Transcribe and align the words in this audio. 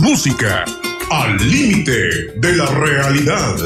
música 0.00 0.64
al 1.10 1.36
límite 1.50 2.32
de 2.36 2.56
la 2.56 2.66
realidad. 2.66 3.56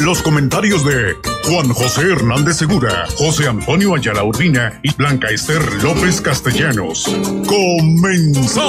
Los 0.00 0.22
comentarios 0.22 0.84
de 0.84 1.14
Juan 1.44 1.68
José 1.68 2.12
Hernández 2.12 2.56
Segura, 2.56 3.06
José 3.16 3.48
Antonio 3.48 3.94
Ayala 3.94 4.24
Urbina 4.24 4.80
y 4.82 4.94
Blanca 4.94 5.28
Esther 5.28 5.62
López 5.82 6.20
Castellanos. 6.20 7.04
¡Comenzamos! 7.46 8.64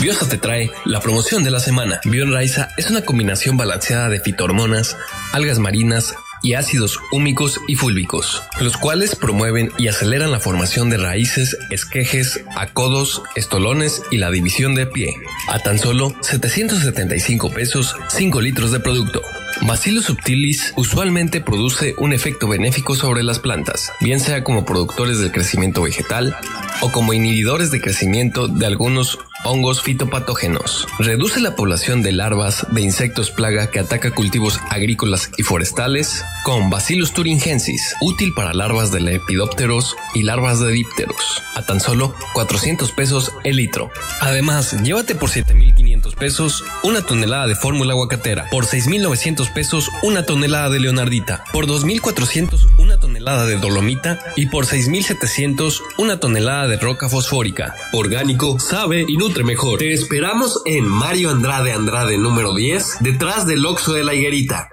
Biosa 0.00 0.28
te 0.28 0.38
trae 0.38 0.70
la 0.84 1.00
promoción 1.00 1.42
de 1.44 1.50
la 1.50 1.60
semana. 1.60 2.00
Bionraiza 2.04 2.68
es 2.76 2.90
una 2.90 3.02
combinación 3.02 3.56
balanceada 3.56 4.08
de 4.08 4.20
fitohormonas, 4.20 4.96
algas 5.32 5.58
marinas, 5.58 6.14
y 6.46 6.54
ácidos 6.54 7.00
húmicos 7.10 7.60
y 7.66 7.74
fúlbicos, 7.74 8.40
los 8.60 8.76
cuales 8.76 9.16
promueven 9.16 9.72
y 9.78 9.88
aceleran 9.88 10.30
la 10.30 10.38
formación 10.38 10.90
de 10.90 10.96
raíces, 10.96 11.56
esquejes, 11.70 12.40
acodos, 12.54 13.20
estolones 13.34 14.02
y 14.12 14.18
la 14.18 14.30
división 14.30 14.76
de 14.76 14.86
pie. 14.86 15.12
A 15.48 15.58
tan 15.58 15.80
solo 15.80 16.14
775 16.20 17.50
pesos, 17.50 17.96
5 18.10 18.40
litros 18.40 18.70
de 18.70 18.78
producto. 18.78 19.22
Bacillus 19.62 20.04
subtilis 20.04 20.72
usualmente 20.76 21.40
produce 21.40 21.96
un 21.98 22.12
efecto 22.12 22.46
benéfico 22.46 22.94
sobre 22.94 23.24
las 23.24 23.40
plantas, 23.40 23.90
bien 24.00 24.20
sea 24.20 24.44
como 24.44 24.64
productores 24.64 25.18
del 25.18 25.32
crecimiento 25.32 25.82
vegetal 25.82 26.36
o 26.80 26.92
como 26.92 27.12
inhibidores 27.12 27.72
de 27.72 27.80
crecimiento 27.80 28.46
de 28.46 28.66
algunos 28.66 29.18
hongos 29.46 29.82
fitopatógenos. 29.82 30.86
Reduce 30.98 31.40
la 31.40 31.54
población 31.54 32.02
de 32.02 32.12
larvas 32.12 32.66
de 32.70 32.82
insectos 32.82 33.30
plaga 33.30 33.70
que 33.70 33.78
ataca 33.78 34.10
cultivos 34.10 34.60
agrícolas 34.70 35.30
y 35.36 35.42
forestales 35.42 36.24
con 36.44 36.70
Bacillus 36.70 37.12
thuringiensis, 37.12 37.94
útil 38.00 38.32
para 38.34 38.54
larvas 38.54 38.92
de 38.92 39.00
lepidópteros 39.00 39.96
y 40.14 40.22
larvas 40.22 40.60
de 40.60 40.70
dípteros, 40.70 41.42
a 41.54 41.62
tan 41.62 41.80
solo 41.80 42.14
400 42.34 42.92
pesos 42.92 43.32
el 43.44 43.56
litro. 43.56 43.90
Además, 44.20 44.82
llévate 44.82 45.14
por 45.14 45.30
7500 45.30 46.14
pesos 46.14 46.64
una 46.82 47.02
tonelada 47.02 47.46
de 47.46 47.56
fórmula 47.56 47.92
aguacatera, 47.92 48.48
por 48.50 48.66
6900 48.66 49.48
pesos 49.50 49.90
una 50.02 50.24
tonelada 50.24 50.70
de 50.70 50.80
leonardita, 50.80 51.44
por 51.52 51.66
2400 51.66 52.66
una 52.78 52.98
tonelada 52.98 53.46
de 53.46 53.56
dolomita 53.56 54.18
y 54.36 54.46
por 54.46 54.66
6700 54.66 55.82
una 55.98 56.18
tonelada 56.18 56.66
de 56.68 56.76
roca 56.76 57.08
fosfórica. 57.08 57.74
Orgánico, 57.92 58.58
sabe 58.58 59.04
y 59.06 59.16
nutre 59.16 59.35
mejor. 59.44 59.78
Te 59.78 59.92
esperamos 59.92 60.62
en 60.64 60.86
Mario 60.86 61.30
Andrade 61.30 61.72
Andrade 61.72 62.18
número 62.18 62.54
10, 62.54 62.98
detrás 63.00 63.46
del 63.46 63.64
Oxo 63.64 63.92
de 63.92 64.04
la 64.04 64.14
Higuerita. 64.14 64.68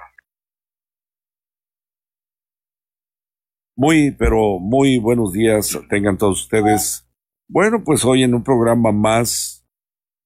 Muy, 3.75 4.11
pero 4.11 4.59
muy 4.59 4.99
buenos 4.99 5.33
días 5.33 5.77
tengan 5.89 6.17
todos 6.17 6.43
ustedes. 6.43 7.09
Bueno, 7.47 7.83
pues 7.83 8.05
hoy 8.05 8.23
en 8.23 8.35
un 8.35 8.43
programa 8.43 8.91
más 8.91 9.67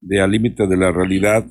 de 0.02 0.22
Al 0.22 0.32
Límite 0.32 0.68
de 0.68 0.78
la 0.78 0.92
Realidad, 0.92 1.46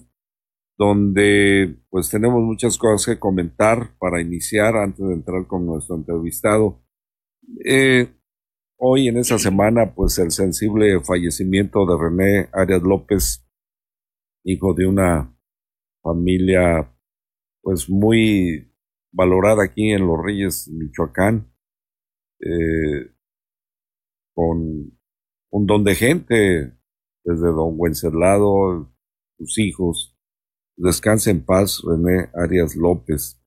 donde 0.79 1.77
pues 1.89 2.11
tenemos 2.11 2.42
muchas 2.42 2.77
cosas 2.77 3.07
que 3.07 3.19
comentar 3.19 3.97
para 3.98 4.20
iniciar 4.20 4.77
antes 4.77 5.07
de 5.07 5.14
entrar 5.14 5.47
con 5.47 5.67
nuestro 5.67 5.97
entrevistado. 5.97 6.83
Eh, 7.64 8.12
hoy 8.79 9.09
en 9.09 9.17
esta 9.17 9.39
semana, 9.39 9.95
pues 9.95 10.19
el 10.19 10.31
sensible 10.31 11.01
fallecimiento 11.01 11.87
de 11.87 11.97
René 11.99 12.49
Arias 12.53 12.83
López, 12.83 13.47
hijo 14.45 14.75
de 14.75 14.87
una 14.87 15.37
familia 16.03 16.93
pues 17.63 17.89
muy 17.89 18.73
valorada 19.13 19.65
aquí 19.65 19.91
en 19.91 20.07
Los 20.07 20.23
Reyes, 20.23 20.69
Michoacán, 20.69 21.53
eh, 22.41 23.13
con 24.35 24.98
un 25.51 25.67
don 25.67 25.83
de 25.83 25.95
gente, 25.95 26.79
desde 27.25 27.47
don 27.47 27.75
Wenceslado, 27.77 28.95
sus 29.39 29.59
hijos, 29.59 30.17
descanse 30.77 31.31
en 31.31 31.45
paz 31.45 31.83
René 31.85 32.31
Arias 32.35 32.77
López. 32.77 33.42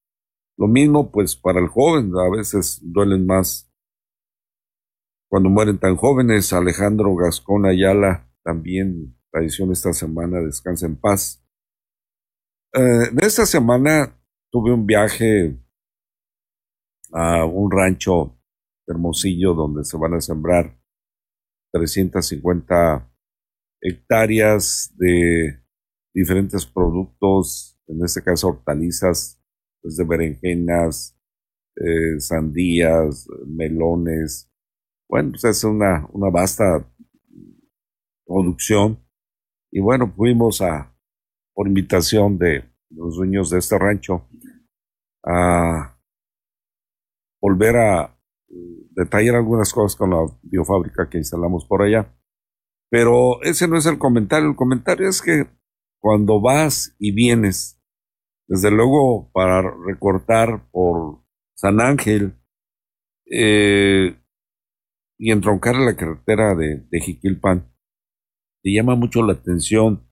Lo 0.57 0.67
mismo 0.67 1.11
pues 1.11 1.37
para 1.37 1.61
el 1.61 1.67
joven, 1.67 2.11
a 2.17 2.29
veces 2.35 2.81
duelen 2.83 3.25
más 3.25 3.68
cuando 5.29 5.49
mueren 5.49 5.77
tan 5.77 5.95
jóvenes. 5.95 6.51
Alejandro 6.51 7.15
Gascón 7.15 7.65
Ayala 7.65 8.29
también 8.43 9.15
falleció 9.31 9.71
esta 9.71 9.93
semana, 9.93 10.41
descansa 10.41 10.87
en 10.87 10.95
paz. 10.95 11.45
Eh, 12.73 13.09
en 13.11 13.23
esta 13.23 13.45
semana 13.45 14.19
tuve 14.51 14.73
un 14.73 14.85
viaje 14.85 15.57
a 17.11 17.45
un 17.45 17.71
rancho 17.71 18.35
Hermosillo 18.87 19.53
donde 19.53 19.83
se 19.83 19.97
van 19.97 20.15
a 20.15 20.21
sembrar 20.21 20.75
350 21.71 23.07
hectáreas 23.81 24.91
de 24.97 25.63
diferentes 26.13 26.65
productos, 26.65 27.79
en 27.87 28.03
este 28.03 28.23
caso 28.23 28.47
hortalizas, 28.49 29.39
desde 29.83 30.05
pues, 30.05 30.07
berenjenas, 30.07 31.17
eh, 31.75 32.19
sandías, 32.19 33.27
melones. 33.45 34.48
Bueno, 35.09 35.31
pues 35.31 35.43
es 35.43 35.63
una, 35.63 36.07
una 36.13 36.29
vasta 36.29 36.87
producción. 38.25 39.03
Y 39.71 39.79
bueno, 39.79 40.13
fuimos 40.15 40.61
a, 40.61 40.95
por 41.53 41.67
invitación 41.67 42.37
de 42.37 42.63
los 42.91 43.15
dueños 43.15 43.49
de 43.49 43.57
este 43.57 43.77
rancho, 43.79 44.27
a 45.25 45.99
volver 47.41 47.75
a 47.75 48.15
detallar 48.91 49.35
algunas 49.35 49.73
cosas 49.73 49.95
con 49.95 50.11
la 50.11 50.25
biofábrica 50.43 51.09
que 51.09 51.17
instalamos 51.17 51.65
por 51.65 51.81
allá. 51.81 52.15
Pero 52.91 53.41
ese 53.41 53.67
no 53.67 53.77
es 53.77 53.85
el 53.87 53.97
comentario. 53.97 54.49
El 54.49 54.55
comentario 54.55 55.07
es 55.07 55.21
que 55.21 55.47
cuando 55.99 56.39
vas 56.39 56.95
y 56.99 57.13
vienes, 57.13 57.81
desde 58.47 58.71
luego 58.71 59.31
para 59.31 59.61
recortar 59.61 60.69
por 60.71 61.23
San 61.55 61.81
Ángel 61.81 62.35
eh, 63.25 64.19
y 65.19 65.31
entroncar 65.31 65.75
la 65.75 65.95
carretera 65.95 66.55
de, 66.55 66.87
de 66.89 66.99
Jiquilpan, 67.01 67.69
te 68.63 68.73
llama 68.73 68.95
mucho 68.95 69.21
la 69.21 69.33
atención. 69.33 70.09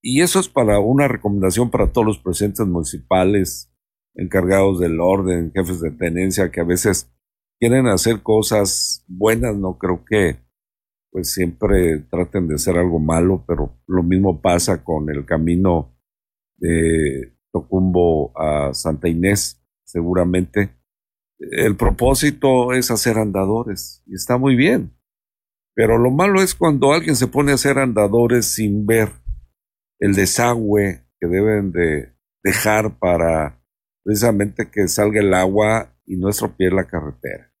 Y 0.00 0.22
eso 0.22 0.38
es 0.38 0.48
para 0.48 0.78
una 0.78 1.08
recomendación 1.08 1.70
para 1.70 1.92
todos 1.92 2.06
los 2.06 2.18
presentes 2.18 2.64
municipales, 2.66 3.74
encargados 4.14 4.78
del 4.78 5.00
orden, 5.00 5.52
jefes 5.52 5.80
de 5.80 5.90
tenencia, 5.90 6.50
que 6.50 6.60
a 6.60 6.64
veces 6.64 7.12
quieren 7.58 7.88
hacer 7.88 8.22
cosas 8.22 9.04
buenas, 9.08 9.56
no 9.56 9.76
creo 9.78 10.04
que 10.04 10.38
pues 11.10 11.32
siempre 11.32 11.98
traten 12.10 12.46
de 12.46 12.54
hacer 12.54 12.76
algo 12.76 13.00
malo, 13.00 13.44
pero 13.48 13.80
lo 13.86 14.02
mismo 14.04 14.40
pasa 14.40 14.84
con 14.84 15.10
el 15.10 15.24
camino 15.24 15.96
de 16.56 17.34
Tocumbo 17.50 18.32
a 18.38 18.74
Santa 18.74 19.08
Inés, 19.08 19.60
seguramente. 19.84 20.77
El 21.38 21.76
propósito 21.76 22.72
es 22.72 22.90
hacer 22.90 23.18
andadores 23.18 24.02
y 24.06 24.14
está 24.14 24.38
muy 24.38 24.56
bien, 24.56 24.96
pero 25.74 25.96
lo 25.98 26.10
malo 26.10 26.42
es 26.42 26.54
cuando 26.54 26.92
alguien 26.92 27.14
se 27.14 27.28
pone 27.28 27.52
a 27.52 27.54
hacer 27.54 27.78
andadores 27.78 28.46
sin 28.46 28.86
ver 28.86 29.10
el 30.00 30.14
desagüe 30.14 31.04
que 31.20 31.28
deben 31.28 31.72
de 31.72 32.14
dejar 32.42 32.98
para 32.98 33.62
precisamente 34.04 34.70
que 34.70 34.88
salga 34.88 35.20
el 35.20 35.34
agua 35.34 35.94
y 36.06 36.16
no 36.16 36.28
estropee 36.28 36.70
la 36.70 36.86
carretera. 36.86 37.52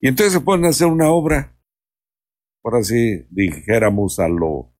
Y 0.00 0.08
entonces 0.08 0.34
se 0.34 0.40
ponen 0.40 0.66
a 0.66 0.68
hacer 0.68 0.86
una 0.86 1.10
obra. 1.10 1.56
Por 2.62 2.76
así 2.76 3.26
dijéramos 3.30 4.18
a 4.18 4.28
lo 4.28 4.74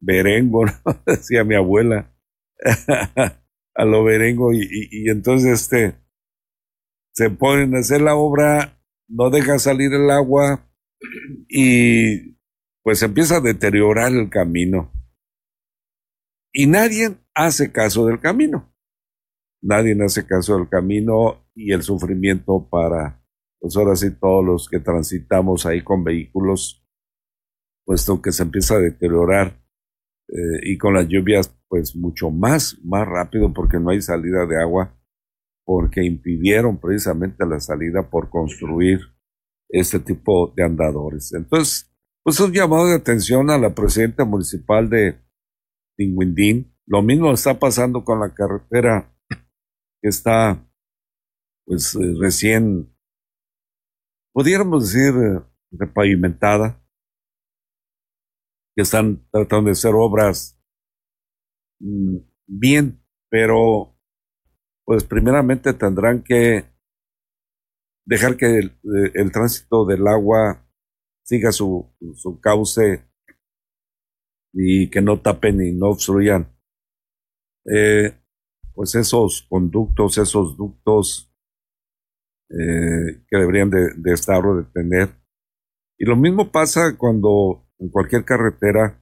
berengo, 0.00 0.64
decía 1.06 1.44
mi 1.44 1.54
abuela, 1.54 2.14
a 3.74 3.84
lo 3.84 4.02
berengo, 4.04 4.52
y, 4.52 4.66
y, 4.70 5.10
entonces 5.10 5.62
este, 5.62 5.99
se 7.20 7.28
ponen 7.28 7.74
a 7.74 7.80
hacer 7.80 8.00
la 8.00 8.14
obra, 8.14 8.80
no 9.06 9.28
deja 9.28 9.58
salir 9.58 9.92
el 9.92 10.10
agua 10.10 10.66
y 11.50 12.34
pues 12.82 13.02
empieza 13.02 13.36
a 13.36 13.40
deteriorar 13.42 14.10
el 14.10 14.30
camino. 14.30 14.90
Y 16.50 16.66
nadie 16.66 17.18
hace 17.34 17.72
caso 17.72 18.06
del 18.06 18.20
camino. 18.20 18.74
Nadie 19.60 19.94
hace 20.02 20.26
caso 20.26 20.56
del 20.56 20.70
camino 20.70 21.46
y 21.54 21.74
el 21.74 21.82
sufrimiento 21.82 22.66
para, 22.70 23.22
pues 23.58 23.76
ahora 23.76 23.96
sí, 23.96 24.12
todos 24.12 24.42
los 24.42 24.66
que 24.66 24.80
transitamos 24.80 25.66
ahí 25.66 25.84
con 25.84 26.02
vehículos 26.02 26.82
puesto 27.84 28.22
que 28.22 28.32
se 28.32 28.44
empieza 28.44 28.76
a 28.76 28.80
deteriorar 28.80 29.62
eh, 30.28 30.60
y 30.62 30.78
con 30.78 30.94
las 30.94 31.06
lluvias 31.06 31.54
pues 31.68 31.94
mucho 31.94 32.30
más, 32.30 32.78
más 32.82 33.06
rápido 33.06 33.52
porque 33.52 33.78
no 33.78 33.90
hay 33.90 34.00
salida 34.00 34.46
de 34.46 34.58
agua, 34.58 34.98
porque 35.72 36.04
impidieron 36.04 36.80
precisamente 36.80 37.46
la 37.46 37.60
salida 37.60 38.10
por 38.10 38.28
construir 38.28 38.98
este 39.68 40.00
tipo 40.00 40.52
de 40.56 40.64
andadores. 40.64 41.32
Entonces, 41.32 41.94
pues 42.24 42.40
un 42.40 42.52
llamado 42.52 42.88
de 42.88 42.96
atención 42.96 43.50
a 43.50 43.56
la 43.56 43.72
presidenta 43.72 44.24
municipal 44.24 44.90
de 44.90 45.20
Tinguindín. 45.96 46.76
Lo 46.86 47.02
mismo 47.02 47.30
está 47.30 47.56
pasando 47.56 48.02
con 48.02 48.18
la 48.18 48.34
carretera 48.34 49.16
que 50.02 50.08
está 50.08 50.68
pues 51.64 51.94
eh, 51.94 52.14
recién, 52.18 52.92
pudiéramos 54.34 54.92
decir, 54.92 55.14
eh, 55.22 55.40
repavimentada 55.70 56.84
que 58.74 58.82
están 58.82 59.24
tratando 59.30 59.66
de 59.66 59.72
hacer 59.74 59.92
obras 59.94 60.60
mm, 61.78 62.16
bien, 62.48 63.00
pero 63.30 63.96
pues 64.90 65.04
primeramente 65.04 65.72
tendrán 65.72 66.20
que 66.20 66.64
dejar 68.04 68.36
que 68.36 68.58
el, 68.58 69.30
tránsito 69.30 69.86
del 69.86 70.04
agua 70.08 70.68
siga 71.22 71.52
su, 71.52 71.94
su, 72.16 72.40
cauce 72.40 73.08
y 74.52 74.90
que 74.90 75.00
no 75.00 75.20
tapen 75.20 75.64
y 75.64 75.70
no 75.70 75.90
obstruyan 75.90 76.52
eh, 77.72 78.18
pues 78.74 78.96
esos 78.96 79.46
conductos, 79.48 80.18
esos 80.18 80.56
ductos 80.56 81.32
eh, 82.48 83.22
que 83.28 83.38
deberían 83.38 83.70
de, 83.70 83.94
de 83.96 84.12
estar 84.12 84.44
o 84.44 84.56
de 84.56 84.64
tener. 84.72 85.10
Y 86.00 86.04
lo 86.04 86.16
mismo 86.16 86.50
pasa 86.50 86.98
cuando 86.98 87.64
en 87.78 87.90
cualquier 87.90 88.24
carretera 88.24 89.00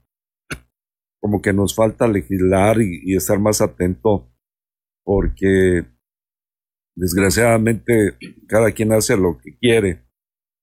como 1.18 1.40
que 1.40 1.54
nos 1.54 1.74
falta 1.74 2.06
legislar 2.06 2.76
y 2.82 3.16
estar 3.16 3.38
más 3.38 3.62
atento 3.62 4.34
porque 5.08 5.86
desgraciadamente 6.94 8.18
cada 8.46 8.72
quien 8.72 8.92
hace 8.92 9.16
lo 9.16 9.38
que 9.38 9.56
quiere 9.56 10.04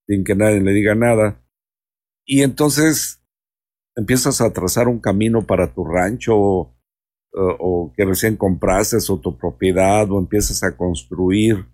sin 0.06 0.24
que 0.24 0.36
nadie 0.36 0.62
le 0.62 0.71
diga 0.71 0.94
nada. 0.94 1.44
Y 2.27 2.44
entonces 2.44 3.25
empiezas 3.95 4.42
a 4.42 4.53
trazar 4.53 4.88
un 4.88 5.00
camino 5.00 5.47
para 5.47 5.74
tu 5.74 5.83
rancho 5.83 6.36
o, 6.38 7.92
que 7.97 8.06
recién 8.06 8.38
compraste 8.38 8.97
o 9.09 9.19
tu 9.19 9.36
propiedad 9.36 10.12
o 10.12 10.19
empiezas 10.19 10.62
a 10.62 10.77
construir. 10.77 11.65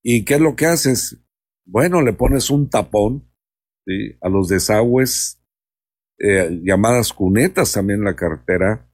¿Y 0.00 0.24
qué 0.24 0.34
es 0.34 0.40
lo 0.40 0.54
que 0.54 0.66
haces? 0.66 1.26
Bueno, 1.66 2.02
le 2.02 2.12
pones 2.12 2.50
un 2.50 2.70
tapón 2.70 3.28
a 4.20 4.28
los 4.28 4.46
desagües, 4.46 5.42
eh, 6.20 6.56
llamadas 6.62 7.12
cunetas 7.12 7.72
también 7.72 7.98
en 7.98 8.04
la 8.04 8.14
carretera, 8.14 8.93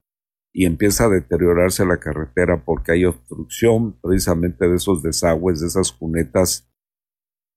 y 0.52 0.66
empieza 0.66 1.04
a 1.04 1.08
deteriorarse 1.08 1.84
la 1.84 2.00
carretera 2.00 2.64
porque 2.64 2.92
hay 2.92 3.04
obstrucción 3.04 4.00
precisamente 4.00 4.68
de 4.68 4.76
esos 4.76 5.02
desagües, 5.02 5.60
de 5.60 5.68
esas 5.68 5.92
cunetas 5.92 6.68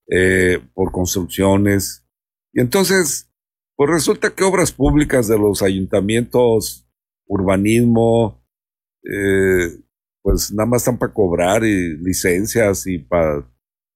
eh, 0.10 0.60
por 0.74 0.92
construcciones. 0.92 2.06
Y 2.54 2.62
entonces, 2.62 3.32
pues 3.76 3.90
resulta 3.90 4.36
que 4.36 4.44
obras 4.44 4.72
públicas 4.72 5.28
de 5.28 5.40
los 5.40 5.64
ayuntamientos, 5.64 6.88
urbanismo, 7.26 8.46
eh, 9.04 9.80
pues 10.22 10.52
nada 10.54 10.70
más 10.70 10.84
están 10.84 10.98
para 10.98 11.14
cobrar 11.14 11.64
y 11.64 11.98
licencias 11.98 12.86
y 12.86 13.00
para 13.00 13.50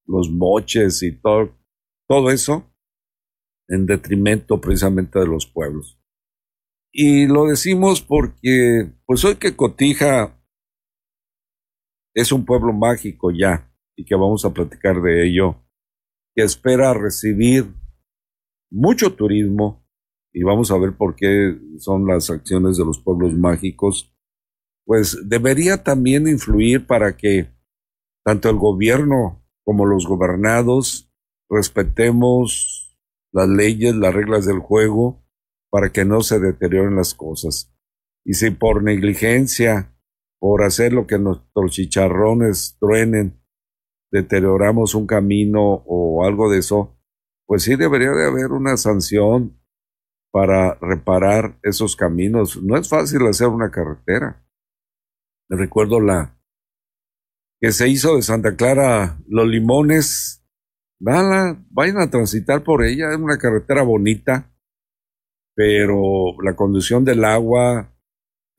los 0.06 0.30
moches 0.32 1.04
y 1.04 1.12
todo, 1.12 1.56
todo 2.08 2.32
eso 2.32 2.66
en 3.68 3.86
detrimento 3.86 4.60
precisamente 4.60 5.20
de 5.20 5.28
los 5.28 5.46
pueblos. 5.46 6.00
Y 7.00 7.28
lo 7.28 7.46
decimos 7.46 8.02
porque, 8.02 8.92
pues 9.06 9.24
hoy 9.24 9.36
que 9.36 9.56
Cotija 9.56 10.36
es 12.16 12.32
un 12.32 12.44
pueblo 12.44 12.74
mágico 12.74 13.30
ya, 13.30 13.72
y 13.96 14.04
que 14.04 14.16
vamos 14.16 14.44
a 14.46 14.52
platicar 14.52 15.00
de 15.04 15.30
ello, 15.30 15.64
que 16.34 16.42
espera 16.42 16.96
recibir 16.96 17.72
mucho 18.72 19.14
turismo, 19.14 19.88
y 20.34 20.42
vamos 20.42 20.72
a 20.72 20.78
ver 20.80 20.98
por 20.98 21.16
qué 21.16 21.56
son 21.78 22.08
las 22.08 22.32
acciones 22.32 22.78
de 22.78 22.86
los 22.86 22.98
pueblos 22.98 23.36
mágicos, 23.36 24.12
pues 24.84 25.20
debería 25.30 25.84
también 25.84 26.28
influir 26.28 26.88
para 26.88 27.16
que 27.16 27.54
tanto 28.26 28.50
el 28.50 28.58
gobierno 28.58 29.46
como 29.64 29.86
los 29.86 30.08
gobernados 30.08 31.14
respetemos 31.48 32.98
las 33.32 33.48
leyes, 33.48 33.96
las 33.96 34.16
reglas 34.16 34.48
del 34.48 34.58
juego, 34.58 35.27
para 35.70 35.92
que 35.92 36.06
no 36.06 36.22
se 36.22 36.40
deterioren 36.40 36.96
las 36.96 37.14
cosas. 37.14 37.74
Y 38.26 38.34
si 38.34 38.52
por 38.52 38.84
negligencia, 38.84 39.96
por 40.40 40.64
hacer 40.64 40.94
lo 40.94 41.08
que 41.08 41.18
nuestros 41.18 41.72
chicharrones 41.72 42.78
truenen, 42.80 43.42
deterioramos 44.12 44.96
un 44.96 45.08
camino 45.08 45.84
o 45.86 46.26
algo 46.26 46.50
de 46.50 46.60
eso, 46.60 46.98
pues 47.46 47.64
sí 47.64 47.76
debería 47.76 48.12
de 48.12 48.26
haber 48.26 48.52
una 48.52 48.78
sanción 48.78 49.62
para 50.32 50.76
reparar 50.76 51.58
esos 51.64 51.96
caminos. 51.96 52.62
No 52.62 52.78
es 52.78 52.90
fácil 52.90 53.26
hacer 53.28 53.48
una 53.48 53.72
carretera. 53.72 54.46
Recuerdo 55.50 56.00
la 56.00 56.38
que 57.60 57.72
se 57.72 57.88
hizo 57.88 58.16
de 58.16 58.22
Santa 58.22 58.56
Clara 58.56 59.20
Los 59.28 59.48
Limones. 59.48 60.46
vayan 61.00 61.98
a 62.00 62.10
transitar 62.10 62.64
por 62.64 62.84
ella, 62.84 63.12
es 63.12 63.18
una 63.18 63.38
carretera 63.38 63.84
bonita 63.84 64.54
pero 65.58 66.40
la 66.44 66.56
condición 66.56 67.04
del 67.04 67.26
agua, 67.26 67.92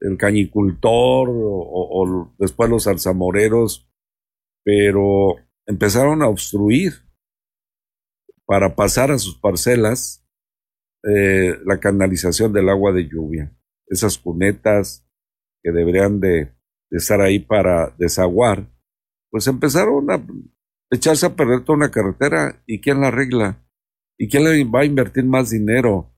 el 0.01 0.19
cañicultor 0.19 1.29
o, 1.31 2.35
después 2.41 2.69
los 2.69 2.89
alzamoreros, 2.89 3.89
pero 4.65 5.37
empezaron 5.65 6.23
a 6.23 6.29
obstruir 6.29 6.95
para 8.45 8.75
pasar 8.75 9.13
a 9.13 9.19
sus 9.19 9.39
parcelas 9.39 10.29
eh, 11.09 11.57
la 11.65 11.79
canalización 11.79 12.53
del 12.53 12.69
agua 12.69 12.91
de 12.93 13.07
lluvia. 13.07 13.57
Esas 13.87 14.19
cunetas 14.19 15.09
que 15.63 15.71
deberían 15.71 16.19
de, 16.19 16.53
estar 16.91 17.21
ahí 17.21 17.39
para 17.39 17.95
desaguar, 17.97 18.67
pues 19.31 19.47
empezaron 19.47 20.11
a 20.11 20.21
echarse 20.91 21.27
a 21.27 21.37
perder 21.37 21.61
toda 21.61 21.77
una 21.77 21.93
carretera. 21.93 22.61
¿Y 22.67 22.81
quién 22.81 23.03
la 23.03 23.09
arregla? 23.09 23.65
¿Y 24.19 24.29
quién 24.29 24.43
le 24.43 24.65
va 24.65 24.81
a 24.81 24.85
invertir 24.85 25.25
más 25.25 25.51
dinero? 25.51 26.13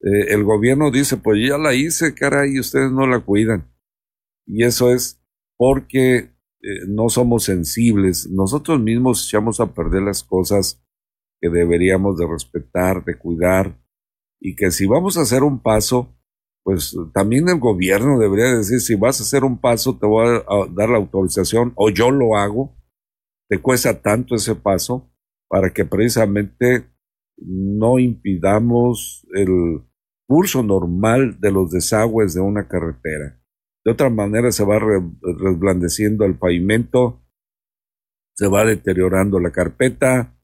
Eh, 0.00 0.34
el 0.34 0.44
gobierno 0.44 0.90
dice, 0.90 1.16
pues 1.16 1.40
ya 1.46 1.58
la 1.58 1.74
hice, 1.74 2.14
caray, 2.14 2.54
y 2.54 2.60
ustedes 2.60 2.90
no 2.92 3.06
la 3.06 3.20
cuidan. 3.20 3.72
Y 4.46 4.64
eso 4.64 4.92
es 4.92 5.20
porque 5.56 6.16
eh, 6.16 6.86
no 6.88 7.08
somos 7.08 7.44
sensibles. 7.44 8.28
Nosotros 8.30 8.80
mismos 8.80 9.26
echamos 9.26 9.60
a 9.60 9.72
perder 9.72 10.02
las 10.02 10.22
cosas 10.22 10.82
que 11.40 11.48
deberíamos 11.48 12.18
de 12.18 12.26
respetar, 12.26 13.04
de 13.04 13.18
cuidar, 13.18 13.78
y 14.40 14.54
que 14.54 14.70
si 14.70 14.86
vamos 14.86 15.16
a 15.16 15.22
hacer 15.22 15.42
un 15.42 15.60
paso, 15.60 16.14
pues 16.62 16.96
también 17.14 17.48
el 17.48 17.58
gobierno 17.58 18.18
debería 18.18 18.56
decir, 18.56 18.80
si 18.80 18.94
vas 18.96 19.20
a 19.20 19.22
hacer 19.22 19.44
un 19.44 19.58
paso, 19.58 19.98
te 19.98 20.06
voy 20.06 20.26
a 20.26 20.66
dar 20.72 20.88
la 20.88 20.98
autorización, 20.98 21.72
o 21.76 21.90
yo 21.90 22.10
lo 22.10 22.36
hago, 22.36 22.76
te 23.48 23.60
cuesta 23.60 24.02
tanto 24.02 24.34
ese 24.34 24.54
paso, 24.54 25.10
para 25.48 25.72
que 25.72 25.84
precisamente 25.84 26.90
no 27.36 27.98
impidamos 27.98 29.26
el 29.34 29.82
curso 30.26 30.62
normal 30.62 31.38
de 31.40 31.52
los 31.52 31.70
desagües 31.70 32.34
de 32.34 32.40
una 32.40 32.68
carretera. 32.68 33.40
De 33.84 33.92
otra 33.92 34.10
manera 34.10 34.50
se 34.50 34.64
va 34.64 34.78
resblandeciendo 34.78 36.24
el 36.24 36.36
pavimento, 36.36 37.22
se 38.34 38.48
va 38.48 38.64
deteriorando 38.64 39.38
la 39.38 39.52
carpeta 39.52 40.36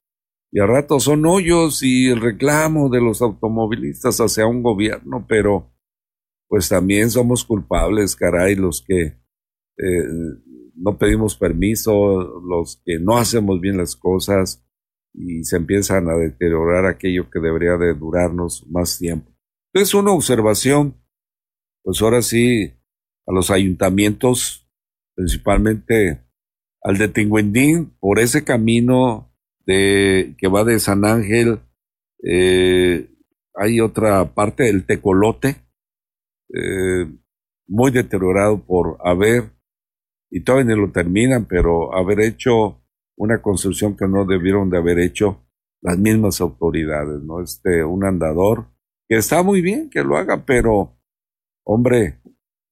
y 0.51 0.61
a 0.61 0.67
rato 0.67 1.01
son 1.01 1.27
hoyos 1.27 1.83
y 1.83 2.09
el 2.09 2.21
reclamo 2.21 2.89
de 2.89 3.01
los 3.01 3.23
automovilistas 3.23 4.19
hacia 4.19 4.47
un 4.47 4.63
gobierno, 4.63 5.27
pero 5.29 5.73
pues 6.47 6.69
también 6.69 7.11
somos 7.11 7.45
culpables, 7.45 8.15
caray, 8.15 8.55
los 8.55 8.85
que 8.87 9.03
eh, 9.03 10.09
no 10.75 10.99
pedimos 10.99 11.37
permiso, 11.37 12.41
los 12.47 12.83
que 12.85 12.99
no 12.99 13.17
hacemos 13.17 13.61
bien 13.61 13.79
las 13.79 13.97
cosas, 13.97 14.62
y 15.15 15.45
se 15.45 15.57
empiezan 15.57 16.09
a 16.09 16.15
deteriorar 16.15 16.87
aquello 16.87 17.31
que 17.31 17.41
debería 17.41 17.77
de 17.77 17.95
durarnos 17.95 18.67
más 18.69 18.99
tiempo. 18.99 19.31
Entonces, 19.73 19.95
una 19.95 20.13
observación, 20.13 20.95
pues 21.83 22.01
ahora 22.03 22.23
sí, 22.23 22.73
a 23.27 23.33
los 23.33 23.51
ayuntamientos, 23.51 24.69
principalmente 25.15 26.21
al 26.83 26.99
de 26.99 27.09
Tinguendín, 27.09 27.97
por 28.01 28.19
ese 28.19 28.45
camino 28.45 29.33
de, 29.67 30.35
que 30.39 30.49
va 30.49 30.65
de 30.65 30.81
San 30.81 31.05
Ángel, 31.05 31.61
eh, 32.25 33.09
hay 33.55 33.81
otra 33.81 34.35
parte 34.35 34.65
del 34.65 34.85
Tecolote, 34.85 35.57
eh, 36.55 37.07
muy 37.67 37.91
deteriorado 37.91 38.65
por 38.65 38.99
haber, 39.05 39.53
y 40.31 40.41
todavía 40.41 40.75
no 40.75 40.83
lo 40.83 40.93
terminan, 40.93 41.47
pero 41.47 41.95
haber 41.95 42.21
hecho 42.21 42.82
una 43.17 43.41
construcción 43.43 43.97
que 43.97 44.09
no 44.09 44.25
debieron 44.25 44.71
de 44.71 44.79
haber 44.79 44.99
hecho 44.99 45.45
las 45.83 45.99
mismas 45.99 46.41
autoridades, 46.41 47.23
¿no? 47.23 47.43
Este, 47.43 47.85
un 47.85 48.05
andador 48.05 48.69
que 49.09 49.17
está 49.17 49.43
muy 49.43 49.61
bien 49.61 49.91
que 49.91 50.03
lo 50.03 50.17
haga, 50.17 50.45
pero, 50.47 50.97
hombre, 51.65 52.21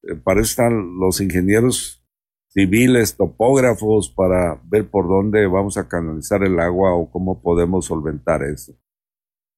eh, 0.02 0.14
para 0.23 0.40
eso 0.40 0.50
están 0.50 0.99
los 0.99 1.20
ingenieros 1.20 2.06
civiles, 2.49 3.16
topógrafos, 3.16 4.11
para 4.11 4.61
ver 4.64 4.88
por 4.88 5.09
dónde 5.09 5.47
vamos 5.47 5.76
a 5.76 5.88
canalizar 5.88 6.42
el 6.42 6.59
agua 6.59 6.94
o 6.94 7.11
cómo 7.11 7.42
podemos 7.42 7.87
solventar 7.87 8.42
eso. 8.42 8.73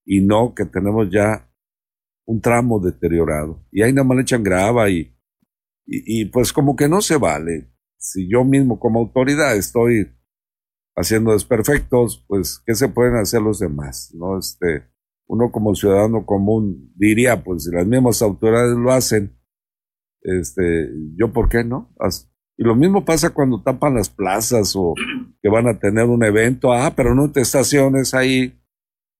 Y 0.05 0.21
no 0.21 0.55
que 0.55 0.65
tenemos 0.65 1.09
ya 1.11 1.49
un 2.27 2.41
tramo 2.41 2.81
deteriorado. 2.81 3.65
Y 3.71 3.83
ahí 3.83 3.93
nada 3.93 4.07
más 4.07 4.17
le 4.17 4.23
echan 4.23 4.43
grava 4.43 4.91
y, 4.91 5.15
y, 5.87 6.23
y 6.23 6.25
pues 6.27 6.53
como 6.53 6.75
que 6.75 6.89
no 6.89 7.01
se 7.01 7.17
vale. 7.17 7.71
Si 7.99 8.29
yo 8.29 8.45
mismo 8.45 8.81
como 8.81 9.01
autoridad 9.01 9.57
estoy 9.57 10.11
haciendo 10.97 11.33
desperfectos, 11.33 12.25
pues, 12.29 12.63
¿qué 12.67 12.75
se 12.75 12.89
pueden 12.89 13.17
hacer 13.17 13.43
los 13.43 13.59
demás? 13.59 14.13
¿No? 14.15 14.39
Este, 14.39 14.85
uno 15.27 15.51
como 15.51 15.75
ciudadano 15.75 16.27
común 16.27 16.93
diría, 16.97 17.43
pues 17.43 17.65
si 17.65 17.71
las 17.71 17.87
mismas 17.87 18.21
autoridades 18.23 18.77
lo 18.77 18.93
hacen, 18.93 19.37
este, 20.23 20.91
yo 21.17 21.33
por 21.33 21.49
qué 21.49 21.65
no? 21.65 21.95
Y 22.57 22.65
lo 22.65 22.77
mismo 22.77 23.05
pasa 23.05 23.31
cuando 23.31 23.63
tapan 23.63 23.95
las 23.95 24.11
plazas 24.11 24.75
o 24.77 24.95
que 25.43 25.49
van 25.49 25.69
a 25.69 25.79
tener 25.79 26.05
un 26.05 26.23
evento, 26.25 26.73
ah, 26.73 26.93
pero 26.95 27.15
no 27.15 27.31
te 27.31 27.41
estaciones 27.41 28.15
ahí, 28.15 28.59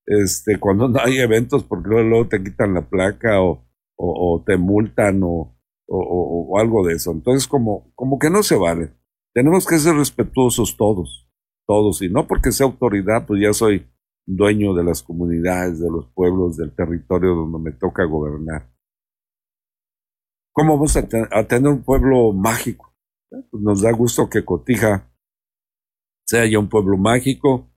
este, 0.05 0.59
cuando 0.59 0.87
no 0.87 0.99
hay 0.99 1.17
eventos 1.17 1.63
porque 1.63 1.89
luego, 1.89 2.27
te 2.27 2.43
quitan 2.43 2.73
la 2.73 2.87
placa 2.87 3.41
o, 3.41 3.65
o, 3.95 4.43
te 4.45 4.57
multan 4.57 5.21
o, 5.23 5.57
o, 5.87 6.59
algo 6.59 6.85
de 6.85 6.95
eso. 6.95 7.11
Entonces, 7.11 7.47
como, 7.47 7.91
como 7.95 8.19
que 8.19 8.29
no 8.29 8.43
se 8.43 8.55
vale. 8.55 8.93
Tenemos 9.33 9.65
que 9.65 9.79
ser 9.79 9.95
respetuosos 9.95 10.77
todos, 10.77 11.22
todos, 11.65 12.01
y 12.01 12.09
no 12.09 12.27
porque 12.27 12.51
sea 12.51 12.65
autoridad, 12.67 13.25
pues 13.25 13.41
ya 13.41 13.53
soy 13.53 13.87
dueño 14.25 14.73
de 14.73 14.83
las 14.83 15.03
comunidades, 15.03 15.79
de 15.79 15.89
los 15.89 16.07
pueblos, 16.13 16.57
del 16.57 16.75
territorio 16.75 17.35
donde 17.35 17.59
me 17.59 17.71
toca 17.77 18.05
gobernar. 18.05 18.71
¿Cómo 20.53 20.73
vamos 20.73 20.95
a, 20.95 21.07
tener 21.07 21.67
un 21.67 21.83
pueblo 21.83 22.31
mágico? 22.31 22.95
Pues 23.29 23.63
nos 23.63 23.81
da 23.81 23.91
gusto 23.91 24.29
que 24.29 24.45
Cotija 24.45 25.11
sea 26.25 26.45
ya 26.45 26.59
un 26.59 26.69
pueblo 26.69 26.97
mágico 26.97 27.71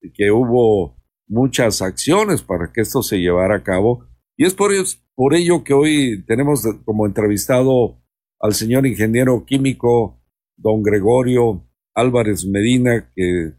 y 0.00 0.12
que 0.12 0.30
hubo 0.30 0.96
muchas 1.26 1.82
acciones 1.82 2.42
para 2.42 2.72
que 2.72 2.82
esto 2.82 3.02
se 3.02 3.18
llevara 3.18 3.56
a 3.56 3.62
cabo. 3.64 4.06
Y 4.36 4.46
es 4.46 4.54
por 4.54 5.34
ello 5.34 5.64
que 5.64 5.74
hoy 5.74 6.24
tenemos 6.26 6.62
como 6.84 7.04
entrevistado 7.04 8.00
al 8.38 8.54
señor 8.54 8.86
ingeniero 8.86 9.44
químico 9.44 10.22
don 10.56 10.82
Gregorio 10.82 11.69
Álvarez 11.94 12.46
Medina, 12.46 13.10
que 13.14 13.52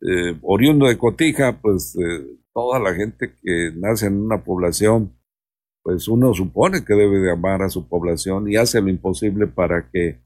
eh, 0.00 0.38
oriundo 0.42 0.86
de 0.86 0.98
Cotija, 0.98 1.60
pues 1.60 1.96
eh, 1.96 2.38
toda 2.52 2.78
la 2.78 2.94
gente 2.94 3.34
que 3.42 3.72
nace 3.76 4.06
en 4.06 4.20
una 4.20 4.42
población, 4.44 5.16
pues 5.82 6.08
uno 6.08 6.34
supone 6.34 6.84
que 6.84 6.94
debe 6.94 7.18
de 7.18 7.30
amar 7.30 7.62
a 7.62 7.68
su 7.68 7.88
población 7.88 8.50
y 8.50 8.56
hace 8.56 8.80
lo 8.80 8.88
imposible 8.88 9.46
para 9.46 9.90
que 9.90 10.20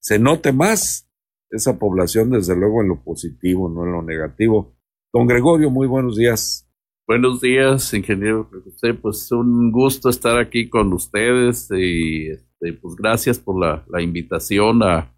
se 0.00 0.18
note 0.18 0.52
más 0.52 1.10
esa 1.50 1.78
población, 1.78 2.30
desde 2.30 2.56
luego 2.56 2.80
en 2.80 2.88
lo 2.88 3.02
positivo, 3.02 3.68
no 3.68 3.84
en 3.84 3.92
lo 3.92 4.02
negativo. 4.02 4.76
Don 5.12 5.26
Gregorio, 5.26 5.70
muy 5.70 5.86
buenos 5.88 6.16
días. 6.16 6.66
Buenos 7.06 7.40
días, 7.40 7.92
ingeniero 7.92 8.48
José. 8.64 8.94
Pues 8.94 9.32
un 9.32 9.72
gusto 9.72 10.08
estar 10.08 10.38
aquí 10.38 10.68
con 10.68 10.92
ustedes 10.92 11.68
y 11.72 12.28
este, 12.28 12.72
pues 12.74 12.94
gracias 12.94 13.40
por 13.40 13.58
la, 13.58 13.84
invitación 14.00 14.82
a, 14.84 15.12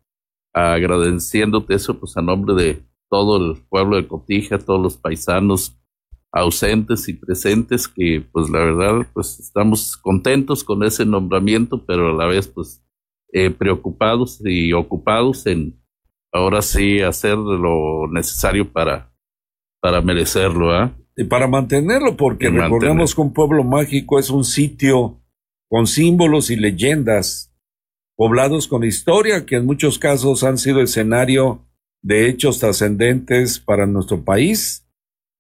agradeciéndote 0.53 1.75
eso 1.75 1.99
pues 1.99 2.17
a 2.17 2.23
nombre 2.23 2.55
de 2.55 2.83
todo 3.09 3.37
el 3.37 3.61
pueblo 3.69 3.97
de 3.97 4.07
Cotija, 4.07 4.59
todos 4.59 4.81
los 4.81 4.97
paisanos 4.97 5.79
ausentes 6.33 7.09
y 7.09 7.13
presentes 7.13 7.87
que 7.87 8.25
pues 8.33 8.49
la 8.49 8.61
verdad 8.61 9.07
pues 9.13 9.39
estamos 9.39 9.99
contentos 9.99 10.65
con 10.65 10.83
ese 10.83 11.05
nombramiento 11.05 11.85
pero 11.85 12.09
a 12.09 12.15
la 12.15 12.27
vez 12.27 12.49
pues 12.49 12.83
eh, 13.33 13.51
preocupados 13.51 14.41
y 14.43 14.73
ocupados 14.73 15.47
en 15.47 15.79
ahora 16.33 16.63
sí 16.63 17.01
hacer 17.01 17.37
lo 17.37 18.09
necesario 18.11 18.73
para 18.73 19.13
para 19.81 20.01
merecerlo 20.01 20.73
¿ah? 20.73 20.97
y 21.19 21.25
para 21.25 21.47
mantenerlo 21.47 22.17
porque 22.17 22.49
recordemos 22.49 23.15
que 23.15 23.21
un 23.21 23.35
pueblo 23.35 23.63
mágico 23.63 24.19
es 24.19 24.31
un 24.31 24.45
sitio 24.45 25.21
con 25.69 25.87
símbolos 25.87 26.51
y 26.51 26.57
leyendas 26.57 27.52
poblados 28.17 28.69
con 28.69 28.85
historia 28.85 29.47
que 29.47 29.57
en 29.57 29.67
muchos 29.67 29.99
casos 29.99 30.45
han 30.45 30.59
sido 30.59 30.81
escenario 30.81 31.67
de 32.03 32.29
hechos 32.29 32.59
trascendentes 32.59 33.59
para 33.59 33.87
nuestro 33.87 34.25
país. 34.25 34.87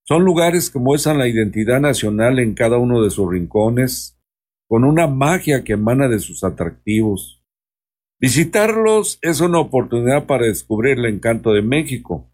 Son 0.04 0.24
lugares 0.24 0.70
que 0.70 0.78
muestran 0.78 1.18
la 1.18 1.28
identidad 1.28 1.80
nacional 1.80 2.38
en 2.38 2.54
cada 2.54 2.78
uno 2.78 3.02
de 3.02 3.10
sus 3.10 3.30
rincones, 3.30 4.18
con 4.68 4.84
una 4.84 5.06
magia 5.06 5.64
que 5.64 5.74
emana 5.74 6.08
de 6.08 6.18
sus 6.18 6.44
atractivos. 6.44 7.44
Visitarlos 8.18 9.18
es 9.20 9.40
una 9.40 9.58
oportunidad 9.58 10.26
para 10.26 10.46
descubrir 10.46 10.98
el 10.98 11.06
encanto 11.06 11.52
de 11.52 11.62
México. 11.62 12.32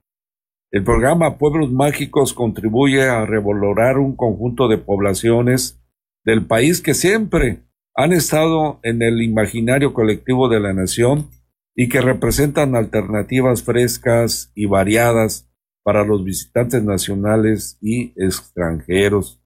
El 0.70 0.84
programa 0.84 1.38
Pueblos 1.38 1.72
Mágicos 1.72 2.34
contribuye 2.34 3.08
a 3.08 3.24
revalorar 3.24 3.98
un 3.98 4.14
conjunto 4.14 4.68
de 4.68 4.76
poblaciones 4.76 5.82
del 6.24 6.44
país 6.44 6.82
que 6.82 6.92
siempre 6.92 7.62
han 7.98 8.12
estado 8.12 8.78
en 8.84 9.02
el 9.02 9.20
imaginario 9.22 9.92
colectivo 9.92 10.48
de 10.48 10.60
la 10.60 10.72
nación 10.72 11.30
y 11.74 11.88
que 11.88 12.00
representan 12.00 12.76
alternativas 12.76 13.64
frescas 13.64 14.52
y 14.54 14.66
variadas 14.66 15.50
para 15.82 16.04
los 16.04 16.22
visitantes 16.22 16.84
nacionales 16.84 17.76
y 17.80 18.12
extranjeros. 18.14 19.42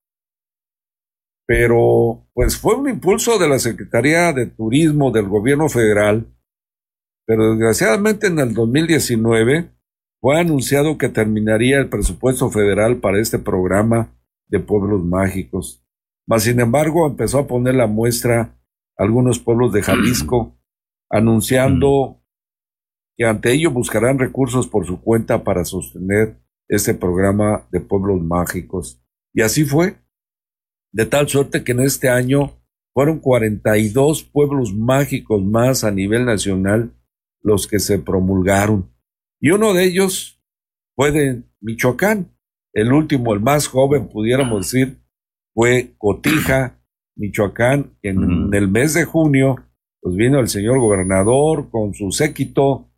Pero, 1.47 2.29
pues 2.35 2.59
fue 2.59 2.75
un 2.75 2.91
impulso 2.91 3.39
de 3.39 3.49
la 3.49 3.59
Secretaría 3.59 4.35
de 4.35 4.45
Turismo 4.45 5.11
del 5.11 5.29
Gobierno 5.29 5.71
Federal, 5.71 6.27
pero 7.27 7.53
desgraciadamente 7.53 8.27
en 8.27 8.39
el 8.39 8.53
2019 8.53 9.71
fue 10.21 10.39
anunciado 10.39 10.99
que 10.99 11.09
terminaría 11.09 11.79
el 11.79 11.89
presupuesto 11.89 12.51
federal 12.51 12.99
para 12.99 13.19
este 13.19 13.39
programa 13.39 14.15
de 14.49 14.61
pueblos 14.61 15.03
mágicos. 15.03 15.82
Mas, 16.27 16.45
sin 16.45 16.61
embargo, 16.61 17.07
empezó 17.07 17.39
a 17.39 17.47
poner 17.47 17.75
la 17.75 17.87
muestra 17.87 18.59
algunos 18.97 19.39
pueblos 19.39 19.73
de 19.73 19.83
Jalisco, 19.83 20.59
anunciando 21.11 22.23
que 23.17 23.25
ante 23.25 23.53
ello 23.53 23.71
buscarán 23.71 24.19
recursos 24.19 24.67
por 24.67 24.87
su 24.87 25.01
cuenta 25.01 25.45
para 25.45 25.65
sostener 25.65 26.41
este 26.69 26.95
programa 26.95 27.67
de 27.71 27.81
pueblos 27.81 28.23
mágicos. 28.23 29.03
Y 29.35 29.43
así 29.43 29.65
fue, 29.65 29.97
de 30.93 31.07
tal 31.07 31.29
suerte 31.29 31.65
que 31.65 31.73
en 31.73 31.81
este 31.81 32.09
año 32.09 32.53
fueron 32.95 33.19
42 33.19 34.23
pueblos 34.25 34.75
mágicos 34.75 35.43
más 35.43 35.85
a 35.85 35.91
nivel 35.91 36.25
nacional 36.25 36.95
los 37.43 37.67
que 37.67 37.79
se 37.79 37.99
promulgaron. 37.99 38.91
Y 39.41 39.51
uno 39.51 39.75
de 39.75 39.85
ellos 39.85 40.41
fue 40.95 41.11
de 41.11 41.43
Michoacán. 41.61 42.37
El 42.73 42.93
último, 42.93 43.35
el 43.35 43.41
más 43.41 43.67
joven, 43.67 44.09
pudiéramos 44.09 44.71
decir, 44.71 45.02
fue 45.55 45.95
Cotija, 45.99 46.81
Michoacán. 47.17 47.97
En 48.03 48.53
el 48.53 48.69
mes 48.69 48.95
de 48.95 49.05
junio, 49.05 49.57
pues 50.01 50.17
vino 50.17 50.41
el 50.41 50.49
señor 50.49 50.79
gobernador 50.81 51.71
con 51.71 51.95
su 51.95 52.11
séquito 52.11 52.91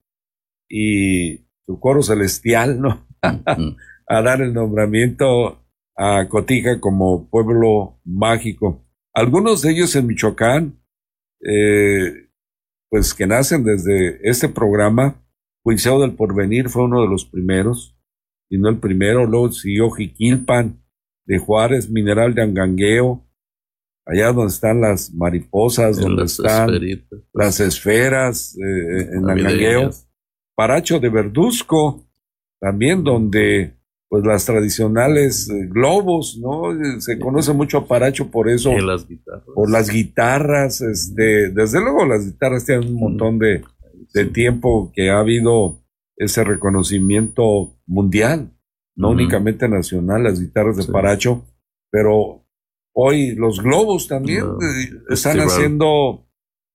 y 0.68 1.46
su 1.66 1.78
coro 1.80 2.02
celestial, 2.02 2.80
¿no? 2.80 3.06
a 4.06 4.22
dar 4.22 4.42
el 4.42 4.52
nombramiento 4.52 5.64
a 5.96 6.28
Cotija 6.28 6.80
como 6.80 7.28
pueblo 7.28 8.00
mágico. 8.04 8.84
Algunos 9.14 9.62
de 9.62 9.72
ellos 9.72 9.94
en 9.96 10.06
Michoacán, 10.06 10.80
eh, 11.40 12.28
pues 12.90 13.14
que 13.14 13.26
nacen 13.26 13.64
desde 13.64 14.28
este 14.28 14.48
programa, 14.48 15.22
Juiceo 15.62 16.00
del 16.00 16.14
Porvenir 16.14 16.68
fue 16.68 16.84
uno 16.84 17.00
de 17.02 17.08
los 17.08 17.24
primeros, 17.24 17.96
y 18.50 18.58
no 18.58 18.68
el 18.68 18.78
primero, 18.78 19.26
luego 19.26 19.50
siguió 19.52 19.90
Jiquilpan 19.90 20.83
de 21.26 21.38
Juárez, 21.38 21.90
Mineral 21.90 22.34
de 22.34 22.42
Angangueo, 22.42 23.24
allá 24.06 24.32
donde 24.32 24.52
están 24.52 24.80
las 24.80 25.12
mariposas, 25.12 25.98
donde 25.98 26.24
están 26.24 26.70
las 27.32 27.60
esferas 27.60 28.56
eh, 28.56 29.08
en 29.12 29.30
Angangueo. 29.30 29.90
Paracho 30.56 31.00
de 31.00 31.08
Verduzco, 31.08 32.06
también 32.60 33.02
donde 33.02 33.74
pues 34.08 34.24
las 34.24 34.44
tradicionales 34.44 35.50
eh, 35.50 35.66
globos, 35.68 36.38
¿no? 36.38 37.00
Se 37.00 37.18
conoce 37.18 37.52
mucho 37.52 37.78
a 37.78 37.88
Paracho 37.88 38.30
por 38.30 38.48
eso. 38.48 38.70
las 38.78 39.08
guitarras. 39.08 39.44
Por 39.52 39.70
las 39.70 39.90
guitarras, 39.90 40.80
este, 40.80 41.50
desde 41.50 41.80
luego 41.80 42.06
las 42.06 42.24
guitarras 42.24 42.64
tienen 42.64 42.90
un 42.90 43.00
montón 43.00 43.40
de, 43.40 43.64
de 44.12 44.24
tiempo 44.26 44.92
que 44.94 45.10
ha 45.10 45.18
habido 45.18 45.82
ese 46.16 46.44
reconocimiento 46.44 47.76
mundial, 47.86 48.53
no 48.96 49.10
únicamente 49.10 49.68
nacional, 49.68 50.24
las 50.24 50.40
guitarras 50.40 50.76
de 50.76 50.92
Paracho, 50.92 51.44
pero 51.90 52.44
hoy 52.94 53.34
los 53.34 53.60
globos 53.62 54.08
también 54.08 54.44
eh, 54.44 54.90
están 55.10 55.40
haciendo 55.40 56.26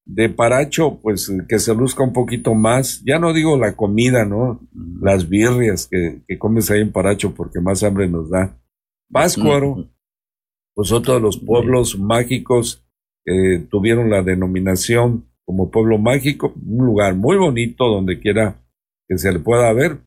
de 0.06 0.28
Paracho, 0.28 1.00
pues 1.02 1.32
que 1.48 1.60
se 1.60 1.74
luzca 1.76 2.04
un 2.04 2.14
poquito 2.14 2.56
más. 2.56 3.04
Ya 3.06 3.20
no 3.20 3.32
digo 3.32 3.58
la 3.58 3.76
comida, 3.76 4.26
¿no? 4.26 4.60
Las 5.02 5.30
birrias 5.30 5.88
que, 5.88 6.24
que 6.28 6.40
comes 6.40 6.72
ahí 6.72 6.82
en 6.82 6.92
Paracho 6.92 7.34
porque 7.36 7.62
más 7.62 7.84
hambre 7.84 8.08
nos 8.08 8.30
da. 8.30 8.60
Páscuaro, 9.12 9.88
pues 10.74 10.92
otro 10.92 11.16
de 11.16 11.20
los 11.20 11.38
pueblos 11.38 11.98
mágicos 11.98 12.86
que 13.24 13.68
tuvieron 13.70 14.10
la 14.10 14.24
denominación 14.24 15.30
como 15.46 15.72
pueblo 15.72 15.98
mágico, 15.98 16.54
un 16.64 16.86
lugar 16.86 17.16
muy 17.16 17.38
bonito 17.38 17.88
donde 17.88 18.20
quiera 18.20 18.64
que 19.08 19.18
se 19.18 19.32
le 19.32 19.40
pueda 19.40 19.74
ver. 19.74 20.00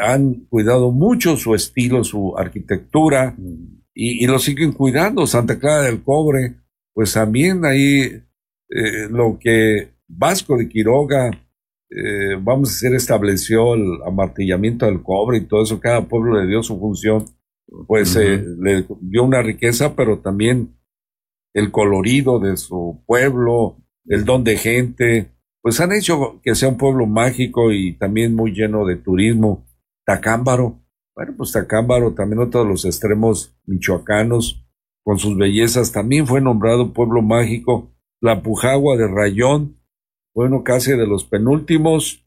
Han 0.00 0.46
cuidado 0.48 0.90
mucho 0.90 1.36
su 1.36 1.54
estilo, 1.54 2.04
su 2.04 2.36
arquitectura 2.36 3.34
y, 3.94 4.24
y 4.24 4.26
lo 4.26 4.38
siguen 4.38 4.72
cuidando. 4.72 5.26
Santa 5.26 5.58
Clara 5.58 5.82
del 5.82 6.02
Cobre, 6.02 6.54
pues 6.94 7.12
también 7.12 7.64
ahí 7.64 8.22
eh, 8.70 9.08
lo 9.10 9.38
que 9.40 9.94
Vasco 10.06 10.56
de 10.56 10.68
Quiroga, 10.68 11.30
eh, 11.90 12.36
vamos 12.40 12.68
a 12.68 12.72
decir, 12.72 12.94
estableció 12.94 13.74
el 13.74 14.02
amartillamiento 14.06 14.86
del 14.86 15.02
cobre 15.02 15.38
y 15.38 15.46
todo 15.46 15.62
eso, 15.62 15.80
cada 15.80 16.06
pueblo 16.06 16.40
le 16.40 16.46
dio 16.46 16.62
su 16.62 16.78
función, 16.78 17.24
pues 17.86 18.14
eh, 18.16 18.44
le 18.60 18.86
dio 19.00 19.24
una 19.24 19.42
riqueza, 19.42 19.96
pero 19.96 20.18
también 20.18 20.76
el 21.54 21.70
colorido 21.70 22.38
de 22.38 22.56
su 22.56 23.02
pueblo, 23.06 23.78
el 24.06 24.24
don 24.24 24.44
de 24.44 24.56
gente, 24.56 25.32
pues 25.62 25.80
han 25.80 25.92
hecho 25.92 26.40
que 26.42 26.54
sea 26.54 26.68
un 26.68 26.78
pueblo 26.78 27.06
mágico 27.06 27.72
y 27.72 27.96
también 27.98 28.34
muy 28.34 28.52
lleno 28.52 28.86
de 28.86 28.96
turismo. 28.96 29.66
Tacámbaro, 30.08 30.80
bueno, 31.14 31.34
pues 31.36 31.52
Tacámbaro 31.52 32.14
también 32.14 32.40
otro 32.40 32.62
de 32.62 32.70
los 32.70 32.86
extremos 32.86 33.54
michoacanos, 33.66 34.66
con 35.04 35.18
sus 35.18 35.36
bellezas, 35.36 35.92
también 35.92 36.26
fue 36.26 36.40
nombrado 36.40 36.94
pueblo 36.94 37.20
mágico. 37.20 37.92
La 38.18 38.42
Pujagua 38.42 38.96
de 38.96 39.06
Rayón, 39.06 39.76
bueno, 40.34 40.64
casi 40.64 40.92
de 40.92 41.06
los 41.06 41.24
penúltimos, 41.24 42.26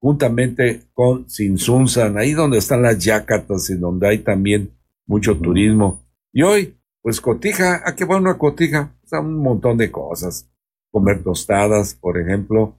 juntamente 0.00 0.82
con 0.94 1.30
Sinsunzan, 1.30 2.18
ahí 2.18 2.32
donde 2.32 2.58
están 2.58 2.82
las 2.82 2.98
yacatas 2.98 3.70
y 3.70 3.76
donde 3.76 4.08
hay 4.08 4.18
también 4.18 4.76
mucho 5.06 5.36
turismo. 5.36 6.02
Y 6.32 6.42
hoy, 6.42 6.76
pues 7.02 7.20
Cotija, 7.20 7.82
¿a 7.88 7.94
qué 7.94 8.04
va 8.04 8.16
una 8.16 8.36
Cotija? 8.36 8.98
O 9.04 9.06
sea, 9.06 9.20
un 9.20 9.40
montón 9.40 9.78
de 9.78 9.92
cosas. 9.92 10.50
Comer 10.90 11.22
tostadas, 11.22 11.94
por 11.94 12.18
ejemplo, 12.18 12.74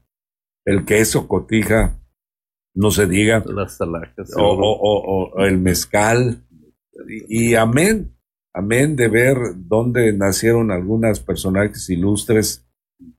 el 0.65 0.84
queso 0.84 1.29
Cotija, 1.29 1.98
no 2.77 2.91
se 2.91 3.07
diga. 3.07 3.43
Las 3.46 3.77
O, 4.38 5.34
el 5.39 5.57
mezcal. 5.57 6.43
Y, 7.07 7.51
y 7.51 7.55
amén, 7.55 8.15
amén 8.53 8.96
de 8.96 9.07
ver 9.07 9.38
dónde 9.55 10.13
nacieron 10.13 10.72
algunas 10.72 11.19
personajes 11.19 11.89
ilustres 11.89 12.67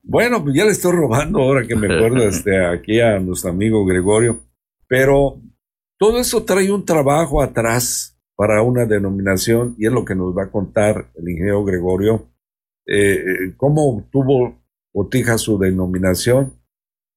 bueno, 0.03 0.43
pues 0.43 0.57
ya 0.57 0.65
le 0.65 0.73
estoy 0.73 0.93
robando 0.93 1.41
ahora 1.41 1.67
que 1.67 1.77
me 1.77 1.95
acuerdo 1.95 2.23
este, 2.29 2.65
aquí 2.65 3.01
a 3.01 3.19
nuestro 3.21 3.51
amigo 3.51 3.85
Gregorio, 3.85 4.41
pero 4.87 5.41
todo 5.99 6.19
eso 6.19 6.45
trae 6.45 6.71
un 6.71 6.85
trabajo 6.85 7.43
atrás 7.43 8.19
para 8.35 8.63
una 8.63 8.87
denominación 8.87 9.75
y 9.79 9.87
es 9.87 9.93
lo 9.93 10.05
que 10.05 10.15
nos 10.15 10.37
va 10.37 10.45
a 10.45 10.51
contar 10.51 11.11
el 11.15 11.29
ingeniero 11.29 11.65
Gregorio, 11.65 12.29
eh, 12.87 13.15
eh, 13.15 13.55
cómo 13.57 14.09
tuvo 14.11 14.57
Botija 14.93 15.39
su 15.39 15.59
denominación. 15.59 16.55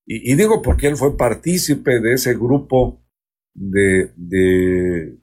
Y, 0.05 0.35
digo 0.35 0.61
porque 0.61 0.87
él 0.87 0.97
fue 0.97 1.15
partícipe 1.15 1.99
de 1.99 2.13
ese 2.13 2.33
grupo 2.33 3.01
de, 3.53 4.11
de 4.15 5.17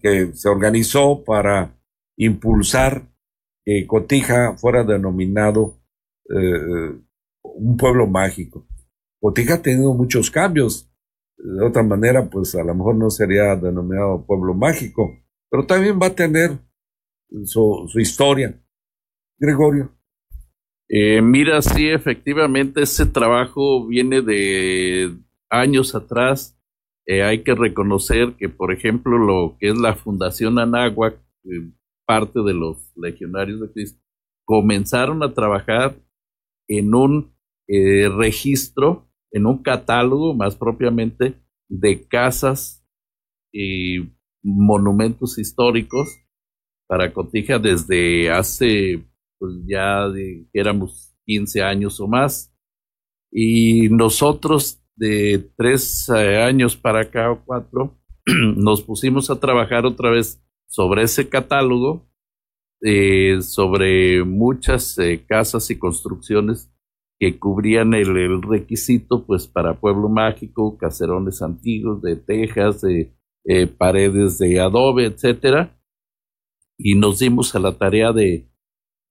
que 0.00 0.32
se 0.34 0.48
organizó 0.48 1.24
para 1.24 1.78
impulsar 2.16 3.08
que 3.64 3.86
Cotija 3.86 4.56
fuera 4.56 4.82
denominado 4.82 5.78
eh, 6.30 6.98
un 7.42 7.76
pueblo 7.76 8.06
mágico. 8.06 8.66
Cotija 9.20 9.54
ha 9.54 9.62
tenido 9.62 9.94
muchos 9.94 10.30
cambios. 10.30 10.90
De 11.36 11.64
otra 11.64 11.82
manera, 11.82 12.28
pues 12.28 12.54
a 12.54 12.64
lo 12.64 12.74
mejor 12.74 12.96
no 12.96 13.10
sería 13.10 13.54
denominado 13.56 14.26
pueblo 14.26 14.54
mágico, 14.54 15.10
pero 15.50 15.66
también 15.66 15.98
va 16.00 16.06
a 16.06 16.14
tener 16.14 16.58
su, 17.44 17.88
historia. 17.96 18.60
Gregorio. 19.38 19.97
Eh, 20.90 21.20
mira, 21.20 21.60
sí, 21.60 21.88
efectivamente, 21.88 22.82
ese 22.82 23.04
trabajo 23.06 23.86
viene 23.86 24.22
de 24.22 25.14
años 25.50 25.94
atrás. 25.94 26.58
Eh, 27.06 27.22
hay 27.22 27.42
que 27.42 27.54
reconocer 27.54 28.34
que, 28.38 28.48
por 28.48 28.72
ejemplo, 28.72 29.18
lo 29.18 29.56
que 29.58 29.68
es 29.68 29.78
la 29.78 29.94
Fundación 29.94 30.58
Anáhuac, 30.58 31.18
parte 32.06 32.40
de 32.40 32.54
los 32.54 32.90
legionarios 32.96 33.60
de 33.60 33.72
Cristo, 33.72 34.00
comenzaron 34.46 35.22
a 35.22 35.34
trabajar 35.34 35.94
en 36.68 36.94
un 36.94 37.34
eh, 37.68 38.08
registro, 38.08 39.10
en 39.30 39.46
un 39.46 39.62
catálogo 39.62 40.34
más 40.34 40.56
propiamente 40.56 41.34
de 41.68 42.06
casas 42.08 42.82
y 43.52 44.10
monumentos 44.42 45.38
históricos 45.38 46.08
para 46.86 47.12
Cotija 47.12 47.58
desde 47.58 48.30
hace 48.30 49.04
pues 49.38 49.54
ya 49.66 50.06
éramos 50.52 51.16
15 51.24 51.62
años 51.62 52.00
o 52.00 52.06
más. 52.06 52.52
Y 53.30 53.88
nosotros 53.90 54.82
de 54.96 55.50
tres 55.56 56.08
eh, 56.08 56.42
años 56.42 56.76
para 56.76 57.02
acá 57.02 57.30
o 57.30 57.44
cuatro 57.44 57.96
nos 58.56 58.82
pusimos 58.82 59.30
a 59.30 59.38
trabajar 59.38 59.86
otra 59.86 60.10
vez 60.10 60.42
sobre 60.66 61.02
ese 61.02 61.28
catálogo 61.28 62.08
eh, 62.82 63.40
sobre 63.42 64.24
muchas 64.24 64.98
eh, 64.98 65.24
casas 65.26 65.70
y 65.70 65.78
construcciones 65.78 66.70
que 67.20 67.38
cubrían 67.38 67.94
el, 67.94 68.42
requisito 68.42 69.24
pues 69.24 69.46
para 69.48 69.80
pueblo 69.80 70.08
mágico, 70.08 70.78
caserones 70.78 71.42
antiguos 71.42 72.00
de 72.00 72.14
tejas, 72.14 72.80
de 72.80 73.12
paredes 73.78 74.38
de 74.38 74.60
adobe, 74.60 75.06
etcétera, 75.06 75.76
y 76.78 76.94
nos 76.94 77.18
dimos 77.18 77.54
a 77.56 77.58
la 77.58 77.76
tarea 77.76 78.12
de 78.12 78.46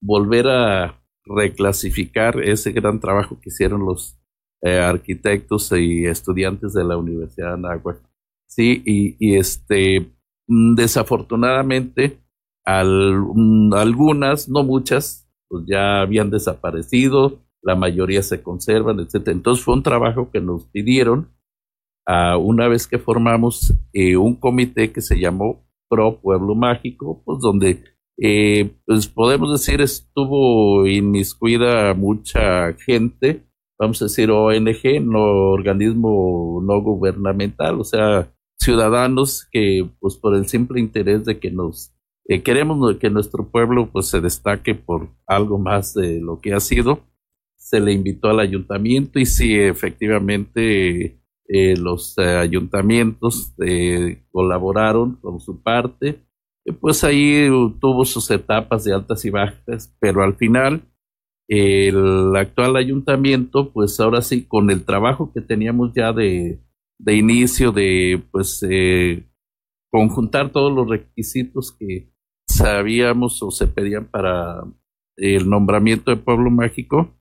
volver 0.01 0.47
a 0.47 1.01
reclasificar 1.25 2.41
ese 2.41 2.71
gran 2.71 2.99
trabajo 2.99 3.39
que 3.41 3.49
hicieron 3.49 3.85
los 3.85 4.17
arquitectos 4.63 5.71
y 5.71 6.05
estudiantes 6.05 6.73
de 6.73 6.83
la 6.83 6.97
Universidad 6.97 7.49
de 7.49 7.53
Anáhuac. 7.53 8.01
Sí, 8.47 8.81
y, 8.85 9.15
y 9.19 9.37
este, 9.37 10.11
mm, 10.47 10.75
desafortunadamente, 10.75 12.19
Mm, 12.67 13.73
algunas, 13.73 14.49
no 14.49 14.63
muchas, 14.63 15.29
pues 15.47 15.63
ya 15.67 16.01
habían 16.01 16.29
desaparecido, 16.29 17.39
la 17.61 17.75
mayoría 17.75 18.21
se 18.21 18.43
conservan, 18.43 18.99
etc. 18.99 19.29
Entonces 19.29 19.63
fue 19.63 19.75
un 19.75 19.83
trabajo 19.83 20.29
que 20.31 20.41
nos 20.41 20.65
pidieron 20.65 21.29
a 22.05 22.37
una 22.37 22.67
vez 22.67 22.87
que 22.87 22.99
formamos 22.99 23.73
eh, 23.93 24.17
un 24.17 24.35
comité 24.35 24.91
que 24.91 25.01
se 25.01 25.19
llamó 25.19 25.65
Pro 25.89 26.19
Pueblo 26.19 26.55
Mágico, 26.55 27.21
pues 27.25 27.39
donde 27.39 27.83
eh, 28.17 28.71
pues 28.85 29.07
podemos 29.07 29.51
decir 29.51 29.81
estuvo 29.81 30.87
inmiscuida 30.87 31.93
mucha 31.93 32.73
gente, 32.73 33.43
vamos 33.79 34.01
a 34.01 34.05
decir 34.05 34.31
ONG, 34.31 35.01
no 35.01 35.51
organismo 35.51 36.61
no 36.63 36.81
gubernamental, 36.81 37.79
o 37.79 37.83
sea, 37.83 38.33
ciudadanos 38.59 39.47
que 39.51 39.87
pues 39.99 40.15
por 40.15 40.35
el 40.35 40.47
simple 40.47 40.79
interés 40.79 41.25
de 41.25 41.39
que 41.39 41.51
nos 41.51 41.93
eh, 42.29 42.43
queremos 42.43 42.97
que 42.97 43.09
nuestro 43.09 43.49
pueblo 43.49 43.89
pues 43.89 44.07
se 44.07 44.19
destaque 44.19 44.75
por 44.75 45.09
algo 45.25 45.57
más 45.57 45.93
de 45.93 46.19
lo 46.19 46.41
que 46.41 46.53
ha 46.53 46.59
sido. 46.59 47.05
Se 47.55 47.79
le 47.79 47.93
invitó 47.93 48.29
al 48.29 48.39
ayuntamiento 48.39 49.19
y 49.19 49.25
sí, 49.25 49.55
efectivamente 49.55 51.21
eh, 51.47 51.77
los 51.77 52.17
eh, 52.17 52.35
ayuntamientos 52.37 53.53
colaboraron 54.31 55.15
con 55.21 55.39
su 55.39 55.61
parte. 55.61 56.26
Pues 56.73 57.03
ahí 57.03 57.47
tuvo 57.79 58.05
sus 58.05 58.29
etapas 58.31 58.83
de 58.83 58.93
altas 58.93 59.23
y 59.25 59.29
bajas, 59.29 59.95
pero 59.99 60.23
al 60.23 60.35
final 60.35 60.81
el 61.47 62.35
actual 62.35 62.75
ayuntamiento, 62.75 63.71
pues 63.71 63.99
ahora 63.99 64.21
sí, 64.21 64.45
con 64.45 64.69
el 64.69 64.83
trabajo 64.83 65.31
que 65.33 65.41
teníamos 65.41 65.93
ya 65.95 66.11
de, 66.11 66.59
de 66.99 67.15
inicio, 67.15 67.71
de 67.71 68.21
pues 68.31 68.65
conjuntar 69.89 70.51
todos 70.51 70.73
los 70.73 70.89
requisitos 70.89 71.71
que, 71.71 72.11
sabíamos 72.47 73.43
o 73.43 73.51
se 73.51 73.67
pedían 73.67 74.05
para 74.05 74.63
el 75.17 75.49
nombramiento 75.49 76.11
de 76.11 76.17
pueblo 76.17 76.49
mágico, 76.49 77.15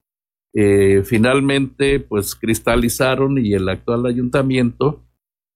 eh, 0.54 1.02
finalmente 1.04 2.00
pues 2.00 2.34
cristalizaron 2.34 3.38
y 3.38 3.52
el 3.52 3.68
actual 3.68 4.06
ayuntamiento 4.06 5.05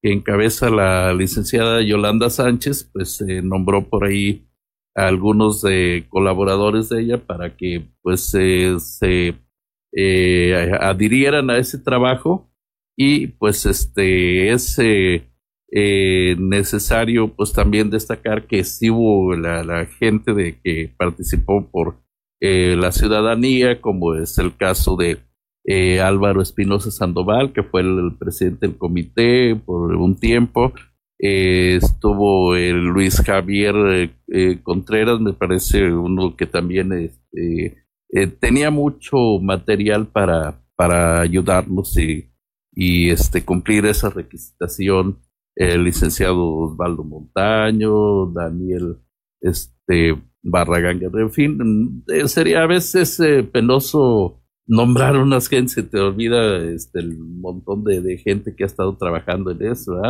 que 0.03 0.13
encabeza 0.13 0.71
la 0.71 1.13
licenciada 1.13 1.83
Yolanda 1.83 2.31
Sánchez 2.31 2.91
pues 2.93 3.17
se 3.17 3.43
nombró 3.43 3.89
por 3.89 4.05
ahí 4.05 4.47
a 4.95 5.07
algunos 5.07 5.63
de 5.63 6.07
colaboradores 6.09 6.89
de 6.89 7.03
ella 7.03 7.19
para 7.19 7.57
que 7.57 7.89
pues 8.03 8.31
se 8.31 9.35
eh, 9.93 10.73
adhirieran 10.81 11.51
a 11.51 11.59
ese 11.59 11.79
trabajo 11.79 12.51
y 12.97 13.29
pues 13.29 13.67
este 13.67 14.53
ese 14.53 15.31
eh, 15.73 16.35
necesario 16.39 17.35
pues 17.35 17.53
también 17.53 17.91
destacar 17.91 18.47
que 18.47 18.65
sí 18.65 18.91
hubo 18.91 19.37
la, 19.37 19.87
gente 19.87 20.35
de 20.35 20.61
que 20.61 20.93
participó 20.97 21.71
por 21.71 22.03
eh, 22.41 22.75
la 22.77 22.91
ciudadanía, 22.91 23.81
como 23.81 24.17
es 24.17 24.39
el 24.39 24.57
caso 24.57 24.97
de 24.97 25.19
eh, 25.71 26.01
Álvaro 26.01 26.43
Espinosa 26.43 26.91
Sandoval, 26.91 27.53
que 27.53 27.63
fue 27.63 27.83
el, 27.83 28.17
presidente 28.19 28.67
del 28.67 28.77
comité 28.77 29.57
por 29.57 29.95
un 29.97 30.19
tiempo. 30.19 30.73
estuvo 31.19 32.55
Luis 32.57 33.21
Javier 33.21 34.11
Contreras, 34.63 35.21
me 35.21 35.35
parece 35.35 35.93
uno 35.93 36.35
que 36.35 36.47
también 36.47 36.93
este, 36.93 37.85
tenía 38.41 38.71
mucho 38.71 39.39
material 39.41 40.07
para, 40.07 40.63
para 40.77 41.21
ayudarnos 41.21 41.97
y, 41.99 42.31
y 42.73 43.11
este, 43.11 43.45
cumplir 43.45 43.85
esa 43.87 44.09
requisitación 44.09 45.19
el 45.57 45.85
licenciado 45.85 46.57
Osvaldo 46.57 47.05
Montaño, 47.05 48.27
Daniel 48.27 48.97
este, 49.43 50.17
Barragán, 50.43 51.01
en 51.03 51.31
fin, 51.31 52.05
eh, 52.09 52.27
sería 52.29 52.63
a 52.63 52.67
veces 52.67 53.21
eh, 53.21 53.43
penoso 53.43 54.40
nombrar 54.67 55.17
unas 55.17 55.49
gentes, 55.49 55.73
se 55.73 55.83
te 55.83 55.99
olvida 55.99 56.59
este, 56.59 57.01
el 57.01 57.19
montón 57.19 57.85
de, 57.85 58.19
gente 58.19 58.55
que 58.55 58.65
ha 58.65 58.67
estado 58.67 58.97
trabajando 58.97 59.51
en 59.51 59.63
eso. 59.63 60.01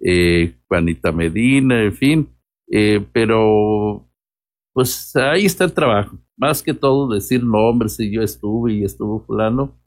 Eh, 0.00 0.54
Juanita 0.68 1.12
Medina, 1.12 1.82
en 1.82 1.92
fin, 1.92 2.28
Eh, 2.72 3.04
pero, 3.12 4.08
pues 4.72 5.16
ahí 5.16 5.46
está 5.46 5.64
el 5.64 5.72
trabajo. 5.72 6.18
Más 6.36 6.62
que 6.62 6.72
todo 6.72 7.12
decir 7.12 7.42
nombres, 7.44 7.96
si 7.96 8.10
yo 8.12 8.22
estuve 8.22 8.74
y 8.74 8.84
estuvo 8.84 9.24
fulano, 9.26 9.80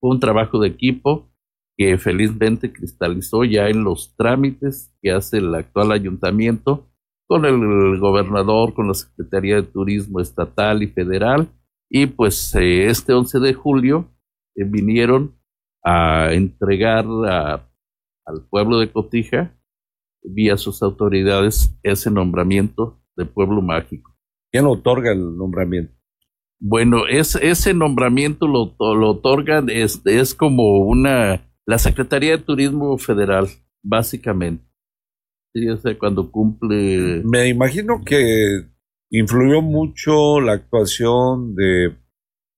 fue 0.00 0.10
un 0.10 0.20
trabajo 0.20 0.58
de 0.58 0.68
equipo 0.68 1.30
que 1.76 1.98
felizmente 1.98 2.72
cristalizó 2.72 3.44
ya 3.44 3.68
en 3.68 3.84
los 3.84 4.14
trámites 4.16 4.92
que 5.02 5.12
hace 5.12 5.38
el 5.38 5.54
actual 5.54 5.92
ayuntamiento 5.92 6.88
con 7.26 7.44
el 7.44 7.98
gobernador, 7.98 8.74
con 8.74 8.88
la 8.88 8.94
Secretaría 8.94 9.56
de 9.56 9.62
Turismo 9.62 10.20
estatal 10.20 10.82
y 10.82 10.88
federal. 10.88 11.48
Y 11.96 12.06
pues 12.06 12.52
eh, 12.56 12.88
este 12.88 13.12
11 13.12 13.38
de 13.38 13.54
julio 13.54 14.10
eh, 14.56 14.64
vinieron 14.64 15.38
a 15.84 16.32
entregar 16.32 17.04
al 17.06 18.48
pueblo 18.50 18.80
de 18.80 18.90
Cotija, 18.90 19.56
vía 20.24 20.56
sus 20.56 20.82
autoridades, 20.82 21.78
ese 21.84 22.10
nombramiento 22.10 23.00
de 23.16 23.26
pueblo 23.26 23.62
mágico. 23.62 24.18
¿Quién 24.50 24.66
otorga 24.66 25.12
el 25.12 25.36
nombramiento? 25.36 25.94
Bueno, 26.58 27.06
es, 27.06 27.36
ese 27.36 27.74
nombramiento 27.74 28.48
lo, 28.48 28.74
lo 28.96 29.10
otorgan, 29.10 29.70
es, 29.70 30.02
es 30.04 30.34
como 30.34 30.80
una, 30.80 31.48
la 31.64 31.78
Secretaría 31.78 32.32
de 32.32 32.42
Turismo 32.42 32.98
Federal, 32.98 33.46
básicamente. 33.84 34.64
Sí, 35.54 35.68
o 35.68 35.76
sea, 35.76 35.96
cuando 35.96 36.32
cumple... 36.32 37.22
Me 37.24 37.46
imagino 37.46 38.02
que 38.04 38.73
influyó 39.18 39.62
mucho 39.62 40.40
la 40.40 40.52
actuación 40.52 41.54
de 41.54 41.96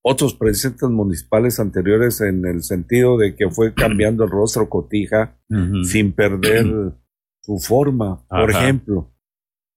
otros 0.02 0.34
presidentes 0.34 0.88
municipales 0.88 1.60
anteriores 1.60 2.20
en 2.20 2.46
el 2.46 2.62
sentido 2.62 3.18
de 3.18 3.34
que 3.34 3.50
fue 3.50 3.74
cambiando 3.74 4.24
el 4.24 4.30
rostro 4.30 4.68
Cotija 4.68 5.38
sin 5.84 6.12
perder 6.12 6.94
su 7.40 7.58
forma. 7.58 8.24
Por 8.28 8.50
ejemplo, 8.50 9.12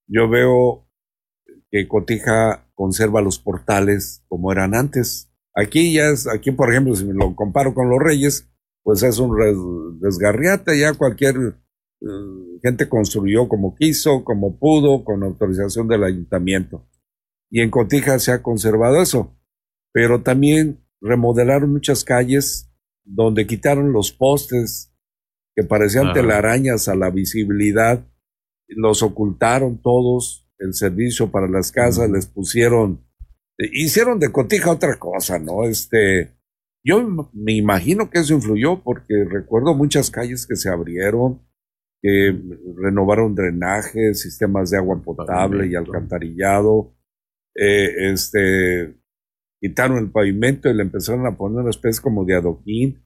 yo 0.06 0.28
veo 0.28 0.88
que 1.70 1.86
Cotija 1.86 2.70
conserva 2.74 3.20
los 3.20 3.38
portales 3.38 4.24
como 4.28 4.52
eran 4.52 4.74
antes. 4.74 5.30
Aquí 5.54 5.92
ya 5.92 6.08
es, 6.08 6.26
aquí 6.28 6.50
por 6.52 6.70
ejemplo, 6.70 6.94
si 6.94 7.04
me 7.04 7.12
lo 7.12 7.34
comparo 7.34 7.74
con 7.74 7.90
los 7.90 7.98
Reyes, 7.98 8.48
pues 8.82 9.02
es 9.02 9.18
un 9.18 10.00
desgarriate, 10.00 10.78
ya 10.78 10.94
cualquier 10.94 11.56
gente 12.62 12.88
construyó 12.88 13.48
como 13.48 13.74
quiso, 13.74 14.24
como 14.24 14.58
pudo, 14.58 15.04
con 15.04 15.22
autorización 15.22 15.88
del 15.88 16.04
ayuntamiento. 16.04 16.88
Y 17.50 17.60
en 17.60 17.70
Cotija 17.70 18.18
se 18.18 18.32
ha 18.32 18.42
conservado 18.42 19.02
eso. 19.02 19.36
Pero 19.92 20.22
también 20.22 20.84
remodelaron 21.00 21.72
muchas 21.72 22.04
calles 22.04 22.70
donde 23.04 23.46
quitaron 23.46 23.92
los 23.92 24.12
postes 24.12 24.94
que 25.56 25.64
parecían 25.64 26.12
telarañas 26.12 26.88
a 26.88 26.94
la 26.94 27.10
visibilidad, 27.10 28.06
los 28.68 29.02
ocultaron 29.02 29.82
todos, 29.82 30.48
el 30.58 30.74
servicio 30.74 31.30
para 31.30 31.48
las 31.48 31.72
casas, 31.72 32.08
les 32.08 32.26
pusieron, 32.26 33.04
eh, 33.58 33.68
hicieron 33.72 34.20
de 34.20 34.30
cotija 34.30 34.70
otra 34.70 34.98
cosa, 34.98 35.38
¿no? 35.38 35.64
Este, 35.64 36.36
yo 36.84 37.02
me 37.32 37.52
imagino 37.54 38.10
que 38.10 38.20
eso 38.20 38.34
influyó 38.34 38.82
porque 38.82 39.24
recuerdo 39.28 39.74
muchas 39.74 40.10
calles 40.10 40.46
que 40.46 40.56
se 40.56 40.68
abrieron, 40.68 41.42
que 42.02 42.34
renovaron 42.76 43.34
drenaje, 43.34 44.14
sistemas 44.14 44.70
de 44.70 44.78
agua 44.78 45.02
potable 45.02 45.66
y 45.66 45.74
alcantarillado, 45.74 46.94
eh, 47.54 48.12
este, 48.12 48.96
quitaron 49.60 49.98
el 49.98 50.10
pavimento 50.10 50.68
y 50.68 50.74
le 50.74 50.82
empezaron 50.82 51.26
a 51.26 51.36
poner 51.36 51.60
una 51.60 51.70
especie 51.70 52.02
como 52.02 52.24
de 52.24 52.36
adoquín 52.36 53.02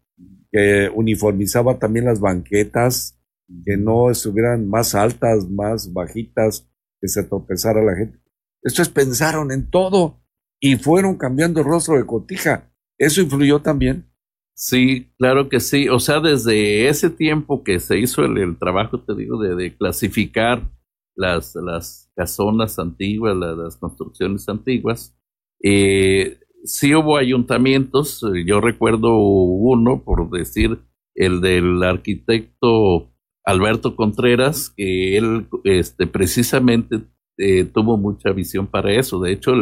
que 0.52 0.88
uniformizaba 0.94 1.80
también 1.80 2.04
las 2.04 2.20
banquetas, 2.20 3.20
que 3.64 3.76
no 3.76 4.10
estuvieran 4.10 4.68
más 4.68 4.94
altas, 4.94 5.50
más 5.50 5.92
bajitas, 5.92 6.70
que 7.00 7.08
se 7.08 7.24
tropezara 7.24 7.82
la 7.82 7.96
gente. 7.96 8.18
Esto 8.62 8.80
es, 8.80 8.88
pensaron 8.88 9.50
en 9.50 9.68
todo 9.68 10.22
y 10.60 10.76
fueron 10.76 11.16
cambiando 11.16 11.60
el 11.60 11.66
rostro 11.66 11.96
de 11.96 12.06
Cotija. 12.06 12.72
¿Eso 12.96 13.20
influyó 13.20 13.60
también? 13.60 14.08
Sí, 14.56 15.10
claro 15.18 15.48
que 15.48 15.60
sí. 15.60 15.88
O 15.88 15.98
sea, 15.98 16.20
desde 16.20 16.88
ese 16.88 17.10
tiempo 17.10 17.64
que 17.64 17.80
se 17.80 17.98
hizo 17.98 18.24
el, 18.24 18.56
trabajo, 18.58 19.00
te 19.00 19.14
digo, 19.14 19.38
de, 19.42 19.76
clasificar 19.76 20.70
las, 21.16 21.54
las 21.56 22.10
casonas 22.16 22.78
antiguas, 22.78 23.36
las, 23.36 23.76
construcciones 23.76 24.48
antiguas, 24.48 25.16
eh, 25.62 26.38
sí 26.64 26.94
hubo 26.94 27.16
ayuntamientos. 27.16 28.24
Yo 28.46 28.60
recuerdo 28.60 29.16
uno, 29.16 30.04
por 30.04 30.30
decir, 30.30 30.78
el 31.16 31.40
del 31.40 31.82
arquitecto 31.82 33.12
Alberto 33.44 33.96
Contreras, 33.96 34.70
que 34.70 35.16
él 35.16 35.48
este, 35.64 36.06
precisamente 36.06 37.02
eh, 37.38 37.64
tuvo 37.64 37.96
mucha 37.96 38.30
visión 38.32 38.68
para 38.68 38.92
eso. 38.92 39.20
De 39.20 39.32
hecho, 39.32 39.52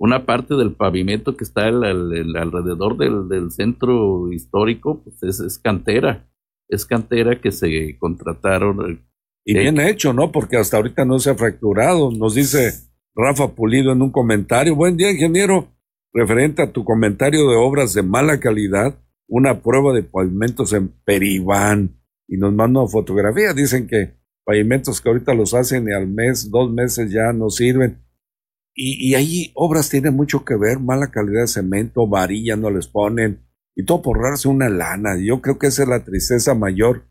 una 0.00 0.24
parte 0.24 0.54
del 0.54 0.72
pavimento 0.72 1.36
que 1.36 1.44
está 1.44 1.66
alrededor 1.66 2.96
del, 2.96 3.50
centro 3.50 4.32
histórico, 4.32 5.04
pues 5.04 5.38
es, 5.40 5.58
cantera. 5.58 6.26
Es 6.70 6.86
cantera 6.86 7.38
que 7.38 7.52
se 7.52 7.98
contrataron. 7.98 9.04
Y 9.44 9.58
eh, 9.58 9.60
bien 9.60 9.78
hecho, 9.78 10.14
¿no? 10.14 10.32
Porque 10.32 10.56
hasta 10.56 10.78
ahorita 10.78 11.04
no 11.04 11.18
se 11.18 11.28
ha 11.28 11.34
fracturado. 11.34 12.10
Nos 12.12 12.34
dice 12.34 12.72
Rafa 13.14 13.54
Pulido 13.54 13.92
en 13.92 14.00
un 14.00 14.10
comentario. 14.10 14.74
Buen 14.74 14.96
día, 14.96 15.10
ingeniero. 15.10 15.68
Referente 16.14 16.62
a 16.62 16.72
tu 16.72 16.82
comentario 16.82 17.50
de 17.50 17.56
obras 17.56 17.92
de 17.92 18.02
mala 18.02 18.40
calidad, 18.40 18.98
una 19.28 19.60
prueba 19.60 19.92
de 19.92 20.02
pavimentos 20.02 20.72
en 20.72 20.88
Peribán 21.04 22.00
y 22.26 22.38
nos 22.38 22.54
mandan 22.54 22.88
fotografías. 22.88 23.54
Dicen 23.54 23.86
que 23.86 24.14
pavimentos 24.46 24.98
que 25.02 25.10
ahorita 25.10 25.34
los 25.34 25.52
hacen 25.52 25.88
y 25.88 25.92
al 25.92 26.06
mes, 26.06 26.50
dos 26.50 26.72
meses 26.72 27.12
ya 27.12 27.34
no 27.34 27.50
sirven. 27.50 27.98
Y, 28.74 29.14
ahí 29.14 29.50
obras 29.54 29.90
tienen 29.90 30.14
mucho 30.14 30.44
que 30.44 30.56
ver, 30.56 30.78
mala 30.78 31.10
calidad 31.10 31.42
de 31.42 31.48
cemento, 31.48 32.06
varilla 32.06 32.56
no 32.56 32.70
les 32.70 32.86
ponen, 32.86 33.40
y 33.76 33.84
todo 33.84 34.00
por 34.00 34.22
darse 34.22 34.48
una 34.48 34.68
lana. 34.68 35.18
Yo 35.20 35.40
creo 35.40 35.58
que 35.58 35.66
esa 35.66 35.82
es 35.82 35.88
la 35.88 36.04
tristeza 36.04 36.54
mayor 36.54 37.04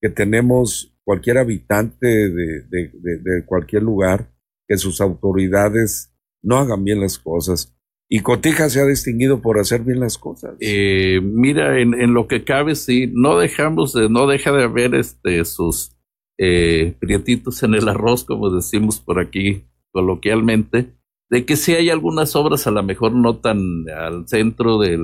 que 0.00 0.10
tenemos 0.10 0.94
cualquier 1.04 1.38
habitante 1.38 2.06
de, 2.06 2.62
de, 2.68 2.90
de, 3.00 3.44
cualquier 3.46 3.82
lugar, 3.82 4.32
que 4.68 4.76
sus 4.76 5.00
autoridades 5.00 6.12
no 6.42 6.58
hagan 6.58 6.84
bien 6.84 7.00
las 7.00 7.18
cosas. 7.18 7.72
Y 8.08 8.20
Cotija 8.20 8.68
se 8.68 8.80
ha 8.80 8.86
distinguido 8.86 9.40
por 9.40 9.58
hacer 9.58 9.82
bien 9.82 10.00
las 10.00 10.18
cosas. 10.18 10.56
Eh, 10.60 11.20
mira, 11.22 11.80
en, 11.80 11.94
en, 11.94 12.14
lo 12.14 12.28
que 12.28 12.44
cabe, 12.44 12.74
sí, 12.74 13.10
no 13.12 13.38
dejamos 13.38 13.92
de, 13.94 14.08
no 14.08 14.26
deja 14.26 14.52
de 14.52 14.64
haber 14.64 14.94
este 14.94 15.44
sus 15.44 15.96
eh, 16.38 16.94
prietitos 17.00 17.62
en 17.62 17.74
el 17.74 17.88
arroz, 17.88 18.24
como 18.24 18.50
decimos 18.50 19.00
por 19.00 19.18
aquí 19.18 19.64
coloquialmente, 19.96 20.92
de 21.30 21.46
que 21.46 21.56
sí 21.56 21.72
hay 21.72 21.88
algunas 21.88 22.36
obras 22.36 22.66
a 22.66 22.70
lo 22.70 22.82
mejor 22.82 23.12
no 23.12 23.36
tan 23.36 23.88
al 23.88 24.28
centro 24.28 24.78
de, 24.78 24.98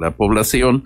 la 0.00 0.12
población, 0.12 0.84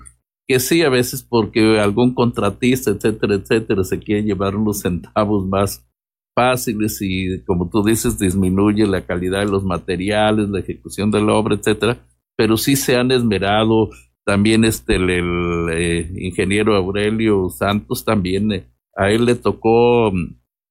que 0.48 0.58
sí 0.58 0.82
a 0.82 0.88
veces 0.88 1.22
porque 1.22 1.78
algún 1.78 2.12
contratista, 2.12 2.90
etcétera, 2.90 3.36
etcétera, 3.36 3.84
se 3.84 4.00
quiere 4.00 4.24
llevar 4.24 4.56
unos 4.56 4.80
centavos 4.80 5.46
más 5.46 5.86
fáciles 6.34 6.98
y 7.00 7.40
como 7.44 7.70
tú 7.70 7.84
dices 7.84 8.18
disminuye 8.18 8.84
la 8.84 9.06
calidad 9.06 9.40
de 9.40 9.52
los 9.52 9.62
materiales, 9.62 10.48
la 10.48 10.58
ejecución 10.58 11.12
de 11.12 11.22
la 11.22 11.34
obra, 11.34 11.54
etcétera, 11.54 11.98
pero 12.36 12.56
sí 12.56 12.74
se 12.74 12.96
han 12.96 13.12
esmerado. 13.12 13.90
También 14.24 14.64
este 14.64 14.96
el, 14.96 15.68
eh, 15.70 16.10
ingeniero 16.16 16.74
Aurelio 16.74 17.48
Santos 17.48 18.04
también 18.04 18.50
eh, 18.50 18.66
a 18.96 19.12
él 19.12 19.24
le 19.24 19.36
tocó 19.36 20.12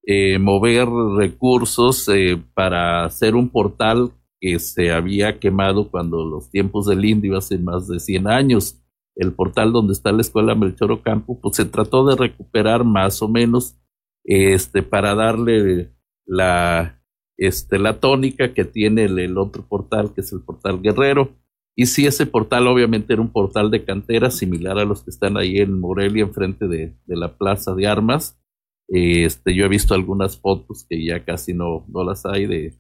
eh, 0.06 0.38
mover 0.40 0.88
recursos 1.18 2.08
para 2.54 3.06
hacer 3.06 3.36
un 3.36 3.50
portal 3.50 4.12
que 4.40 4.60
se 4.60 4.92
había 4.92 5.40
quemado 5.40 5.90
cuando 5.90 6.24
los 6.26 6.50
tiempos 6.50 6.86
del 6.88 7.06
indio 7.06 7.38
hace 7.38 7.58
más 7.58 7.88
de 7.88 8.00
100 8.00 8.28
años. 8.28 8.82
El 9.16 9.34
portal 9.34 9.72
donde 9.72 9.94
está 9.94 10.12
la 10.12 10.22
escuela 10.22 10.56
Melchor 10.56 10.92
Ocampo, 10.92 11.40
pues 11.42 11.56
se 11.56 11.66
trató 11.66 12.06
de 12.06 12.16
recuperar 12.16 12.84
más 12.84 13.22
o 13.22 13.30
menos 13.30 13.78
este, 14.24 14.84
para 14.84 15.16
darle 15.16 15.94
la, 16.26 17.02
este, 17.38 17.80
la 17.80 18.00
tónica 18.00 18.54
que 18.54 18.66
tiene 18.66 19.06
el, 19.06 19.38
otro 19.38 19.66
portal, 19.68 20.14
que 20.14 20.22
es 20.22 20.34
el 20.34 20.42
portal 20.42 20.82
Guerrero. 20.82 21.30
Y 21.78 21.88
si 21.88 22.06
ese 22.06 22.26
portal 22.26 22.68
obviamente 22.68 23.14
era 23.14 23.22
un 23.22 23.32
portal 23.32 23.72
de 23.72 23.84
cantera 23.84 24.32
similar 24.32 24.78
a 24.78 24.86
los 24.86 25.04
que 25.04 25.12
están 25.12 25.38
ahí 25.38 25.58
en 25.58 25.80
Morelia, 25.80 26.24
enfrente 26.24 26.68
de, 26.68 26.96
de 27.06 27.16
la 27.16 27.38
Plaza 27.38 27.74
de 27.74 27.88
Armas. 27.88 28.40
Este, 28.88 29.56
yo 29.56 29.66
he 29.66 29.70
visto 29.70 29.94
algunas 29.94 30.40
fotos 30.40 30.86
que 30.88 31.04
ya 31.04 31.24
casi 31.24 31.54
no, 31.54 31.86
no 31.88 32.04
las 32.04 32.26
hay 32.26 32.46
de, 32.46 32.74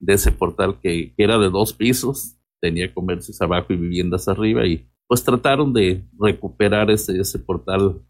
de 0.00 0.14
ese 0.14 0.32
portal 0.32 0.80
que, 0.80 1.14
que, 1.14 1.22
era 1.22 1.38
de 1.38 1.50
dos 1.50 1.72
pisos, 1.72 2.36
tenía 2.60 2.92
comercios 2.92 3.40
abajo 3.40 3.72
y 3.72 3.76
viviendas 3.76 4.28
arriba 4.28 4.66
y 4.66 4.88
pues 5.06 5.24
trataron 5.24 5.72
de 5.72 6.04
recuperar 6.18 6.90
ese, 6.90 7.18
ese 7.20 7.38
portal 7.38 8.02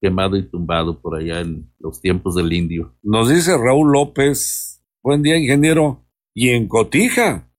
quemado 0.00 0.36
y 0.36 0.42
tumbado 0.42 1.00
por 1.00 1.16
allá 1.16 1.40
en 1.40 1.70
los 1.78 2.00
tiempos 2.00 2.34
del 2.34 2.52
indio. 2.52 2.94
Nos 3.02 3.28
dice 3.28 3.56
Raúl 3.56 3.92
López, 3.92 4.82
buen 5.02 5.22
día 5.22 5.36
ingeniero, 5.36 6.04
y 6.34 6.50
en 6.50 6.68
Cotija, 6.68 7.50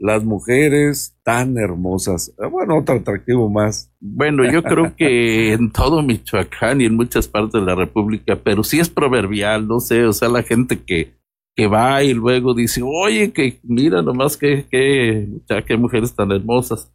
las 0.00 0.24
mujeres 0.24 1.16
tan 1.22 1.56
hermosas. 1.58 2.34
Ah, 2.40 2.48
bueno, 2.48 2.78
otro 2.78 2.96
atractivo 2.96 3.48
más. 3.48 3.92
Bueno, 4.00 4.50
yo 4.50 4.62
creo 4.62 4.96
que 4.96 5.52
en 5.52 5.70
todo 5.70 6.02
Michoacán 6.02 6.80
y 6.80 6.86
en 6.86 6.96
muchas 6.96 7.28
partes 7.28 7.60
de 7.60 7.66
la 7.66 7.76
República, 7.76 8.34
pero 8.42 8.64
sí 8.64 8.80
es 8.80 8.88
proverbial, 8.88 9.68
no 9.68 9.78
sé, 9.78 10.04
o 10.06 10.12
sea, 10.12 10.28
la 10.28 10.42
gente 10.42 10.80
que 10.80 11.20
que 11.60 11.66
va 11.66 12.02
y 12.02 12.14
luego 12.14 12.54
dice, 12.54 12.80
oye, 12.82 13.32
que 13.32 13.60
mira 13.62 14.02
nomás 14.02 14.36
que, 14.36 14.66
que, 14.70 15.28
qué 15.66 15.76
mujeres 15.76 16.14
tan 16.14 16.32
hermosas. 16.32 16.90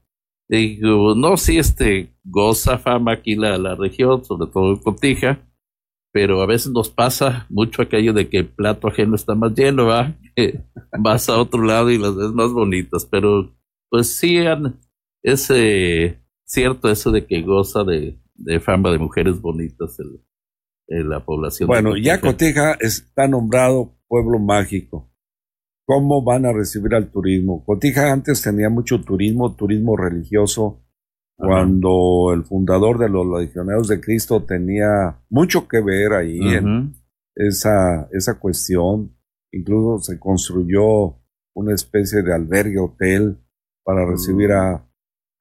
Y 0.50 0.78
digo, 0.78 1.16
no, 1.16 1.38
sí, 1.38 1.58
este, 1.58 2.16
goza 2.24 2.78
fama 2.78 3.14
aquí 3.14 3.36
la, 3.36 3.58
la 3.58 3.76
región, 3.76 4.24
sobre 4.24 4.52
todo 4.52 4.72
en 4.72 4.78
Cotija, 4.78 5.40
pero 6.16 6.42
a 6.42 6.46
veces 6.46 6.72
nos 6.72 6.90
pasa 6.90 7.46
mucho 7.50 7.82
aquello 7.82 8.14
de 8.14 8.30
que 8.30 8.38
el 8.38 8.48
plato 8.48 8.88
ajeno 8.88 9.16
está 9.16 9.36
más 9.36 9.54
lleno, 9.54 9.88
¿va? 9.88 10.16
vas 10.98 11.28
a 11.28 11.38
otro 11.38 11.62
lado 11.62 11.92
y 11.92 11.98
las 11.98 12.16
ves 12.16 12.32
más 12.32 12.54
bonitas, 12.54 13.06
pero 13.06 13.54
pues 13.90 14.16
sí, 14.16 14.38
es 15.24 15.50
eh, 15.50 16.24
cierto 16.46 16.90
eso 16.90 17.12
de 17.12 17.26
que 17.26 17.42
goza 17.42 17.84
de, 17.84 18.18
de 18.34 18.62
fama 18.62 18.92
de 18.92 18.98
mujeres 18.98 19.42
bonitas 19.42 20.00
el, 20.88 21.10
la 21.10 21.20
población. 21.26 21.68
Bueno, 21.68 21.98
ya 21.98 22.22
Cotija 22.22 22.78
está 22.80 23.28
nombrado 23.28 23.98
pueblo 24.08 24.40
mágico. 24.40 25.12
¿Cómo 25.86 26.24
van 26.24 26.46
a 26.46 26.54
recibir 26.54 26.96
al 26.96 27.12
turismo? 27.12 27.66
Cotija 27.66 28.14
antes 28.14 28.42
tenía 28.42 28.70
mucho 28.70 29.02
turismo, 29.02 29.54
turismo 29.54 29.98
religioso, 29.98 30.82
cuando 31.38 32.32
el 32.34 32.44
fundador 32.44 32.98
de 32.98 33.10
los 33.10 33.26
Legionarios 33.26 33.88
de 33.88 34.00
Cristo 34.00 34.44
tenía 34.44 35.20
mucho 35.30 35.68
que 35.68 35.82
ver 35.82 36.14
ahí 36.14 36.40
en 36.40 36.94
esa, 37.36 38.08
esa 38.12 38.40
cuestión. 38.40 39.16
Incluso 39.52 40.12
se 40.12 40.20
construyó 40.20 41.18
una 41.54 41.74
especie 41.74 42.22
de 42.22 42.34
albergue, 42.34 42.80
hotel, 42.80 43.38
para 43.84 44.06
recibir 44.06 44.52
a, 44.52 44.86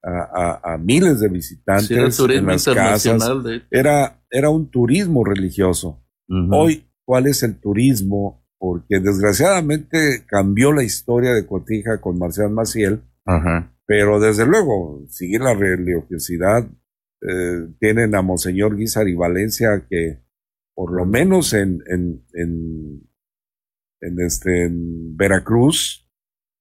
a, 0.03 0.77
miles 0.77 1.19
de 1.19 1.29
visitantes 1.29 2.19
en 2.19 2.45
las 2.45 2.65
casas. 2.65 3.23
Era, 3.71 4.21
era 4.29 4.49
un 4.49 4.69
turismo 4.69 5.23
religioso. 5.23 6.03
Hoy, 6.51 6.85
¿cuál 7.03 7.27
es 7.27 7.43
el 7.43 7.59
turismo? 7.59 8.43
Porque 8.57 8.99
desgraciadamente 8.99 10.23
cambió 10.27 10.71
la 10.71 10.83
historia 10.83 11.33
de 11.33 11.45
Cotija 11.45 11.99
con 11.99 12.17
Marcial 12.17 12.51
Maciel. 12.51 13.01
Pero 13.85 14.19
desde 14.19 14.45
luego, 14.45 15.05
sigue 15.09 15.39
la 15.39 15.53
religiosidad. 15.53 16.67
Eh, 17.21 17.67
tienen 17.79 18.15
a 18.15 18.21
Monseñor 18.21 18.75
Guizar 18.77 19.07
y 19.07 19.15
Valencia 19.15 19.85
que 19.89 20.23
por 20.75 20.91
lo 20.93 21.05
menos 21.05 21.53
en, 21.53 21.81
en, 21.87 22.25
en, 22.33 23.09
en 24.01 24.19
este, 24.21 24.65
en 24.65 25.15
Veracruz 25.15 26.05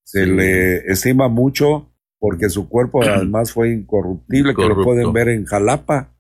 se 0.05 0.27
le 0.27 0.87
estima 0.87 1.29
mucho 1.29 1.93
porque 2.21 2.49
su 2.49 2.69
cuerpo 2.69 3.03
además 3.03 3.53
fue 3.53 3.73
incorruptible, 3.73 4.55
que 4.55 4.69
lo 4.69 4.83
pueden 4.83 5.13
ver 5.13 5.29
en 5.29 5.45
Jalapa. 5.45 6.17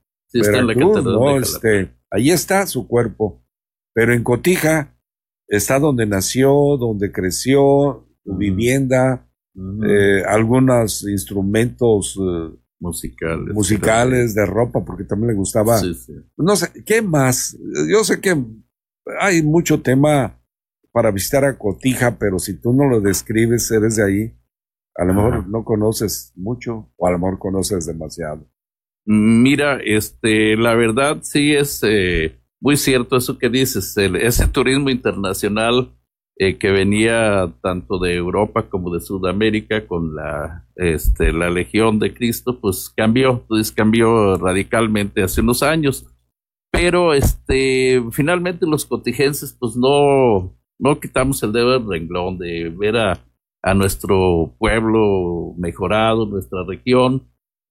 no, 1.02 1.38
este, 1.38 1.94
ahí 2.10 2.30
está 2.30 2.66
su 2.66 2.88
cuerpo. 2.88 3.42
Pero 3.94 4.12
en 4.12 4.24
Cotija 4.24 4.98
está 5.46 5.78
donde 5.78 6.06
nació, 6.06 6.76
donde 6.78 7.12
creció, 7.12 8.08
su 8.24 8.36
vivienda, 8.36 9.30
eh, 9.56 10.22
algunos 10.26 11.02
instrumentos 11.08 12.18
eh, 12.20 12.56
musicales, 12.80 13.54
musicales 13.54 14.34
de 14.34 14.46
ropa, 14.46 14.84
porque 14.84 15.04
también 15.04 15.28
le 15.28 15.34
gustaba. 15.34 15.80
No 16.36 16.56
sé, 16.56 16.84
¿qué 16.84 17.02
más? 17.02 17.56
Yo 17.90 18.04
sé 18.04 18.20
que 18.20 18.36
hay 19.20 19.42
mucho 19.42 19.80
tema 19.80 20.40
para 20.92 21.10
visitar 21.10 21.44
a 21.44 21.58
Cotija, 21.58 22.18
pero 22.18 22.38
si 22.38 22.54
tú 22.54 22.72
no 22.72 22.88
lo 22.88 23.00
describes, 23.00 23.70
eres 23.70 23.96
de 23.96 24.04
ahí 24.04 24.34
a 24.96 25.04
lo 25.04 25.14
mejor 25.14 25.48
no 25.48 25.64
conoces 25.64 26.32
mucho 26.36 26.92
o 26.96 27.06
a 27.06 27.10
lo 27.10 27.18
mejor 27.18 27.38
conoces 27.38 27.86
demasiado. 27.86 28.48
Mira, 29.04 29.80
este, 29.84 30.56
la 30.56 30.74
verdad 30.74 31.18
sí 31.22 31.52
es 31.52 31.80
eh, 31.82 32.40
muy 32.60 32.76
cierto 32.76 33.16
eso 33.16 33.38
que 33.38 33.48
dices. 33.48 33.96
ese 33.96 34.46
turismo 34.48 34.90
internacional 34.90 35.92
eh, 36.38 36.58
que 36.58 36.70
venía 36.70 37.52
tanto 37.62 37.98
de 37.98 38.14
Europa 38.14 38.68
como 38.68 38.92
de 38.94 39.00
Sudamérica 39.00 39.86
con 39.86 40.14
la, 40.14 40.66
este, 40.76 41.32
la 41.32 41.50
Legión 41.50 41.98
de 41.98 42.14
Cristo, 42.14 42.60
pues 42.60 42.92
cambió, 42.96 43.44
pues 43.48 43.72
cambió 43.72 44.36
radicalmente 44.36 45.22
hace 45.22 45.40
unos 45.40 45.62
años. 45.62 46.06
Pero 46.70 47.14
este, 47.14 48.02
finalmente 48.10 48.66
los 48.66 48.84
cotigenses, 48.84 49.56
pues 49.58 49.76
no, 49.76 50.56
no 50.78 51.00
quitamos 51.00 51.42
el 51.42 51.52
dedo 51.52 51.78
del 51.78 51.88
renglón 51.88 52.38
de 52.38 52.68
ver 52.68 52.96
a 52.96 53.20
a 53.64 53.72
nuestro 53.72 54.54
pueblo 54.58 55.54
mejorado, 55.56 56.26
nuestra 56.26 56.64
región. 56.64 57.22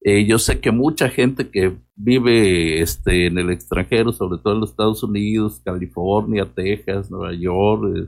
Eh, 0.02 0.26
yo 0.26 0.40
sé 0.40 0.60
que 0.60 0.72
mucha 0.72 1.08
gente 1.08 1.50
que 1.50 1.78
vive 1.96 2.82
este, 2.82 3.28
en 3.28 3.38
el 3.38 3.52
extranjero, 3.52 4.12
sobre 4.12 4.40
todo 4.42 4.56
en 4.56 4.62
los 4.62 4.72
Estados 4.72 5.04
Unidos, 5.04 5.62
California, 5.64 6.50
Texas, 6.54 7.12
Nueva 7.12 7.34
York, 7.34 7.96
eh, 7.96 8.08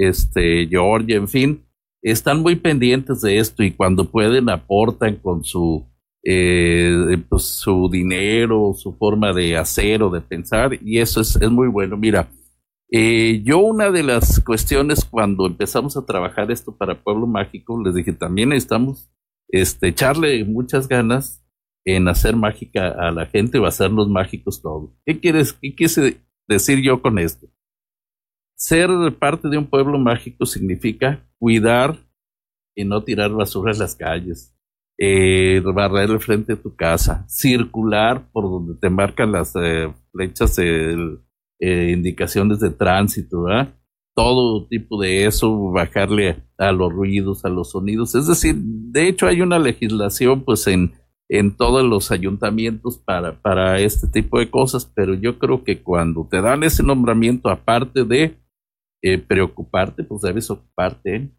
este, 0.00 0.66
Georgia, 0.66 1.16
en 1.16 1.28
fin, 1.28 1.62
están 2.02 2.40
muy 2.40 2.56
pendientes 2.56 3.20
de 3.20 3.38
esto 3.38 3.62
y 3.62 3.72
cuando 3.72 4.10
pueden 4.10 4.48
aportan 4.48 5.16
con 5.16 5.44
su, 5.44 5.86
eh, 6.24 7.18
pues, 7.28 7.42
su 7.44 7.88
dinero, 7.90 8.72
su 8.74 8.96
forma 8.96 9.32
de 9.34 9.58
hacer 9.58 10.02
o 10.02 10.10
de 10.10 10.22
pensar 10.22 10.78
y 10.82 10.98
eso 10.98 11.20
es, 11.20 11.36
es 11.36 11.50
muy 11.50 11.68
bueno. 11.68 11.98
Mira, 11.98 12.30
eh, 12.90 13.42
yo 13.44 13.58
una 13.58 13.90
de 13.90 14.02
las 14.02 14.40
cuestiones 14.40 15.04
cuando 15.04 15.46
empezamos 15.46 15.96
a 15.96 16.06
trabajar 16.06 16.50
esto 16.50 16.76
para 16.76 17.02
Pueblo 17.02 17.26
Mágico, 17.26 17.80
les 17.84 17.94
dije, 17.94 18.12
también 18.12 18.48
necesitamos 18.48 19.12
este, 19.48 19.88
echarle 19.88 20.44
muchas 20.44 20.88
ganas 20.88 21.44
en 21.84 22.08
hacer 22.08 22.36
mágica 22.36 22.88
a 22.88 23.10
la 23.10 23.26
gente 23.26 23.58
o 23.58 23.66
hacernos 23.66 24.08
mágicos 24.08 24.62
todos. 24.62 24.90
¿Qué 25.04 25.20
quieres, 25.20 25.52
qué 25.52 25.74
quieres 25.74 26.16
decir 26.48 26.80
yo 26.82 27.02
con 27.02 27.18
esto? 27.18 27.48
Ser 28.60 28.90
parte 29.18 29.48
de 29.48 29.56
un 29.56 29.64
pueblo 29.64 29.98
mágico 29.98 30.44
significa 30.44 31.26
cuidar 31.38 31.96
y 32.76 32.84
no 32.84 33.02
tirar 33.02 33.30
basura 33.30 33.72
en 33.72 33.78
las 33.78 33.94
calles, 33.94 34.54
eh, 34.98 35.62
barrer 35.74 36.10
el 36.10 36.20
frente 36.20 36.56
de 36.56 36.62
tu 36.62 36.76
casa, 36.76 37.24
circular 37.26 38.30
por 38.30 38.44
donde 38.44 38.74
te 38.78 38.90
marcan 38.90 39.32
las 39.32 39.56
eh, 39.56 39.90
flechas 40.12 40.56
del 40.56 41.20
eh, 41.58 41.92
indicaciones 41.96 42.60
de 42.60 42.68
tránsito. 42.68 43.46
Todo 44.14 44.66
tipo 44.68 45.00
de 45.00 45.24
eso, 45.24 45.70
bajarle 45.70 46.36
a 46.58 46.70
los 46.70 46.92
ruidos, 46.92 47.46
a 47.46 47.48
los 47.48 47.70
sonidos. 47.70 48.14
Es 48.14 48.26
decir, 48.26 48.56
de 48.56 49.08
hecho 49.08 49.26
hay 49.26 49.40
una 49.40 49.58
legislación 49.58 50.44
pues 50.44 50.66
en, 50.66 50.92
en 51.30 51.56
todos 51.56 51.82
los 51.82 52.10
ayuntamientos 52.10 52.98
para, 52.98 53.40
para 53.40 53.80
este 53.80 54.06
tipo 54.06 54.38
de 54.38 54.50
cosas, 54.50 54.84
pero 54.84 55.14
yo 55.14 55.38
creo 55.38 55.64
que 55.64 55.82
cuando 55.82 56.28
te 56.30 56.42
dan 56.42 56.62
ese 56.62 56.82
nombramiento, 56.82 57.48
aparte 57.48 58.04
de 58.04 58.36
eh, 59.02 59.18
preocuparte, 59.18 60.04
pues 60.04 60.22
debes 60.22 60.50
ocuparte 60.50 61.14
en 61.14 61.38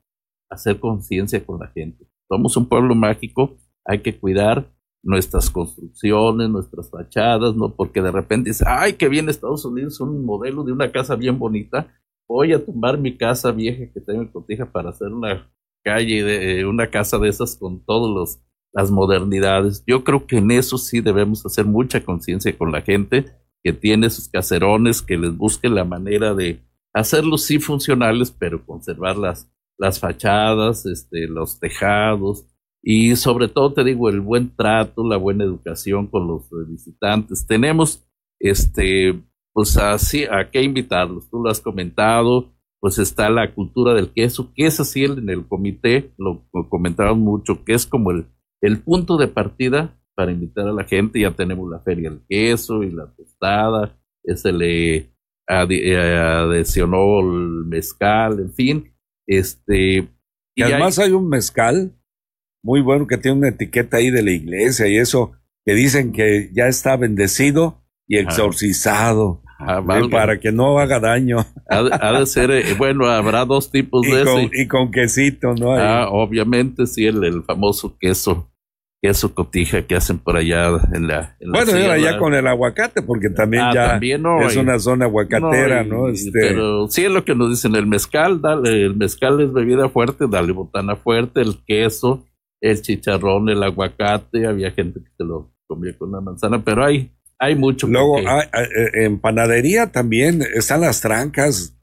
hacer 0.50 0.80
conciencia 0.80 1.44
con 1.46 1.60
la 1.60 1.68
gente. 1.68 2.06
Somos 2.28 2.56
un 2.58 2.68
pueblo 2.68 2.96
mágico, 2.96 3.58
hay 3.86 4.00
que 4.00 4.18
cuidar 4.18 4.72
nuestras 5.04 5.50
construcciones, 5.50 6.50
nuestras 6.50 6.90
fachadas, 6.90 7.56
¿no? 7.56 7.76
Porque 7.76 8.02
de 8.02 8.12
repente 8.12 8.50
dice, 8.50 8.66
ay, 8.68 8.94
que 8.94 9.10
viene 9.10 9.32
Estados 9.32 9.66
Unidos, 9.66 10.00
un 10.00 10.26
modelo 10.26 10.64
de 10.64 10.72
una 10.72 10.92
casa 10.92 11.16
bien 11.16 11.40
bonita, 11.40 11.88
voy 12.28 12.54
a 12.54 12.64
tumbar 12.64 12.98
mi 12.98 13.18
casa 13.18 13.52
vieja 13.52 13.92
que 13.92 14.00
tengo 14.00 14.22
en 14.22 14.28
Cotija 14.28 14.72
para 14.72 14.90
hacer 14.90 15.10
una 15.10 15.52
calle, 15.84 16.24
de, 16.24 16.60
eh, 16.60 16.66
una 16.66 16.88
casa 16.88 17.18
de 17.18 17.30
esas 17.30 17.56
con 17.56 17.84
todas 17.84 18.40
las 18.74 18.92
modernidades. 18.92 19.84
Yo 19.86 20.04
creo 20.04 20.28
que 20.28 20.38
en 20.38 20.52
eso 20.52 20.78
sí 20.78 21.02
debemos 21.02 21.46
hacer 21.46 21.66
mucha 21.66 22.04
conciencia 22.04 22.56
con 22.58 22.72
la 22.72 22.82
gente 22.82 23.26
que 23.64 23.74
tiene 23.74 24.10
sus 24.10 24.30
caserones, 24.30 25.02
que 25.02 25.18
les 25.18 25.36
busque 25.36 25.70
la 25.70 25.84
manera 25.84 26.34
de 26.34 26.62
hacerlos 26.94 27.44
sí 27.44 27.60
funcionales, 27.60 28.32
pero 28.32 28.66
conservar 28.66 29.18
las, 29.18 29.52
las 29.78 30.00
fachadas, 30.00 30.86
este, 30.86 31.28
los 31.28 31.60
tejados, 31.60 32.46
y 32.84 33.16
sobre 33.16 33.48
todo 33.48 33.74
te 33.74 33.84
digo 33.84 34.10
el 34.10 34.22
buen 34.22 34.56
trato, 34.56 35.08
la 35.08 35.18
buena 35.18 35.44
educación 35.44 36.08
con 36.08 36.28
los 36.28 36.50
visitantes. 36.68 37.46
Tenemos 37.46 38.04
este 38.40 39.22
pues 39.54 39.78
así 39.78 40.24
a 40.24 40.50
qué 40.50 40.64
invitarlos. 40.64 41.30
Tú 41.30 41.44
lo 41.44 41.50
has 41.50 41.60
comentado, 41.60 42.54
pues 42.80 42.98
está 42.98 43.30
la 43.30 43.54
cultura 43.54 43.94
del 43.94 44.12
queso, 44.12 44.52
que 44.56 44.66
es 44.66 44.80
así 44.80 45.04
en 45.04 45.30
el 45.30 45.46
comité, 45.48 46.14
lo, 46.18 46.44
comentamos 46.70 47.18
mucho, 47.18 47.64
que 47.64 47.74
es 47.74 47.86
como 47.86 48.12
el, 48.12 48.26
el 48.62 48.82
punto 48.82 49.18
de 49.18 49.28
partida 49.28 50.00
para 50.16 50.32
invitar 50.32 50.68
a 50.68 50.74
la 50.74 50.86
gente. 50.86 51.20
Ya 51.20 51.32
tenemos 51.32 51.70
la 51.70 51.80
feria 51.80 52.10
del 52.10 52.22
queso 52.28 52.84
y 52.84 52.92
la 52.92 53.14
tostada, 53.16 53.98
se 54.36 54.52
le 54.52 55.12
adicionó 55.60 57.20
el 57.20 57.66
mezcal, 57.66 58.40
en 58.40 58.54
fin. 58.54 58.94
Este, 59.28 60.10
y, 60.56 60.62
además 60.62 61.00
hay 61.00 61.12
un 61.12 61.30
mezcal 61.30 61.94
muy 62.64 62.82
bueno 62.82 63.08
que 63.08 63.18
tiene 63.18 63.38
una 63.38 63.50
etiqueta 63.50 63.98
ahí 63.98 64.10
de 64.10 64.24
la 64.24 64.32
iglesia 64.32 64.88
y 64.88 64.98
eso, 64.98 65.34
que 65.66 65.74
dicen 65.74 66.12
que 66.12 66.50
ya 66.54 66.68
está 66.68 66.96
bendecido 66.98 67.84
y 68.08 68.18
exorcizado. 68.18 69.42
Ah, 69.64 69.84
para 70.10 70.40
que 70.40 70.52
no 70.52 70.80
haga 70.80 71.00
daño. 71.00 71.46
Ha, 71.70 72.20
de 72.20 72.26
ser, 72.26 72.50
eh, 72.50 72.74
bueno, 72.76 73.06
habrá 73.06 73.46
dos 73.46 73.70
tipos 73.70 74.02
de 74.08 74.26
con, 74.26 74.50
Y 74.52 74.68
con 74.68 74.92
quesito, 74.92 75.54
¿no? 75.54 75.74
Ah, 75.74 76.10
obviamente, 76.10 76.88
sí, 76.88 77.06
el, 77.06 77.44
famoso 77.44 77.96
queso 78.00 78.51
queso 79.02 79.34
cotija 79.34 79.82
que 79.82 79.96
hacen 79.96 80.20
por 80.20 80.38
allá 80.38 80.70
en 80.94 81.08
la. 81.08 81.36
bueno, 81.46 81.72
era 81.72 81.98
ya 81.98 82.20
con 82.20 82.36
el 82.36 82.46
aguacate, 82.46 83.02
porque 83.02 83.30
también 83.32 83.64
ah, 83.64 83.74
ya 83.74 84.00
es 84.46 84.56
una 84.56 84.78
zona 84.78 85.06
aguacatera, 85.06 85.84
¿no? 85.84 86.08
Este... 86.08 86.30
Pero 86.32 86.88
sí 86.88 87.06
es 87.06 87.12
lo 87.12 87.26
que 87.26 87.34
nos 87.34 87.50
dicen, 87.50 87.76
el 87.76 87.88
mezcal, 87.88 88.42
dale, 88.42 88.86
el 88.86 88.96
mezcal 88.96 89.42
es 89.42 89.52
bebida 89.52 89.90
fuerte, 89.90 90.26
dale 90.30 90.52
botana 90.52 90.96
fuerte, 90.96 91.42
el 91.42 91.58
queso, 91.66 92.28
el 92.62 92.80
chicharrón, 92.82 93.50
el 93.50 93.64
aguacate, 93.64 94.46
había 94.46 94.70
gente 94.70 95.00
que 95.00 95.10
se 95.18 95.24
lo 95.24 95.52
comía 95.66 95.98
con 95.98 96.10
una 96.10 96.22
manzana, 96.22 96.64
pero 96.64 96.86
hay, 96.86 97.12
hay 97.40 97.56
mucho. 97.56 97.88
Luego, 97.88 98.18
hay, 98.18 98.46
eh, 98.54 99.06
en 99.06 99.20
panadería 99.20 99.92
también 99.92 100.44
están 100.54 100.82
las 100.82 101.02
trancas, 101.02 101.76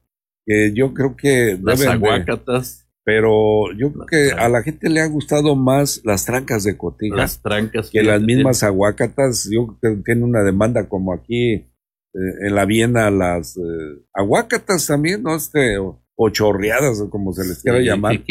que 0.46 0.72
yo 0.72 0.94
creo 0.94 1.16
que... 1.16 1.58
Las 1.60 1.84
aguacatas. 1.84 2.87
Pero 3.08 3.72
yo 3.72 3.90
creo 3.90 4.04
que 4.04 4.32
a 4.32 4.50
la 4.50 4.62
gente 4.62 4.90
le 4.90 5.00
ha 5.00 5.06
gustado 5.06 5.56
más 5.56 6.02
las 6.04 6.26
trancas 6.26 6.64
de 6.64 6.76
cotija. 6.76 7.16
Las 7.16 7.40
trancas. 7.40 7.88
Que, 7.88 8.02
las 8.02 8.20
mismas 8.20 8.62
aguacatas. 8.62 9.48
Yo 9.50 9.78
creo 9.80 9.96
que 9.96 10.02
tiene 10.02 10.24
una 10.24 10.42
demanda 10.42 10.90
como 10.90 11.14
aquí 11.14 11.52
eh, 11.52 11.66
en 12.12 12.54
la 12.54 12.66
Viena 12.66 13.10
las 13.10 13.56
eh, 13.56 14.04
aguacatas 14.12 14.86
también, 14.86 15.22
¿no? 15.22 15.36
Este, 15.36 15.78
o, 15.78 16.28
chorreadas, 16.30 17.02
como 17.08 17.32
se 17.32 17.48
les 17.48 17.62
quiera 17.62 17.80
llamar. 17.80 18.22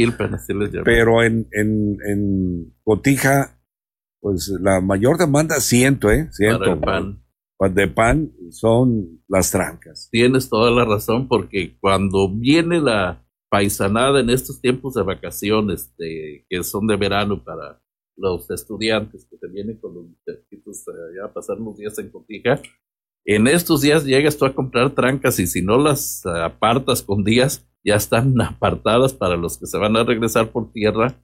Pero 0.85 1.23
en, 1.23 1.47
en, 1.53 1.97
en 2.07 2.75
cotija, 2.83 3.59
pues 4.21 4.47
la 4.61 4.79
mayor 4.79 5.17
demanda 5.17 5.59
siento, 5.59 6.11
¿eh? 6.11 6.27
Siento. 6.29 6.59
Para 6.59 6.73
el 6.73 6.79
pan. 6.79 7.23
De 7.73 7.87
pan 7.87 8.31
son 8.51 9.23
las 9.27 9.49
trancas. 9.49 10.07
Tienes 10.11 10.49
toda 10.49 10.69
la 10.69 10.85
razón, 10.85 11.27
porque 11.27 11.75
cuando 11.79 12.31
viene 12.31 12.79
la 12.79 13.23
paisanada 13.49 14.19
en 14.19 14.29
estos 14.29 14.61
tiempos 14.61 14.93
de 14.93 15.03
vacaciones, 15.03 15.93
que 15.97 16.63
son 16.63 16.87
de 16.87 16.95
verano 16.95 17.43
para 17.43 17.81
los 18.15 18.49
estudiantes 18.49 19.27
que 19.29 19.37
se 19.37 19.47
vienen 19.47 19.77
con 19.77 19.93
los 19.93 20.05
muchachitos 20.05 20.83
ya 21.15 21.25
a 21.25 21.33
pasar 21.33 21.59
unos 21.59 21.77
días 21.77 21.97
en 21.99 22.09
Cotija, 22.09 22.61
en 23.25 23.45
estos 23.47 23.81
días 23.81 24.05
llegas 24.05 24.37
tú 24.37 24.45
a 24.45 24.55
comprar 24.55 24.91
trancas 24.91 25.37
y 25.39 25.47
si 25.47 25.61
no 25.61 25.77
las 25.77 26.25
apartas 26.25 27.03
con 27.03 27.23
días, 27.23 27.67
ya 27.83 27.95
están 27.95 28.39
apartadas 28.41 29.13
para 29.13 29.35
los 29.35 29.57
que 29.57 29.67
se 29.67 29.77
van 29.77 29.97
a 29.97 30.03
regresar 30.03 30.51
por 30.51 30.71
tierra, 30.71 31.21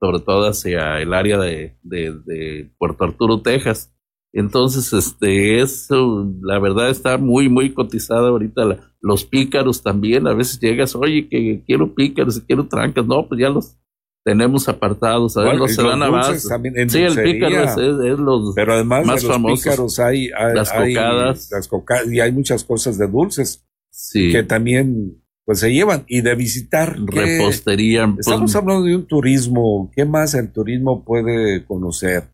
sobre 0.00 0.18
todo 0.20 0.48
hacia 0.48 1.00
el 1.00 1.14
área 1.14 1.38
de 1.38 2.70
Puerto 2.76 3.04
Arturo, 3.04 3.40
Texas. 3.40 3.93
Entonces, 4.36 4.92
este, 4.92 5.60
eso, 5.60 6.28
la 6.42 6.58
verdad 6.58 6.90
está 6.90 7.18
muy, 7.18 7.48
muy 7.48 7.72
cotizada 7.72 8.28
ahorita. 8.28 8.90
los 9.00 9.24
pícaros 9.24 9.80
también, 9.80 10.26
a 10.26 10.34
veces 10.34 10.58
llegas, 10.58 10.96
oye, 10.96 11.28
que 11.28 11.62
quiero 11.64 11.94
pícaros, 11.94 12.40
quiero 12.40 12.66
trancas. 12.66 13.06
No, 13.06 13.28
pues 13.28 13.40
ya 13.40 13.48
los 13.48 13.76
tenemos 14.24 14.68
apartados. 14.68 15.36
A 15.36 15.42
ver, 15.42 15.56
los 15.56 15.78
a 15.78 16.10
base. 16.10 16.40
Sí, 16.88 16.98
el 16.98 17.22
pícaro 17.22 17.62
es, 17.62 17.76
es, 17.76 18.18
los 18.18 18.54
Pero 18.56 18.72
además 18.72 19.06
más 19.06 19.22
de 19.22 19.28
los 19.28 19.60
pícaros 19.60 20.00
hay, 20.00 20.30
las 20.30 20.72
cocadas. 20.72 21.48
las 21.52 21.68
cocadas, 21.68 22.12
y 22.12 22.18
hay 22.18 22.32
muchas 22.32 22.64
cosas 22.64 22.98
de 22.98 23.06
dulces. 23.06 23.64
Sí. 23.88 24.32
Que 24.32 24.42
también 24.42 25.22
pues 25.44 25.60
se 25.60 25.72
llevan 25.72 26.04
y 26.08 26.22
de 26.22 26.34
visitar. 26.34 26.98
Repostería. 26.98 28.10
Pues, 28.12 28.26
estamos 28.26 28.56
hablando 28.56 28.84
de 28.84 28.96
un 28.96 29.06
turismo. 29.06 29.92
¿Qué 29.94 30.04
más 30.04 30.34
el 30.34 30.50
turismo 30.50 31.04
puede 31.04 31.64
conocer? 31.64 32.33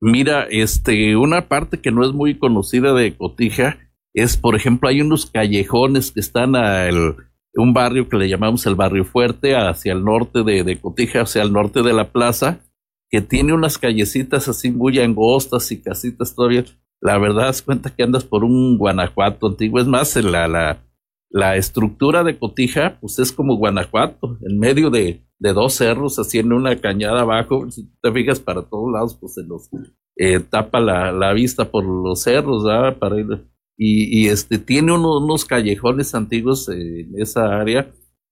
Mira, 0.00 0.46
este, 0.50 1.16
una 1.16 1.48
parte 1.48 1.80
que 1.80 1.92
no 1.92 2.04
es 2.04 2.12
muy 2.12 2.38
conocida 2.38 2.94
de 2.94 3.14
Cotija 3.16 3.78
es, 4.14 4.36
por 4.36 4.56
ejemplo, 4.56 4.88
hay 4.88 5.02
unos 5.02 5.26
callejones 5.26 6.10
que 6.12 6.20
están 6.20 6.56
al 6.56 7.16
un 7.54 7.74
barrio 7.74 8.08
que 8.08 8.16
le 8.16 8.28
llamamos 8.28 8.64
el 8.66 8.76
barrio 8.76 9.04
fuerte 9.04 9.56
hacia 9.56 9.92
el 9.92 10.04
norte 10.04 10.42
de, 10.44 10.62
de 10.64 10.80
Cotija, 10.80 11.22
hacia 11.22 11.42
el 11.42 11.52
norte 11.52 11.82
de 11.82 11.92
la 11.92 12.12
plaza, 12.12 12.60
que 13.08 13.20
tiene 13.20 13.52
unas 13.52 13.76
callecitas 13.76 14.48
así 14.48 14.70
muy 14.70 14.98
angostas 15.00 15.70
y 15.72 15.82
casitas 15.82 16.34
todavía. 16.34 16.64
La 17.00 17.18
verdad 17.18 17.48
es 17.50 17.62
cuenta 17.62 17.94
que 17.94 18.02
andas 18.02 18.24
por 18.24 18.44
un 18.44 18.78
Guanajuato 18.78 19.48
antiguo. 19.48 19.80
Es 19.80 19.86
más, 19.86 20.14
la, 20.16 20.46
la, 20.46 20.84
la 21.30 21.56
estructura 21.56 22.24
de 22.24 22.38
Cotija, 22.38 22.98
pues 23.00 23.18
es 23.20 23.32
como 23.32 23.56
Guanajuato, 23.56 24.36
en 24.42 24.58
medio 24.58 24.90
de, 24.90 25.24
de 25.38 25.52
dos 25.52 25.74
cerros, 25.74 26.18
haciendo 26.18 26.56
una 26.56 26.76
cañada 26.76 27.20
abajo. 27.22 27.70
Si 27.70 27.88
te 28.02 28.12
fijas 28.12 28.40
para 28.40 28.62
todos 28.62 28.92
lados, 28.92 29.16
pues 29.18 29.34
se 29.34 29.44
los 29.44 29.70
eh, 30.16 30.40
tapa 30.40 30.80
la, 30.80 31.12
la, 31.12 31.32
vista 31.32 31.70
por 31.70 31.84
los 31.84 32.22
cerros, 32.22 32.64
¿verdad? 32.64 32.98
Para 32.98 33.20
ir. 33.20 33.46
Y, 33.76 34.24
y 34.24 34.28
este 34.28 34.58
tiene 34.58 34.92
unos 34.92 35.44
callejones 35.44 36.14
antiguos 36.14 36.68
en 36.68 37.12
esa 37.16 37.60
área. 37.60 37.90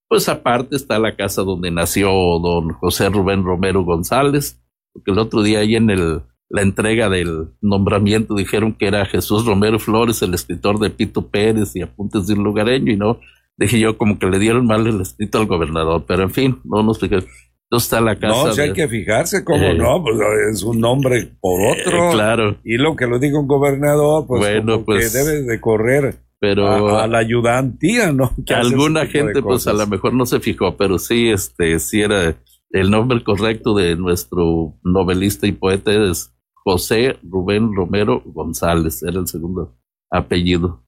Pues 0.09 0.27
aparte 0.27 0.75
está 0.75 0.99
la 0.99 1.15
casa 1.15 1.43
donde 1.43 1.71
nació 1.71 2.09
don 2.39 2.69
José 2.73 3.09
Rubén 3.09 3.43
Romero 3.43 3.83
González, 3.83 4.61
porque 4.93 5.11
el 5.11 5.19
otro 5.19 5.41
día 5.41 5.59
ahí 5.59 5.75
en 5.75 5.89
el 5.89 6.21
la 6.49 6.61
entrega 6.61 7.09
del 7.09 7.49
nombramiento 7.61 8.35
dijeron 8.35 8.73
que 8.73 8.87
era 8.87 9.05
Jesús 9.05 9.45
Romero 9.45 9.79
Flores, 9.79 10.21
el 10.21 10.33
escritor 10.33 10.79
de 10.79 10.89
Pito 10.89 11.27
Pérez 11.27 11.75
y 11.75 11.81
Apuntes 11.81 12.27
de 12.27 12.33
un 12.33 12.43
lugareño, 12.43 12.91
y 12.91 12.97
no, 12.97 13.19
dije 13.57 13.79
yo 13.79 13.97
como 13.97 14.17
que 14.17 14.27
le 14.27 14.39
dieron 14.39 14.65
mal 14.65 14.85
el 14.87 15.01
escrito 15.01 15.39
al 15.39 15.45
gobernador, 15.45 16.05
pero 16.07 16.23
en 16.23 16.31
fin, 16.31 16.59
no 16.63 16.83
nos 16.83 16.99
fijamos. 16.99 17.25
Entonces 17.71 17.85
está 17.85 18.01
la 18.01 18.15
casa. 18.15 18.47
No, 18.47 18.53
si 18.53 18.61
hay 18.61 18.73
que 18.73 18.87
fijarse, 18.87 19.45
cómo 19.45 19.63
eh, 19.63 19.75
no, 19.75 20.01
pues 20.01 20.17
es 20.51 20.63
un 20.63 20.79
nombre 20.79 21.33
por 21.39 21.61
eh, 21.61 21.83
otro. 21.83 22.11
claro. 22.11 22.57
Y 22.63 22.77
lo 22.77 22.95
que 22.95 23.05
lo 23.05 23.19
diga 23.19 23.39
un 23.39 23.47
gobernador, 23.47 24.25
pues, 24.25 24.39
bueno, 24.39 24.83
pues 24.83 25.11
que 25.11 25.17
debe 25.19 25.43
de 25.43 25.61
correr 25.61 26.19
pero 26.39 26.97
a, 26.97 27.05
la 27.07 27.17
ayudantía, 27.17 28.11
¿no? 28.11 28.33
Que 28.45 28.53
alguna 28.53 29.05
gente, 29.05 29.41
pues 29.41 29.67
a 29.67 29.73
lo 29.73 29.85
mejor 29.87 30.13
no 30.13 30.25
se 30.25 30.39
fijó, 30.39 30.77
pero 30.77 30.97
sí, 30.97 31.29
este, 31.29 31.77
sí 31.79 32.01
era 32.01 32.37
el 32.71 32.89
nombre 32.89 33.23
correcto 33.23 33.75
de 33.75 33.95
nuestro 33.95 34.77
novelista 34.83 35.47
y 35.47 35.51
poeta 35.51 35.91
es 35.91 36.33
José 36.63 37.17
Rubén 37.23 37.73
Romero 37.75 38.21
González, 38.25 39.01
era 39.03 39.19
el 39.19 39.27
segundo 39.27 39.77
apellido, 40.11 40.83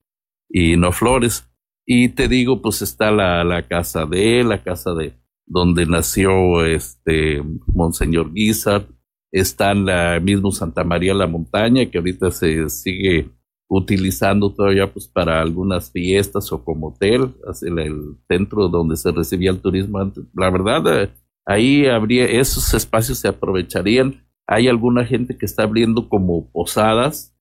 y 0.50 0.78
no 0.78 0.92
Flores. 0.92 1.48
Y 1.86 2.10
te 2.10 2.28
digo, 2.28 2.62
pues 2.62 2.82
está 2.82 3.12
la, 3.12 3.44
la 3.44 3.68
casa 3.68 4.06
de 4.06 4.42
él, 4.42 4.50
la 4.50 4.64
casa 4.64 4.94
de 4.94 5.14
donde 5.46 5.86
nació 5.86 6.66
este 6.66 7.44
Monseñor 7.68 8.32
Guizar, 8.34 8.88
está 9.32 9.74
la 9.74 10.20
mismo 10.20 10.52
Santa 10.52 10.84
María 10.84 11.14
la 11.14 11.28
Montaña, 11.28 11.86
que 11.86 11.98
ahorita 11.98 12.32
se 12.32 12.70
sigue 12.70 13.30
utilizando 13.68 14.54
todavía 14.54 14.92
pues 14.92 15.08
para 15.08 15.42
algunas 15.42 15.92
fiestas 15.92 16.52
o 16.52 16.64
como 16.64 16.90
hotel, 16.90 17.34
el, 17.62 17.80
el 17.80 18.18
centro 18.28 18.68
donde 18.68 18.98
se 18.98 19.12
recibía 19.12 19.50
el 19.50 19.62
turismo. 19.62 20.00
La 20.34 20.50
verdad, 20.50 21.04
eh, 21.04 21.10
ahí 21.46 21.86
habría, 21.86 22.26
esos 22.26 22.74
espacios 22.74 23.20
se 23.20 23.30
aprovecharían 23.30 24.26
hay 24.48 24.68
alguna 24.68 25.06
gente 25.06 25.38
que 25.38 25.46
está 25.46 25.64
abriendo 25.64 26.10
como 26.10 26.50
posadas, 26.52 27.36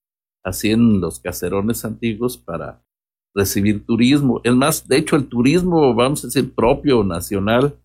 así 0.44 0.70
en 0.70 1.00
los 1.00 1.20
caserones 1.20 1.84
antiguos 1.84 2.38
para 2.38 2.82
recibir 3.34 3.84
turismo. 3.84 4.40
Es 4.44 4.54
más, 4.54 4.86
de 4.86 4.98
hecho, 4.98 5.16
el 5.16 5.28
turismo, 5.28 5.94
vamos 5.94 6.24
a 6.24 6.28
decir, 6.28 6.52
propio, 6.54 7.04
nacional, 7.04 7.76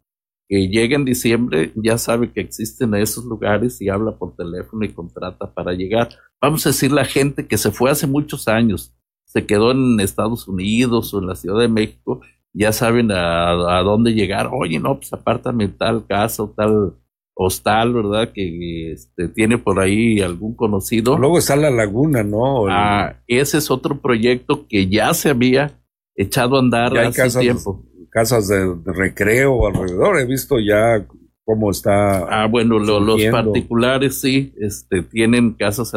que 0.48 0.68
llega 0.68 0.96
en 0.96 1.06
diciembre, 1.06 1.72
ya 1.76 1.98
sabe 1.98 2.32
que 2.32 2.42
existen 2.42 2.94
esos 2.96 3.26
lugares 3.26 3.82
y 3.82 3.90
habla 3.90 4.16
por 4.16 4.36
teléfono 4.36 4.86
y 4.86 4.94
contrata 4.94 5.52
para 5.52 5.74
llegar. 5.74 6.10
Vamos 6.40 6.66
a 6.66 6.70
decir, 6.70 6.92
la 6.92 7.06
gente 7.06 7.48
que 7.48 7.58
se 7.58 7.72
fue 7.72 7.90
hace 7.90 8.06
muchos 8.06 8.48
años, 8.48 8.94
se 9.26 9.46
quedó 9.46 9.72
en 9.72 10.00
Estados 10.00 10.48
Unidos 10.48 11.14
o 11.14 11.20
en 11.20 11.28
la 11.28 11.36
Ciudad 11.36 11.60
de 11.60 11.68
México, 11.68 12.22
ya 12.54 12.72
saben 12.72 13.12
a, 13.12 13.80
a 13.80 13.82
dónde 13.82 14.14
llegar. 14.14 14.50
Oye, 14.54 14.80
no, 14.80 14.98
pues 14.98 15.12
apártame 15.12 15.68
tal 15.68 16.06
casa 16.06 16.44
o 16.44 16.50
tal 16.50 16.94
hostal, 17.36 17.94
¿verdad? 17.94 18.32
Que 18.34 18.94
este, 18.94 19.28
tiene 19.28 19.58
por 19.58 19.80
ahí 19.80 20.22
algún 20.22 20.56
conocido. 20.56 21.18
Luego 21.18 21.38
está 21.38 21.56
la 21.56 21.70
laguna, 21.70 22.24
¿no? 22.24 22.68
Ah, 22.70 23.18
ese 23.28 23.58
es 23.58 23.70
otro 23.70 24.00
proyecto 24.02 24.68
que 24.68 24.88
ya 24.88 25.14
se 25.14 25.30
había 25.30 25.80
echado 26.16 26.56
a 26.56 26.60
andar 26.60 26.98
hace 26.98 27.22
casas, 27.22 27.42
tiempo. 27.42 27.84
Casas 28.10 28.48
de, 28.48 28.74
recreo 28.86 29.68
alrededor, 29.68 30.18
he 30.20 30.26
visto 30.26 30.60
ya 30.60 31.06
cómo 31.44 31.72
está. 31.72 32.20
Ah, 32.30 32.48
bueno, 32.48 32.80
los 32.80 33.22
particulares 33.26 34.22
sí, 34.22 34.54
este, 34.58 35.02
tienen 35.02 35.54
casas 35.56 35.92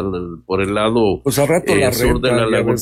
por 0.44 0.60
el 0.60 0.74
lado 0.74 1.22
pues 1.22 1.36
rato 1.36 1.74
la 1.76 1.88
eh, 1.88 1.92
sur 1.92 2.20
de 2.20 2.32
la 2.32 2.46
laguna. 2.46 2.74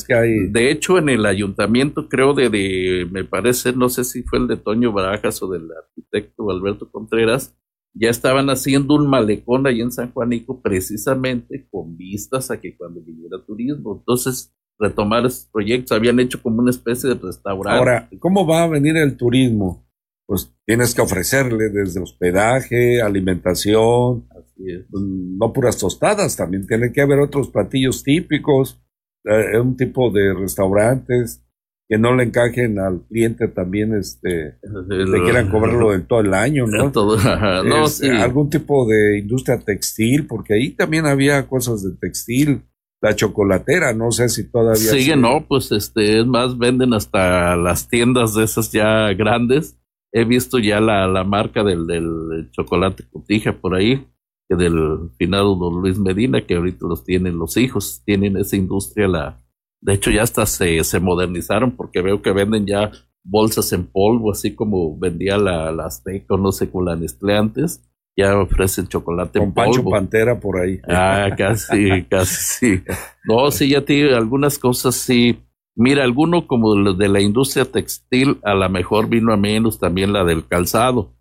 De 0.48 0.70
hecho, 0.70 0.96
en 0.96 1.10
el 1.10 1.26
ayuntamiento, 1.26 2.08
creo 2.08 2.32
de, 2.32 2.48
de, 2.48 3.06
me 3.10 3.24
parece, 3.24 3.74
no 3.74 3.90
sé 3.90 4.04
si 4.04 4.22
fue 4.22 4.38
el 4.38 4.48
de 4.48 4.56
Toño 4.56 4.92
Barajas 4.92 5.42
o 5.42 5.48
del 5.48 5.68
arquitecto 5.70 6.50
Alberto 6.50 6.90
Contreras, 6.90 7.54
ya 7.98 8.10
estaban 8.10 8.50
haciendo 8.50 8.94
un 8.94 9.08
malecón 9.08 9.66
ahí 9.66 9.80
en 9.80 9.90
San 9.90 10.12
Juanico 10.12 10.60
precisamente 10.60 11.66
con 11.70 11.96
vistas 11.96 12.50
a 12.50 12.60
que 12.60 12.76
cuando 12.76 13.00
viniera 13.00 13.42
turismo. 13.44 13.96
Entonces, 13.98 14.54
retomar 14.78 15.24
esos 15.24 15.46
proyectos, 15.46 15.96
habían 15.96 16.20
hecho 16.20 16.42
como 16.42 16.60
una 16.60 16.70
especie 16.70 17.08
de 17.08 17.14
restaurante. 17.14 17.78
Ahora, 17.78 18.08
¿cómo 18.18 18.46
va 18.46 18.64
a 18.64 18.68
venir 18.68 18.96
el 18.96 19.16
turismo? 19.16 19.86
Pues 20.26 20.52
tienes 20.66 20.94
que 20.94 21.00
ofrecerle 21.00 21.70
desde 21.70 22.00
hospedaje, 22.00 23.00
alimentación, 23.00 24.26
pues, 24.56 25.02
no 25.02 25.52
puras 25.52 25.78
tostadas, 25.78 26.36
también 26.36 26.66
tiene 26.66 26.92
que 26.92 27.00
haber 27.00 27.20
otros 27.20 27.48
platillos 27.48 28.02
típicos, 28.02 28.82
eh, 29.24 29.58
un 29.58 29.76
tipo 29.76 30.10
de 30.10 30.34
restaurantes 30.34 31.45
que 31.88 31.98
no 31.98 32.14
le 32.14 32.24
encajen 32.24 32.78
al 32.78 33.02
cliente 33.06 33.46
también, 33.48 33.94
este, 33.94 34.58
le 34.88 35.22
quieran 35.22 35.50
cobrarlo 35.50 35.94
en 35.94 36.06
todo 36.06 36.20
el 36.20 36.34
año, 36.34 36.66
¿no? 36.66 36.90
Todo, 36.96 37.16
no 37.62 37.86
sí. 37.88 38.08
Algún 38.08 38.50
tipo 38.50 38.86
de 38.86 39.18
industria 39.18 39.58
textil, 39.60 40.26
porque 40.26 40.54
ahí 40.54 40.70
también 40.70 41.06
había 41.06 41.46
cosas 41.46 41.84
de 41.84 41.92
textil, 41.96 42.62
la 43.00 43.14
chocolatera, 43.14 43.92
no 43.92 44.10
sé 44.10 44.28
si 44.28 44.50
todavía 44.50 44.76
sigue, 44.76 45.16
no, 45.16 45.46
pues 45.46 45.70
este, 45.70 46.20
es 46.20 46.26
más, 46.26 46.58
venden 46.58 46.92
hasta 46.92 47.54
las 47.54 47.88
tiendas 47.88 48.34
de 48.34 48.44
esas 48.44 48.72
ya 48.72 49.12
grandes. 49.12 49.78
He 50.12 50.24
visto 50.24 50.58
ya 50.58 50.80
la, 50.80 51.06
la 51.06 51.22
marca 51.22 51.62
del, 51.62 51.86
del 51.86 52.50
chocolate 52.50 53.04
cotija 53.08 53.52
por 53.52 53.74
ahí, 53.74 54.08
que 54.48 54.56
del 54.56 55.10
finado 55.18 55.54
don 55.54 55.82
Luis 55.82 55.98
Medina, 55.98 56.46
que 56.46 56.56
ahorita 56.56 56.86
los 56.88 57.04
tienen 57.04 57.38
los 57.38 57.56
hijos, 57.56 58.02
tienen 58.04 58.36
esa 58.38 58.56
industria 58.56 59.06
la 59.06 59.45
de 59.80 59.94
hecho, 59.94 60.10
ya 60.10 60.22
hasta 60.22 60.46
se, 60.46 60.82
se 60.84 61.00
modernizaron 61.00 61.72
porque 61.72 62.02
veo 62.02 62.22
que 62.22 62.32
venden 62.32 62.66
ya 62.66 62.90
bolsas 63.22 63.72
en 63.72 63.86
polvo, 63.86 64.32
así 64.32 64.54
como 64.54 64.98
vendía 64.98 65.36
la, 65.36 65.70
la 65.72 65.86
Azteca, 65.86 66.36
no 66.36 66.52
sé, 66.52 66.70
con 66.70 66.84
la 66.84 66.96
Nestlé 66.96 67.36
antes. 67.36 67.82
Ya 68.18 68.38
ofrecen 68.38 68.88
chocolate 68.88 69.38
en 69.38 69.52
polvo. 69.52 69.72
Pancho 69.72 69.90
Pantera 69.90 70.40
por 70.40 70.58
ahí. 70.58 70.80
Ah, 70.88 71.28
casi, 71.36 72.04
casi 72.10 72.34
sí. 72.34 72.82
No, 73.24 73.50
sí, 73.50 73.68
ya 73.68 73.82
tiene 73.82 74.14
algunas 74.14 74.58
cosas 74.58 74.94
sí. 74.94 75.38
Mira, 75.74 76.04
alguno 76.04 76.46
como 76.46 76.94
de 76.94 77.08
la 77.08 77.20
industria 77.20 77.66
textil, 77.66 78.38
a 78.42 78.54
lo 78.54 78.66
mejor 78.70 79.10
vino 79.10 79.34
a 79.34 79.36
menos 79.36 79.78
también 79.78 80.14
la 80.14 80.24
del 80.24 80.46
calzado. 80.46 81.12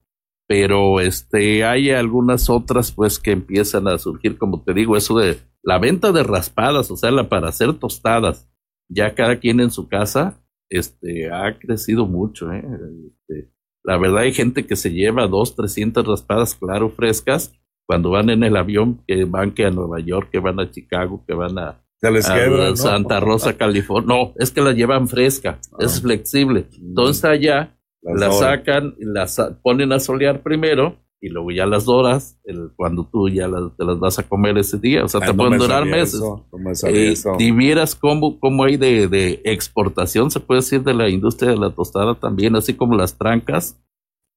Pero 0.47 1.01
este, 1.01 1.65
hay 1.65 1.89
algunas 1.89 2.49
otras 2.49 2.93
pues 2.93 3.19
que 3.19 3.31
empiezan 3.31 3.89
a 3.89 3.97
surgir, 3.97 4.37
como 4.37 4.63
te 4.63 4.73
digo, 4.73 4.95
eso 4.95 5.17
de 5.17 5.39
la 5.65 5.79
venta 5.79 6.11
de 6.11 6.23
raspadas, 6.23 6.91
o 6.91 6.95
sea, 6.95 7.11
la 7.11 7.27
para 7.27 7.49
hacer 7.49 7.73
tostadas, 7.73 8.47
ya 8.87 9.15
cada 9.15 9.39
quien 9.39 9.59
en 9.59 9.71
su 9.71 9.87
casa, 9.87 10.39
este, 10.69 11.31
ha 11.31 11.57
crecido 11.57 12.05
mucho, 12.05 12.51
¿eh? 12.53 12.63
Este, 13.07 13.51
la 13.83 13.97
verdad 13.97 14.19
hay 14.19 14.33
gente 14.33 14.65
que 14.65 14.75
se 14.75 14.91
lleva 14.91 15.27
dos, 15.27 15.55
trescientas 15.55 16.05
raspadas, 16.05 16.53
claro, 16.55 16.89
frescas, 16.91 17.51
cuando 17.87 18.11
van 18.11 18.29
en 18.29 18.43
el 18.43 18.55
avión, 18.57 19.03
que 19.07 19.25
van 19.25 19.51
que 19.51 19.65
a 19.65 19.71
Nueva 19.71 19.99
York, 19.99 20.29
que 20.31 20.39
van 20.39 20.59
a 20.59 20.69
Chicago, 20.69 21.23
que 21.27 21.33
van 21.33 21.57
a, 21.57 21.81
Santa 22.75 23.19
Rosa, 23.19 23.53
California. 23.57 24.15
No, 24.15 24.33
es 24.37 24.51
que 24.51 24.61
la 24.61 24.71
llevan 24.71 25.07
fresca, 25.07 25.59
es 25.79 25.97
ah. 25.97 26.01
flexible. 26.01 26.67
Entonces 26.79 27.25
allá 27.25 27.75
la 28.03 28.31
sacan, 28.31 28.95
la 28.99 29.25
ponen 29.63 29.91
a 29.91 29.99
solear 29.99 30.43
primero 30.43 31.04
y 31.25 31.29
luego 31.29 31.49
ya 31.49 31.65
las 31.65 31.85
doras 31.85 32.39
el, 32.43 32.69
cuando 32.75 33.09
tú 33.11 33.27
ya 33.29 33.47
las, 33.47 33.75
te 33.75 33.83
las 33.83 33.99
vas 33.99 34.19
a 34.19 34.23
comer 34.23 34.59
ese 34.59 34.77
día. 34.77 35.03
O 35.03 35.07
sea, 35.07 35.21
te 35.21 35.33
pueden 35.33 35.57
durar 35.57 35.83
meses. 35.83 36.21
Eh, 36.83 37.15
y 37.39 37.51
vieras 37.51 37.95
cómo, 37.95 38.39
cómo 38.39 38.63
hay 38.63 38.77
de, 38.77 39.07
de, 39.07 39.41
exportación, 39.43 40.29
se 40.29 40.39
puede 40.39 40.61
decir, 40.61 40.83
de 40.83 40.93
la 40.93 41.09
industria 41.09 41.49
de 41.49 41.57
la 41.57 41.71
tostada 41.71 42.13
también, 42.19 42.55
así 42.55 42.75
como 42.75 42.95
las 42.95 43.17
trancas, 43.17 43.81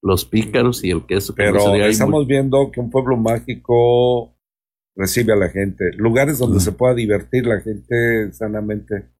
los 0.02 0.24
pícaros 0.24 0.82
y 0.82 0.90
el 0.90 1.04
queso. 1.04 1.34
Pero 1.36 1.74
estamos 1.84 2.26
viendo 2.26 2.70
que 2.72 2.80
un 2.80 2.90
pueblo 2.90 3.18
mágico 3.18 4.34
recibe 4.96 5.34
a 5.34 5.36
la 5.36 5.50
gente, 5.50 5.90
lugares 5.98 6.38
donde 6.38 6.60
se 6.60 6.72
pueda 6.72 6.94
divertir 6.94 7.46
la 7.46 7.60
gente 7.60 8.32
sanamente. 8.32 9.10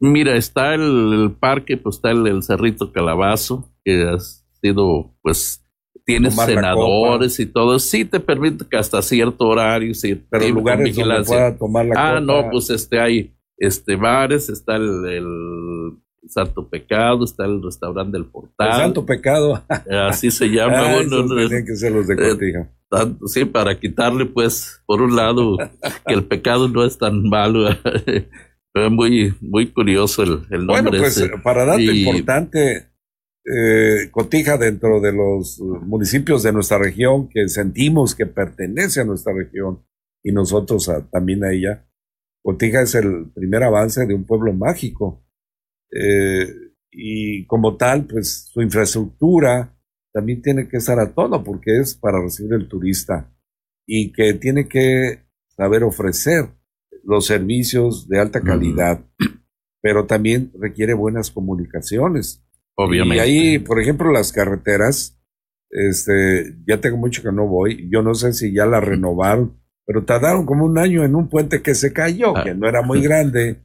Mira, 0.00 0.34
está 0.34 0.72
el, 0.72 1.36
parque, 1.38 1.76
pues 1.76 1.96
está 1.96 2.10
el, 2.10 2.26
el 2.26 2.42
Cerrito 2.42 2.90
Calabazo, 2.90 3.70
que 3.84 4.02
ha 4.02 4.18
sido, 4.62 5.14
pues, 5.20 5.62
tienes 6.08 6.34
senadores 6.36 7.38
y 7.38 7.44
todo, 7.44 7.78
sí 7.78 8.02
te 8.06 8.18
permite 8.18 8.64
que 8.66 8.78
hasta 8.78 9.02
cierto 9.02 9.46
horario, 9.46 9.92
sí, 9.92 10.14
pero 10.30 10.48
lugares 10.48 10.96
donde 10.96 11.22
pueda 11.22 11.54
tomar 11.54 11.84
la 11.84 11.94
Ah, 12.16 12.18
no, 12.18 12.48
pues 12.50 12.70
este 12.70 12.98
hay 12.98 13.34
este 13.58 13.94
bares, 13.94 14.48
está 14.48 14.76
el, 14.76 15.04
el, 15.04 15.98
Santo 16.26 16.66
Pecado, 16.66 17.24
está 17.24 17.44
el 17.44 17.62
restaurante 17.62 18.16
del 18.16 18.26
Portal. 18.26 18.68
El 18.68 18.74
Santo 18.74 19.04
Pecado. 19.04 19.62
Así 20.08 20.30
se 20.30 20.46
llama. 20.50 20.78
ah, 20.78 20.94
bueno, 20.94 21.26
tienen 21.26 21.66
que 21.66 21.76
ser 21.76 21.92
los 21.92 22.06
de 22.06 22.14
eh, 22.14 22.64
sí, 23.26 23.44
para 23.44 23.78
quitarle, 23.78 24.24
pues, 24.24 24.82
por 24.86 25.02
un 25.02 25.14
lado, 25.14 25.58
que 26.06 26.14
el 26.14 26.24
pecado 26.24 26.68
no 26.68 26.84
es 26.86 26.96
tan 26.96 27.22
malo. 27.28 27.68
Es 28.74 28.92
muy, 28.92 29.34
muy 29.40 29.66
curioso 29.66 30.22
el, 30.22 30.42
el 30.50 30.64
nombre. 30.64 30.82
Bueno, 30.82 30.90
pues, 30.98 31.30
para 31.42 31.64
darte 31.64 31.82
importante, 31.82 32.86
eh, 33.44 34.10
cotija 34.10 34.58
dentro 34.58 35.00
de 35.00 35.12
los 35.12 35.60
municipios 35.60 36.42
de 36.42 36.52
nuestra 36.52 36.78
región 36.78 37.28
que 37.28 37.48
sentimos 37.48 38.14
que 38.14 38.26
pertenece 38.26 39.00
a 39.00 39.04
nuestra 39.04 39.32
región 39.32 39.84
y 40.22 40.32
nosotros 40.32 40.90
también 41.10 41.44
a 41.44 41.52
ella. 41.52 41.86
Cotija 42.42 42.82
es 42.82 42.94
el 42.94 43.30
primer 43.34 43.62
avance 43.62 44.06
de 44.06 44.14
un 44.14 44.24
pueblo 44.24 44.52
mágico. 44.52 45.24
Eh, 45.90 46.46
y 46.90 47.46
como 47.46 47.76
tal, 47.76 48.06
pues 48.06 48.48
su 48.52 48.60
infraestructura 48.60 49.74
también 50.12 50.42
tiene 50.42 50.68
que 50.68 50.78
estar 50.78 50.98
a 50.98 51.12
todo 51.12 51.44
porque 51.44 51.78
es 51.78 51.94
para 51.94 52.20
recibir 52.20 52.54
el 52.54 52.68
turista 52.68 53.32
y 53.86 54.12
que 54.12 54.34
tiene 54.34 54.68
que 54.68 55.24
saber 55.56 55.84
ofrecer 55.84 56.50
los 57.04 57.26
servicios 57.26 58.08
de 58.08 58.20
alta 58.20 58.40
calidad, 58.40 59.04
pero 59.80 60.06
también 60.06 60.52
requiere 60.58 60.94
buenas 60.94 61.30
comunicaciones 61.30 62.44
Obviamente. 62.78 63.16
Y 63.16 63.18
ahí, 63.18 63.58
por 63.58 63.80
ejemplo, 63.80 64.12
las 64.12 64.32
carreteras, 64.32 65.18
este, 65.70 66.54
ya 66.66 66.80
tengo 66.80 66.96
mucho 66.96 67.22
que 67.22 67.32
no 67.32 67.46
voy, 67.46 67.88
yo 67.90 68.02
no 68.02 68.14
sé 68.14 68.32
si 68.32 68.54
ya 68.54 68.66
la 68.66 68.80
renovaron, 68.80 69.60
pero 69.84 70.04
tardaron 70.04 70.46
como 70.46 70.64
un 70.64 70.78
año 70.78 71.04
en 71.04 71.16
un 71.16 71.28
puente 71.28 71.60
que 71.60 71.74
se 71.74 71.92
cayó, 71.92 72.36
ah. 72.36 72.44
que 72.44 72.54
no 72.54 72.68
era 72.68 72.82
muy 72.82 73.02
grande, 73.02 73.56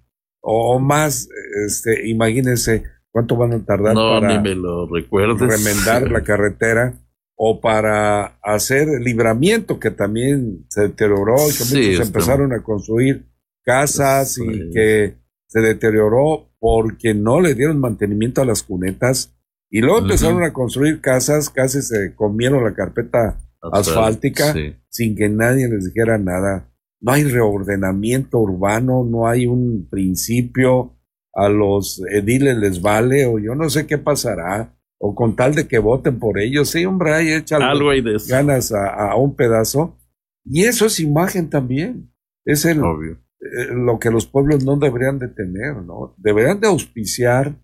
o, 0.41 0.79
más, 0.79 1.29
este, 1.65 2.09
imagínense 2.09 2.83
cuánto 3.11 3.37
van 3.37 3.53
a 3.53 3.63
tardar 3.63 3.93
para 3.93 4.41
me 4.41 4.55
lo 4.55 4.87
remendar 4.87 6.09
la 6.09 6.21
carretera 6.23 6.95
o 7.35 7.61
para 7.61 8.39
hacer 8.41 8.89
el 8.89 9.03
libramiento 9.03 9.79
que 9.79 9.91
también 9.91 10.65
se 10.69 10.81
deterioró 10.81 11.35
y 11.47 11.51
que 11.51 11.97
se 11.97 12.01
empezaron 12.01 12.51
a 12.51 12.63
construir 12.63 13.25
casas 13.63 14.39
y 14.39 14.71
que 14.71 15.17
se 15.47 15.61
deterioró 15.61 16.52
porque 16.63 17.13
no 17.13 17.41
le 17.41 17.55
dieron 17.55 17.81
mantenimiento 17.81 18.41
a 18.41 18.45
las 18.45 18.63
cunetas 18.63 19.35
y 19.69 19.81
luego 19.81 19.99
empezaron 19.99 20.43
a 20.43 20.53
construir 20.53 21.01
casas, 21.01 21.49
casi 21.49 21.81
se 21.81 22.15
comieron 22.15 22.63
la 22.63 22.73
carpeta 22.73 23.37
asfáltica 23.61 24.55
sin 24.87 25.13
que 25.13 25.27
nadie 25.27 25.67
les 25.67 25.83
dijera 25.83 26.17
nada. 26.17 26.71
No 27.01 27.11
hay 27.11 27.25
reordenamiento 27.25 28.39
urbano, 28.39 29.03
no 29.03 29.27
hay 29.27 29.45
un 29.45 29.89
principio, 29.91 30.95
a 31.33 31.49
los 31.49 32.01
ediles 32.09 32.55
les 32.55 32.81
vale 32.81 33.25
o 33.25 33.39
yo 33.39 33.55
no 33.55 33.69
sé 33.69 33.85
qué 33.85 33.97
pasará, 33.97 34.73
o 34.99 35.13
con 35.13 35.35
tal 35.35 35.55
de 35.55 35.67
que 35.67 35.79
voten 35.79 36.17
por 36.17 36.39
ellos. 36.39 36.69
Sí, 36.69 36.85
hombre, 36.85 37.35
hecha 37.35 37.57
Algo 37.57 37.89
ganas 38.29 38.71
a, 38.71 39.11
a, 39.11 39.17
un 39.17 39.35
pedazo. 39.35 39.97
Y 40.45 40.63
eso 40.63 40.85
es 40.85 41.01
imagen 41.01 41.49
también. 41.49 42.09
Es 42.45 42.63
el, 42.63 42.81
Obvio. 42.81 43.22
Eh, 43.43 43.73
lo 43.73 43.99
que 43.99 44.09
los 44.09 44.25
pueblos 44.25 44.63
no 44.63 44.77
deberían 44.77 45.19
de 45.19 45.27
tener, 45.27 45.75
¿no? 45.75 46.15
Deberían 46.17 46.61
de 46.61 46.67
auspiciar 46.67 47.61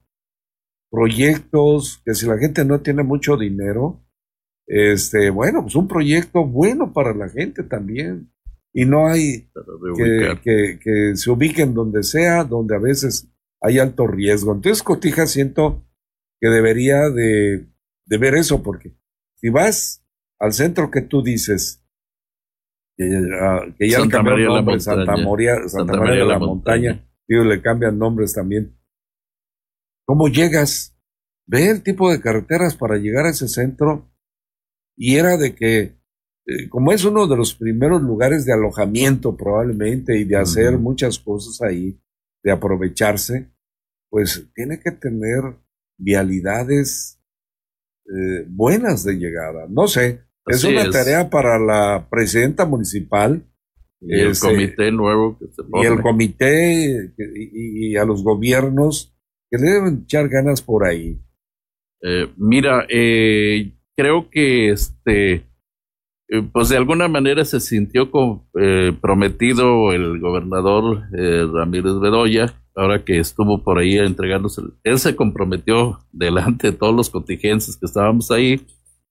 proyectos 0.91 2.01
que 2.03 2.13
si 2.15 2.25
la 2.25 2.37
gente 2.37 2.65
no 2.65 2.81
tiene 2.81 3.03
mucho 3.03 3.37
dinero, 3.37 4.03
este, 4.67 5.29
bueno, 5.29 5.61
pues 5.61 5.75
un 5.75 5.87
proyecto 5.87 6.45
bueno 6.45 6.91
para 6.91 7.13
la 7.13 7.29
gente 7.29 7.63
también. 7.63 8.31
Y 8.73 8.85
no 8.85 9.07
hay 9.07 9.49
que, 10.43 10.79
que, 10.79 11.15
se 11.15 11.31
ubiquen 11.31 11.73
donde 11.73 12.03
sea, 12.03 12.43
donde 12.43 12.75
a 12.75 12.79
veces 12.79 13.27
hay 13.61 13.79
alto 13.79 14.05
riesgo. 14.05 14.53
Entonces, 14.53 14.83
Cotija, 14.83 15.25
siento 15.27 15.87
que 16.39 16.49
debería 16.49 17.09
de, 17.09 17.67
de 18.05 18.17
ver 18.17 18.35
eso, 18.35 18.61
porque 18.61 18.95
si 19.37 19.49
vas 19.49 20.05
al 20.39 20.53
centro 20.53 20.91
que 20.91 21.01
tú 21.01 21.23
dices, 21.23 21.83
que, 23.77 23.89
ya 23.89 23.99
le 24.01 24.09
cambiaron 24.09 24.55
nombre, 24.55 24.79
Santa, 24.81 25.15
María, 25.15 25.69
Santa, 25.69 25.97
María, 25.97 26.19
de 26.19 26.25
la, 26.25 26.37
Montaña, 26.37 27.09
le 27.27 27.61
cambian 27.61 27.97
nombres 27.97 28.33
también. 28.33 28.77
¿Cómo 30.05 30.27
llegas? 30.27 30.97
Ve 31.47 31.69
el 31.69 31.81
tipo 31.81 32.11
de 32.11 32.19
carreteras 32.19 32.75
para 32.75 32.97
llegar 32.97 33.25
a 33.25 33.29
ese 33.29 33.47
centro 33.47 34.11
y 34.97 35.15
era 35.15 35.37
de 35.37 35.55
que, 35.55 35.97
eh, 36.45 36.67
como 36.69 36.91
es 36.91 37.05
uno 37.05 37.25
de 37.25 37.37
los 37.37 37.55
primeros 37.55 38.01
lugares 38.01 38.45
de 38.45 38.51
alojamiento 38.51 39.37
probablemente 39.37 40.17
y 40.17 40.25
de 40.25 40.35
hacer 40.35 40.77
muchas 40.77 41.19
cosas 41.19 41.61
ahí, 41.61 41.97
de 42.43 42.51
aprovecharse, 42.51 43.49
pues 44.09 44.49
tiene 44.53 44.79
que 44.81 44.91
tener 44.91 45.41
vialidades 45.97 47.21
eh, 48.05 48.45
buenas 48.49 49.05
de 49.05 49.13
llegada. 49.13 49.67
No 49.69 49.87
sé, 49.87 50.28
es 50.49 50.63
una 50.63 50.89
tarea 50.89 51.29
para 51.29 51.59
la 51.59 52.07
presidenta 52.09 52.65
municipal. 52.65 53.45
Y 54.01 54.17
el 54.17 54.39
comité 54.39 54.91
nuevo 54.91 55.37
que 55.37 55.47
se 55.47 55.61
Y 55.73 55.85
el 55.85 56.01
comité 56.01 57.11
y, 57.17 57.97
a 57.97 58.05
los 58.05 58.23
gobiernos 58.23 59.13
que 59.51 59.57
deben 59.57 60.03
echar 60.03 60.29
ganas 60.29 60.61
por 60.61 60.85
ahí. 60.85 61.19
Eh, 62.01 62.29
mira, 62.37 62.85
eh, 62.87 63.73
creo 63.97 64.29
que 64.29 64.69
este, 64.69 65.33
eh, 66.29 66.43
pues 66.53 66.69
de 66.69 66.77
alguna 66.77 67.09
manera 67.09 67.43
se 67.43 67.59
sintió 67.59 68.09
prometido 69.01 69.91
el 69.91 70.19
gobernador 70.19 71.03
Ramírez 71.11 71.99
Bedoya 71.99 72.55
ahora 72.79 73.03
que 73.03 73.19
estuvo 73.19 73.61
por 73.61 73.77
ahí 73.77 73.97
entregándose, 73.97 74.61
él 74.83 74.99
se 74.99 75.15
comprometió 75.15 75.99
delante 76.11 76.71
de 76.71 76.77
todos 76.77 76.95
los 76.95 77.09
contingencias 77.09 77.77
que 77.77 77.85
estábamos 77.85 78.31
ahí 78.31 78.61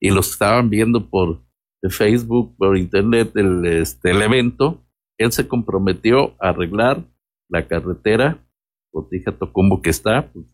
y 0.01 0.11
los 0.11 0.28
que 0.28 0.32
estaban 0.32 0.70
viendo 0.70 1.09
por 1.09 1.42
Facebook, 1.90 2.57
por 2.57 2.76
internet, 2.76 3.32
el, 3.36 3.64
este, 3.66 4.11
el 4.11 4.22
evento, 4.22 4.84
él 5.18 5.32
se 5.32 5.46
comprometió 5.46 6.34
a 6.40 6.51
arreglar 6.51 7.05
la 7.49 7.66
carretera 7.66 8.44
Cotija 8.90 9.32
Tocumbo 9.32 9.82
que 9.82 9.90
está, 9.90 10.30
pues, 10.32 10.46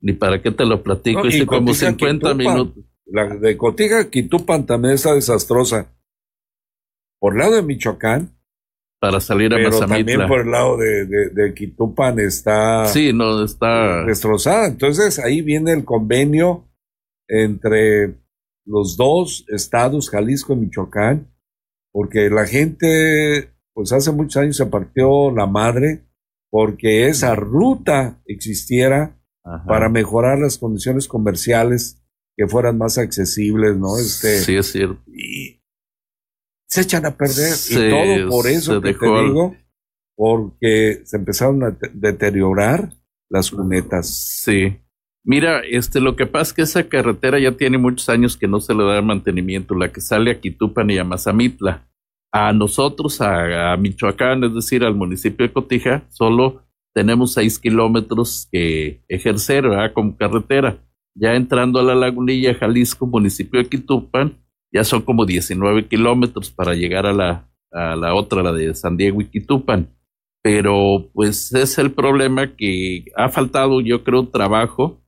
ni 0.00 0.12
para 0.12 0.40
qué 0.42 0.50
te 0.50 0.64
lo 0.64 0.82
platico, 0.82 1.22
no, 1.24 1.46
como 1.46 1.74
50 1.74 2.34
minutos. 2.34 2.84
La 3.06 3.36
de 3.36 3.56
Cotija 3.56 4.10
Quitupan 4.10 4.66
también 4.66 4.94
está 4.94 5.14
desastrosa. 5.14 5.92
Por 7.20 7.36
lado 7.36 7.54
de 7.54 7.62
Michoacán, 7.62 8.36
para 8.98 9.20
salir 9.20 9.52
a 9.52 9.56
Pero 9.56 9.78
también 9.78 10.26
por 10.26 10.40
el 10.40 10.50
lado 10.50 10.76
de, 10.76 11.06
de, 11.06 11.54
Quitupan 11.54 12.18
está, 12.18 12.86
sí, 12.86 13.12
no, 13.12 13.44
está 13.44 14.04
destrozada. 14.04 14.66
Entonces 14.66 15.18
ahí 15.18 15.42
viene 15.42 15.72
el 15.72 15.84
convenio 15.84 16.68
entre 17.28 18.14
los 18.66 18.96
dos 18.96 19.44
estados, 19.48 20.10
Jalisco 20.10 20.52
y 20.52 20.56
Michoacán, 20.56 21.32
porque 21.92 22.28
la 22.28 22.46
gente, 22.46 23.54
pues 23.72 23.92
hace 23.92 24.12
muchos 24.12 24.42
años 24.42 24.56
se 24.56 24.66
partió 24.66 25.30
la 25.30 25.46
madre 25.46 26.06
porque 26.50 27.08
esa 27.08 27.34
ruta 27.34 28.20
existiera 28.26 29.20
para 29.66 29.88
mejorar 29.88 30.38
las 30.38 30.58
condiciones 30.58 31.06
comerciales 31.06 32.02
que 32.36 32.48
fueran 32.48 32.78
más 32.78 32.98
accesibles, 32.98 33.76
¿no? 33.76 33.96
Este, 33.98 34.40
sí, 34.40 34.56
es 34.56 34.72
cierto. 34.72 35.00
Y 35.06 35.62
se 36.68 36.82
echan 36.82 37.06
a 37.06 37.16
perder. 37.16 37.54
y 37.70 37.90
todo 37.90 38.28
por 38.28 38.46
eso 38.48 38.80
que 38.82 38.92
te 38.92 39.06
digo, 39.06 39.56
porque 40.16 41.02
se 41.04 41.16
empezaron 41.16 41.62
a 41.62 41.78
deteriorar 41.94 42.92
las 43.30 43.50
cunetas. 43.50 44.08
Sí. 44.08 44.78
Mira, 45.28 45.60
este, 45.68 46.00
lo 46.00 46.14
que 46.14 46.24
pasa 46.26 46.42
es 46.42 46.52
que 46.52 46.62
esa 46.62 46.88
carretera 46.88 47.40
ya 47.40 47.50
tiene 47.50 47.78
muchos 47.78 48.08
años 48.08 48.36
que 48.36 48.46
no 48.46 48.60
se 48.60 48.72
le 48.76 48.84
da 48.84 49.02
mantenimiento, 49.02 49.74
la 49.74 49.90
que 49.90 50.00
sale 50.00 50.30
a 50.30 50.40
Quitupan 50.40 50.88
y 50.88 50.98
a 50.98 51.04
Mazamitla. 51.04 51.84
A 52.32 52.52
nosotros, 52.52 53.20
a, 53.20 53.76
Michoacán, 53.76 54.44
es 54.44 54.54
decir, 54.54 54.84
al 54.84 54.94
municipio 54.94 55.44
de 55.44 55.52
Cotija, 55.52 56.04
solo 56.10 56.62
tenemos 56.94 57.32
seis 57.32 57.58
kilómetros 57.58 58.46
que 58.52 59.02
ejercer, 59.08 59.68
¿verdad? 59.68 59.92
Como 59.92 60.16
carretera. 60.16 60.78
Ya 61.16 61.34
entrando 61.34 61.80
a 61.80 61.82
la 61.82 61.96
lagunilla, 61.96 62.54
Jalisco, 62.54 63.04
municipio 63.04 63.60
de 63.60 63.68
Quitupan, 63.68 64.32
ya 64.72 64.84
son 64.84 65.02
como 65.02 65.26
19 65.26 65.88
kilómetros 65.88 66.52
para 66.52 66.74
llegar 66.74 67.04
a 67.04 67.12
la, 67.12 67.50
a 67.72 67.96
la 67.96 68.14
otra, 68.14 68.44
la 68.44 68.52
de 68.52 68.72
San 68.74 68.96
Diego 68.96 69.20
y 69.20 69.24
Quitupan. 69.24 69.88
Pero 70.40 71.10
pues 71.12 71.52
es 71.52 71.78
el 71.78 71.90
problema 71.90 72.54
que 72.54 73.06
ha 73.16 73.28
faltado, 73.28 73.80
yo 73.80 74.04
creo, 74.04 74.28
trabajo, 74.28 75.02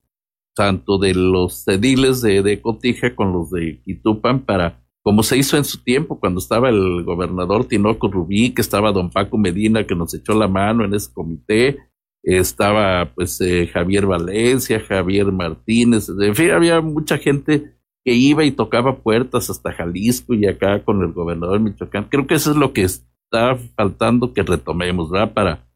tanto 0.59 0.99
de 0.99 1.15
los 1.15 1.69
ediles 1.69 2.21
de, 2.21 2.43
de 2.43 2.61
Cotija 2.61 3.15
con 3.15 3.33
los 3.33 3.53
de 3.53 3.81
Quitupan, 3.85 4.41
para, 4.41 4.83
como 5.05 5.23
se 5.23 5.37
hizo 5.37 5.57
en 5.57 5.65
su 5.65 5.85
tiempo, 5.85 6.19
cuando 6.19 6.41
estaba 6.41 6.69
el 6.69 7.05
gobernador 7.05 7.65
Tinoco 7.65 8.09
Rubí, 8.09 8.51
que 8.51 8.61
estaba 8.61 8.91
don 8.91 9.09
Paco 9.09 9.39
Medina, 9.39 9.87
que 9.87 9.95
nos 9.95 10.13
echó 10.15 10.35
la 10.35 10.49
mano 10.49 10.85
en 10.85 10.95
ese 10.95 11.13
comité, 11.13 11.79
estaba 12.25 13.13
pues 13.15 13.41
eh, 13.41 13.69
Javier 13.73 14.07
Valencia, 14.07 14.81
Javier 14.81 15.31
Martínez, 15.31 16.09
en 16.09 16.35
fin, 16.35 16.51
había 16.51 16.81
mucha 16.81 17.19
gente 17.19 17.77
que 18.05 18.15
iba 18.15 18.45
y 18.45 18.51
tocaba 18.51 18.97
puertas 18.97 19.51
hasta 19.51 19.73
Jalisco 19.73 20.35
y 20.35 20.45
acá 20.49 20.83
con 20.83 21.03
el 21.03 21.13
gobernador 21.13 21.61
Michoacán. 21.61 22.09
Creo 22.11 22.27
que 22.27 22.35
eso 22.35 22.51
es 22.51 22.57
lo 22.57 22.73
que 22.73 22.83
está 22.83 23.57
faltando 23.77 24.33
que 24.33 24.43
retomemos, 24.43 25.09
¿verdad? 25.09 25.35
Para 25.35 25.69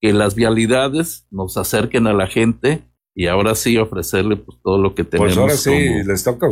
que 0.00 0.14
las 0.14 0.34
vialidades 0.34 1.26
nos 1.30 1.58
acerquen 1.58 2.06
a 2.06 2.14
la 2.14 2.28
gente 2.28 2.90
y 3.14 3.26
ahora 3.26 3.54
sí 3.54 3.76
ofrecerle 3.76 4.36
pues 4.36 4.58
todo 4.62 4.78
lo 4.78 4.94
que 4.94 5.04
tenemos. 5.04 5.34
Pues 5.34 5.38
ahora 5.38 5.54
sí, 5.54 6.04
les 6.04 6.24
toca 6.24 6.48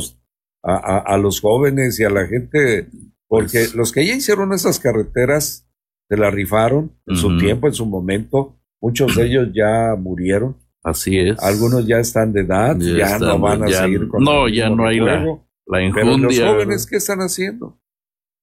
a, 0.62 0.98
a, 0.98 1.18
los 1.18 1.40
jóvenes 1.40 1.98
y 2.00 2.04
a 2.04 2.10
la 2.10 2.26
gente, 2.26 2.88
porque 3.28 3.60
pues 3.60 3.74
los 3.74 3.92
que 3.92 4.06
ya 4.06 4.14
hicieron 4.14 4.52
esas 4.52 4.78
carreteras 4.78 5.66
se 6.08 6.16
la 6.16 6.30
rifaron 6.30 6.92
en 7.06 7.16
su 7.16 7.38
tiempo, 7.38 7.68
en 7.68 7.74
su 7.74 7.86
momento, 7.86 8.58
muchos 8.80 9.14
de 9.16 9.26
ellos 9.26 9.48
ya 9.54 9.94
murieron 9.96 10.56
Así 10.82 11.18
es. 11.18 11.38
Algunos 11.42 11.86
ya 11.86 11.98
están 11.98 12.32
de 12.32 12.40
edad, 12.40 12.76
ya, 12.78 13.18
no 13.18 13.38
van 13.38 13.64
a 13.64 13.68
seguir 13.68 14.08
con 14.08 14.24
No, 14.24 14.48
ya 14.48 14.70
no 14.70 14.86
hay 14.86 14.98
la, 14.98 15.24
la 15.66 16.16
los 16.16 16.40
jóvenes 16.40 16.86
qué 16.86 16.96
están 16.96 17.18
haciendo? 17.18 17.78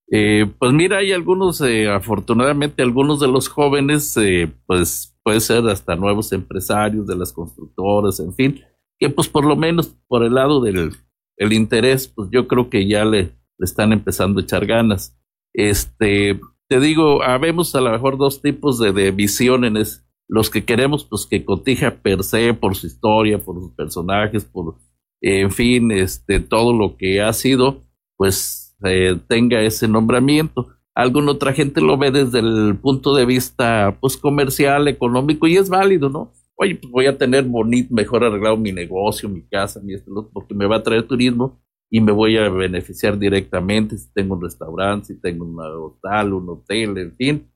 Eh, 0.09 0.45
pues 0.57 0.71
mira, 0.71 0.99
hay 0.99 1.11
algunos, 1.11 1.59
eh, 1.61 1.89
afortunadamente, 1.89 2.83
algunos 2.83 3.19
de 3.19 3.27
los 3.27 3.49
jóvenes, 3.49 4.15
eh, 4.17 4.49
pues 4.65 5.16
puede 5.27 5.41
ser 5.41 5.67
hasta 5.67 5.97
nuevos 5.97 6.31
empresarios 6.31 7.05
de 7.05 7.17
las 7.17 7.33
constructoras, 7.33 8.21
en 8.21 8.33
fin, 8.33 8.61
que 8.97 9.09
pues 9.09 9.27
por 9.27 9.43
lo 9.43 9.57
menos 9.57 9.87
por 10.07 10.23
el 10.23 10.35
lado 10.35 10.61
del 10.61 10.93
el 11.35 11.51
interés, 11.51 12.07
pues 12.07 12.29
yo 12.31 12.47
creo 12.47 12.69
que 12.69 12.87
ya 12.87 13.03
le, 13.03 13.23
le 13.57 13.65
están 13.65 13.91
empezando 13.91 14.39
a 14.39 14.43
echar 14.43 14.65
ganas. 14.65 15.19
Este, 15.53 16.39
te 16.69 16.79
digo, 16.79 17.23
habemos 17.23 17.75
a 17.75 17.81
lo 17.81 17.91
mejor 17.91 18.17
dos 18.17 18.41
tipos 18.41 18.79
de, 18.79 18.93
de 18.93 19.11
visiones 19.11 20.07
los 20.29 20.49
que 20.49 20.63
queremos 20.63 21.03
pues 21.03 21.25
que 21.25 21.43
Cotija 21.43 22.01
per 22.01 22.23
se 22.23 22.53
por 22.53 22.77
su 22.77 22.87
historia, 22.87 23.37
por 23.37 23.59
sus 23.59 23.73
personajes, 23.73 24.45
por 24.45 24.77
en 25.19 25.51
fin, 25.51 25.91
este 25.91 26.39
todo 26.39 26.71
lo 26.71 26.95
que 26.95 27.21
ha 27.21 27.33
sido, 27.33 27.83
pues 28.15 28.77
eh, 28.85 29.19
tenga 29.27 29.59
ese 29.59 29.89
nombramiento. 29.89 30.69
Alguna 30.97 31.31
otra 31.31 31.53
gente 31.53 31.79
lo 31.81 31.97
ve 31.97 32.11
desde 32.11 32.39
el 32.39 32.75
punto 32.81 33.13
de 33.15 33.25
vista 33.25 33.97
pues 33.99 34.17
comercial, 34.17 34.87
económico 34.87 35.47
y 35.47 35.57
es 35.57 35.69
válido, 35.69 36.09
¿no? 36.09 36.31
Oye, 36.55 36.75
pues 36.75 36.91
voy 36.91 37.05
a 37.05 37.17
tener 37.17 37.43
bonito, 37.43 37.93
mejor 37.93 38.23
arreglado 38.23 38.57
mi 38.57 38.71
negocio, 38.71 39.29
mi 39.29 39.43
casa, 39.43 39.79
mi 39.79 39.93
este, 39.93 40.09
porque 40.33 40.55
me 40.55 40.65
va 40.65 40.77
a 40.77 40.83
traer 40.83 41.03
turismo 41.03 41.59
y 41.89 42.01
me 42.01 42.11
voy 42.11 42.37
a 42.37 42.49
beneficiar 42.49 43.17
directamente 43.19 43.97
si 43.97 44.11
tengo 44.11 44.35
un 44.35 44.41
restaurante, 44.41 45.13
si 45.13 45.21
tengo 45.21 45.45
un 45.45 45.59
hotel, 45.59 46.33
un 46.33 46.49
hotel, 46.49 46.97
en 46.97 47.15
fin 47.15 47.47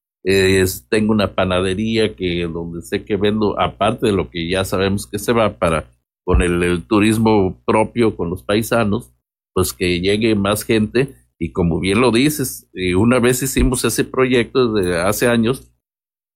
tengo 0.90 1.12
una 1.12 1.34
panadería 1.34 2.16
que 2.16 2.48
donde 2.48 2.82
sé 2.82 3.04
que 3.04 3.16
vendo, 3.16 3.60
aparte 3.60 4.08
de 4.08 4.14
lo 4.14 4.30
que 4.30 4.48
ya 4.48 4.64
sabemos 4.64 5.08
que 5.08 5.20
se 5.20 5.34
va 5.34 5.58
para 5.58 5.86
con 6.24 6.42
el, 6.42 6.84
turismo 6.84 7.60
propio 7.66 8.16
con 8.16 8.30
los 8.30 8.44
paisanos, 8.44 9.12
pues 9.54 9.74
que 9.74 10.00
llegue 10.00 10.36
más 10.36 10.64
gente. 10.64 11.16
Y 11.42 11.54
como 11.54 11.80
bien 11.80 12.02
lo 12.02 12.12
dices, 12.12 12.70
eh, 12.76 12.94
una 12.94 13.20
vez 13.20 13.42
hicimos 13.42 13.84
ese 13.84 14.04
proyecto 14.04 14.74
de 14.74 15.02
hace 15.02 15.26
años 15.26 15.74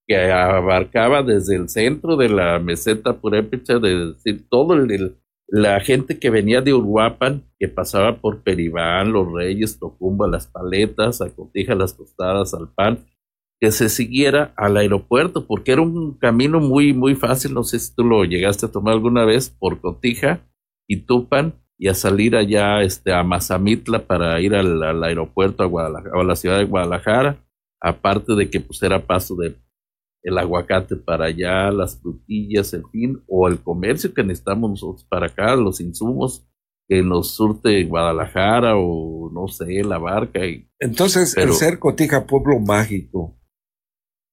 que 0.08 0.32
abarcaba 0.32 1.22
desde 1.22 1.58
el 1.58 1.70
centro 1.70 2.18
de 2.18 2.28
la 2.28 2.58
meseta 2.58 3.22
purépecha, 3.22 3.78
de 3.78 4.14
decir, 4.14 4.50
todo 4.50 4.76
la 5.48 5.80
gente 5.80 6.18
que 6.18 6.32
venía 6.32 6.62
de 6.62 6.74
Uruapan, 6.74 7.44
que 7.60 7.68
pasaba 7.68 8.20
por 8.20 8.42
Peribán, 8.42 9.12
Los 9.12 9.32
Reyes, 9.32 9.78
Tocumba, 9.78 10.28
Las 10.28 10.48
Paletas, 10.48 11.22
Acotija, 11.22 11.76
Las 11.76 11.96
Tostadas, 11.96 12.56
al 12.56 12.74
pan 12.74 13.06
que 13.62 13.72
se 13.72 13.90
siguiera 13.90 14.56
al 14.58 14.76
aeropuerto, 14.76 15.46
porque 15.46 15.74
era 15.74 15.84
un 15.84 16.18
camino 16.18 16.60
muy, 16.60 16.94
muy 16.94 17.14
fácil. 17.14 17.54
No 17.54 17.64
sé 17.64 17.78
si 17.78 17.94
tú 17.94 18.04
lo 18.04 18.26
llegaste 18.26 18.66
a 18.66 18.72
tomar 18.72 18.96
alguna 18.96 19.24
vez 19.24 19.52
por 19.52 19.82
Cotija 19.82 20.42
y 20.88 21.06
Tupan 21.06 21.54
y 21.78 21.88
a 21.88 21.94
salir 21.94 22.36
allá 22.36 22.82
este, 22.82 23.14
a 23.14 23.24
Mazamitla 23.24 24.06
para 24.08 24.40
ir 24.42 24.56
al, 24.56 25.04
aeropuerto 25.04 25.64
a, 25.64 25.66
Guadalajara, 25.66 26.22
a 26.22 26.24
la 26.24 26.36
ciudad 26.36 26.58
de 26.58 26.66
Guadalajara. 26.66 27.38
Aparte 27.82 28.34
de 28.34 28.50
que 28.50 28.60
pues 28.62 28.82
era 28.82 29.06
paso 29.06 29.36
de 29.36 29.56
el 30.24 30.40
aguacate 30.40 30.96
para 30.96 31.26
allá, 31.26 31.70
las 31.70 32.02
frutillas, 32.02 32.74
en 32.74 32.90
fin, 32.90 33.24
o 33.28 33.48
el 33.48 33.62
comercio 33.62 34.12
que 34.12 34.24
necesitamos 34.24 34.72
nosotros 34.72 35.06
para 35.08 35.28
acá, 35.28 35.56
los 35.56 35.80
insumos 35.80 36.48
que 36.88 37.04
nos 37.04 37.36
surte 37.36 37.84
Guadalajara 37.84 38.76
o 38.76 39.30
no 39.32 39.48
sé, 39.48 39.84
la 39.84 40.00
barca. 40.00 40.46
Y, 40.46 40.68
Entonces, 40.80 41.38
el 41.38 41.54
ser 41.54 41.78
Cotija 41.78 42.26
Pueblo 42.26 42.60
Mágico, 42.60 43.40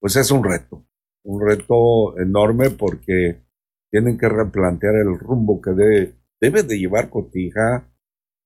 pues 0.01 0.17
es 0.17 0.31
un 0.31 0.45
reto, 0.45 0.87
un 1.25 1.47
reto 1.47 2.19
enorme 2.19 2.71
porque 2.71 3.43
tienen 3.91 4.17
que 4.17 4.31
replantear 4.31 4.95
el 4.97 5.19
rumbo 5.19 5.61
que 5.61 5.73
debe, 5.73 6.15
debe 6.43 6.65
de 6.65 6.77
llevar 6.77 7.09
Cotija 7.09 7.89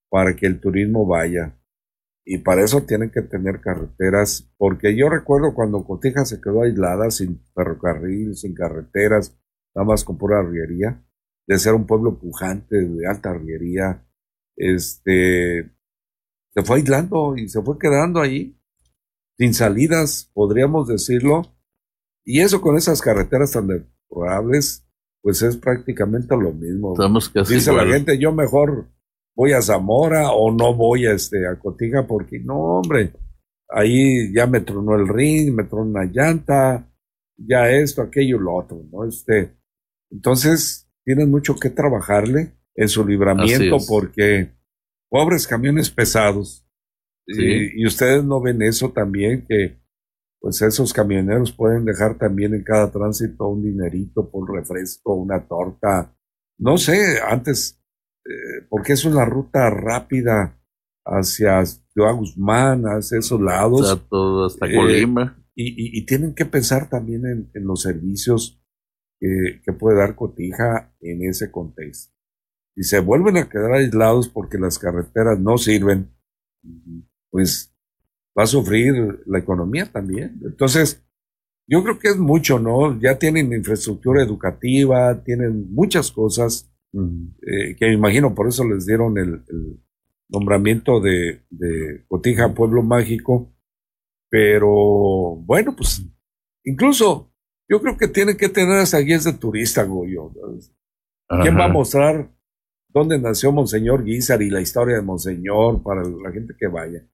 para 0.09 0.35
que 0.35 0.45
el 0.45 0.61
turismo 0.61 1.07
vaya. 1.07 1.59
Y 2.23 2.37
para 2.37 2.63
eso 2.63 2.83
tienen 2.83 3.09
que 3.09 3.23
tener 3.23 3.59
carreteras, 3.59 4.53
porque 4.57 4.95
yo 4.95 5.09
recuerdo 5.09 5.55
cuando 5.55 5.83
Cotija 5.83 6.23
se 6.23 6.39
quedó 6.39 6.61
aislada, 6.61 7.09
sin 7.09 7.43
ferrocarril, 7.55 8.35
sin 8.35 8.53
carreteras, 8.53 9.35
nada 9.73 9.87
más 9.87 10.03
con 10.03 10.17
pura 10.17 10.39
arriería, 10.39 11.03
de 11.47 11.57
ser 11.57 11.73
un 11.73 11.87
pueblo 11.87 12.19
pujante, 12.19 12.75
de 12.75 13.07
alta 13.07 13.31
arriería, 13.31 14.05
este, 14.55 15.71
se 16.53 16.63
fue 16.63 16.77
aislando 16.77 17.35
y 17.35 17.49
se 17.49 17.61
fue 17.63 17.79
quedando 17.79 18.21
ahí 18.21 18.59
sin 19.39 19.53
salidas, 19.55 20.29
podríamos 20.33 20.87
decirlo. 20.87 21.43
Y 22.23 22.41
eso 22.41 22.61
con 22.61 22.77
esas 22.77 23.01
carreteras 23.01 23.53
tan 23.53 23.67
deplorables, 23.67 24.86
pues 25.27 25.41
es 25.41 25.57
prácticamente 25.57 26.37
lo 26.37 26.53
mismo. 26.53 26.95
Dice 27.49 27.73
la 27.73 27.85
gente, 27.85 28.17
yo 28.17 28.31
mejor 28.31 28.87
voy 29.35 29.51
a 29.51 29.61
Zamora 29.61 30.31
o 30.31 30.53
no 30.53 30.73
voy 30.73 31.05
a, 31.05 31.11
este, 31.11 31.45
a 31.45 31.59
Cotija 31.59 32.07
porque 32.07 32.39
no, 32.39 32.55
hombre, 32.55 33.11
ahí 33.67 34.33
ya 34.33 34.47
me 34.47 34.61
tronó 34.61 34.95
el 34.95 35.05
ring, 35.05 35.53
me 35.53 35.65
tronó 35.65 35.83
una 35.83 36.05
llanta, 36.05 36.89
ya 37.35 37.69
esto, 37.69 38.01
aquello, 38.01 38.39
lo 38.39 38.55
otro, 38.55 38.85
¿no? 38.89 39.03
Este, 39.03 39.51
entonces, 40.11 40.89
tienen 41.03 41.29
mucho 41.29 41.57
que 41.57 41.71
trabajarle 41.71 42.53
en 42.73 42.87
su 42.87 43.05
libramiento 43.05 43.79
porque 43.85 44.53
pobres 45.09 45.45
camiones 45.45 45.89
pesados. 45.89 46.65
Y, 47.25 47.85
ustedes 47.85 48.23
no 48.23 48.39
ven 48.39 48.61
eso 48.61 48.93
también, 48.93 49.45
que 49.45 49.77
pues 50.39 50.61
esos 50.61 50.93
camioneros 50.93 51.51
pueden 51.51 51.85
dejar 51.85 52.17
también 52.17 52.53
en 52.53 52.63
cada 52.63 52.91
tránsito 52.91 53.47
un 53.47 53.63
dinerito 53.63 54.29
por 54.29 54.51
refresco, 54.53 55.15
una 55.15 55.47
torta, 55.47 56.15
no 56.59 56.77
sé, 56.77 57.19
antes, 57.27 57.81
eh, 58.25 58.65
porque 58.69 58.93
es 58.93 59.05
una 59.05 59.25
ruta 59.25 59.69
rápida 59.69 60.59
hacia 61.05 61.65
Ciudad 61.65 62.15
Guzmán, 62.15 62.83
hacia 62.85 63.19
esos 63.19 63.41
lados. 63.41 63.89
hasta 63.91 64.67
Colima. 64.73 65.37
Eh, 65.39 65.43
y, 65.59 65.97
y, 65.97 66.05
tienen 66.05 66.35
que 66.35 66.45
pensar 66.45 66.87
también 66.87 67.25
en, 67.25 67.49
en 67.55 67.65
los 67.65 67.81
servicios 67.81 68.61
que, 69.19 69.61
que, 69.65 69.73
puede 69.73 69.97
dar 69.97 70.15
Cotija 70.15 70.93
en 70.99 71.23
ese 71.27 71.49
contexto. 71.49 72.13
Y 72.75 72.83
se 72.83 72.99
vuelven 72.99 73.37
a 73.37 73.49
quedar 73.49 73.73
aislados 73.73 74.29
porque 74.29 74.59
las 74.59 74.77
carreteras 74.77 75.39
no 75.39 75.57
sirven, 75.57 76.15
pues 77.31 77.75
va 78.37 78.43
a 78.43 78.47
sufrir 78.47 79.23
la 79.25 79.39
economía 79.39 79.91
también. 79.91 80.39
Entonces, 80.43 81.03
yo 81.67 81.83
creo 81.83 81.99
que 81.99 82.09
es 82.09 82.17
mucho, 82.17 82.59
¿no? 82.59 82.99
Ya 82.99 83.17
tienen 83.17 83.51
infraestructura 83.51 84.23
educativa, 84.23 85.23
tienen 85.23 85.73
muchas 85.73 86.11
cosas 86.11 86.71
eh, 86.93 87.75
que 87.77 87.85
me 87.87 87.93
imagino 87.93 88.33
por 88.33 88.47
eso 88.47 88.63
les 88.63 88.85
dieron 88.85 89.17
el, 89.17 89.43
el 89.47 89.79
nombramiento 90.29 90.99
de, 91.01 91.43
de, 91.49 92.05
Cotija 92.07 92.53
Pueblo 92.53 92.83
Mágico. 92.83 93.53
Pero 94.29 94.69
bueno, 95.37 95.75
pues 95.75 96.03
incluso 96.63 97.31
yo 97.69 97.81
creo 97.81 97.97
que 97.97 98.07
tienen 98.07 98.37
que 98.37 98.49
tener 98.49 98.77
hasta 98.79 98.99
guías 98.99 99.23
de 99.23 99.33
turista, 99.33 99.83
Goyo. 99.83 100.31
¿Quién 101.41 101.57
va 101.57 101.65
a 101.65 101.69
mostrar 101.69 102.31
dónde 102.89 103.19
nació 103.19 103.51
Monseñor 103.51 104.03
Guizar 104.03 104.41
y 104.41 104.49
la 104.49 104.61
historia 104.61 104.95
de 104.95 105.01
Monseñor 105.01 105.83
para 105.83 106.03
la 106.03 106.31
gente 106.31 106.55
que 106.57 106.67
vaya? 106.67 107.05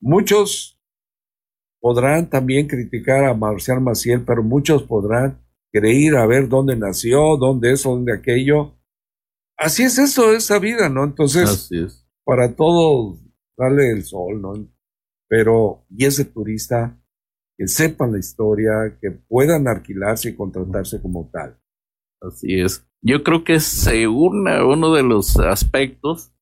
Muchos 0.00 0.80
podrán 1.80 2.28
también 2.28 2.66
criticar 2.66 3.24
a 3.24 3.34
Marcial 3.34 3.80
Maciel, 3.80 4.24
pero 4.24 4.42
muchos 4.42 4.82
podrán 4.82 5.44
querer 5.72 6.16
a 6.16 6.26
ver 6.26 6.48
dónde 6.48 6.76
nació, 6.76 7.36
dónde 7.36 7.72
eso, 7.72 7.90
dónde 7.90 8.14
aquello. 8.14 8.74
Así 9.56 9.82
es 9.82 9.98
eso, 9.98 10.32
esa 10.32 10.58
vida, 10.58 10.88
¿no? 10.88 11.04
Entonces, 11.04 11.70
para 12.24 12.54
todos, 12.54 13.18
darle 13.56 13.90
el 13.90 14.04
sol, 14.04 14.40
¿no? 14.40 14.54
Pero, 15.28 15.84
y 15.90 16.04
ese 16.04 16.24
turista, 16.24 16.98
que 17.56 17.66
sepan 17.66 18.12
la 18.12 18.18
historia, 18.20 18.96
que 19.00 19.10
puedan 19.10 19.66
alquilarse 19.66 20.30
y 20.30 20.36
contratarse 20.36 21.02
como 21.02 21.28
tal. 21.32 21.60
Así 22.20 22.60
es. 22.60 22.88
Yo 23.02 23.22
creo 23.22 23.44
que 23.44 23.60
según 23.60 24.48
uno 24.48 24.94
de 24.94 25.02
los 25.02 25.36
aspectos 25.38 26.32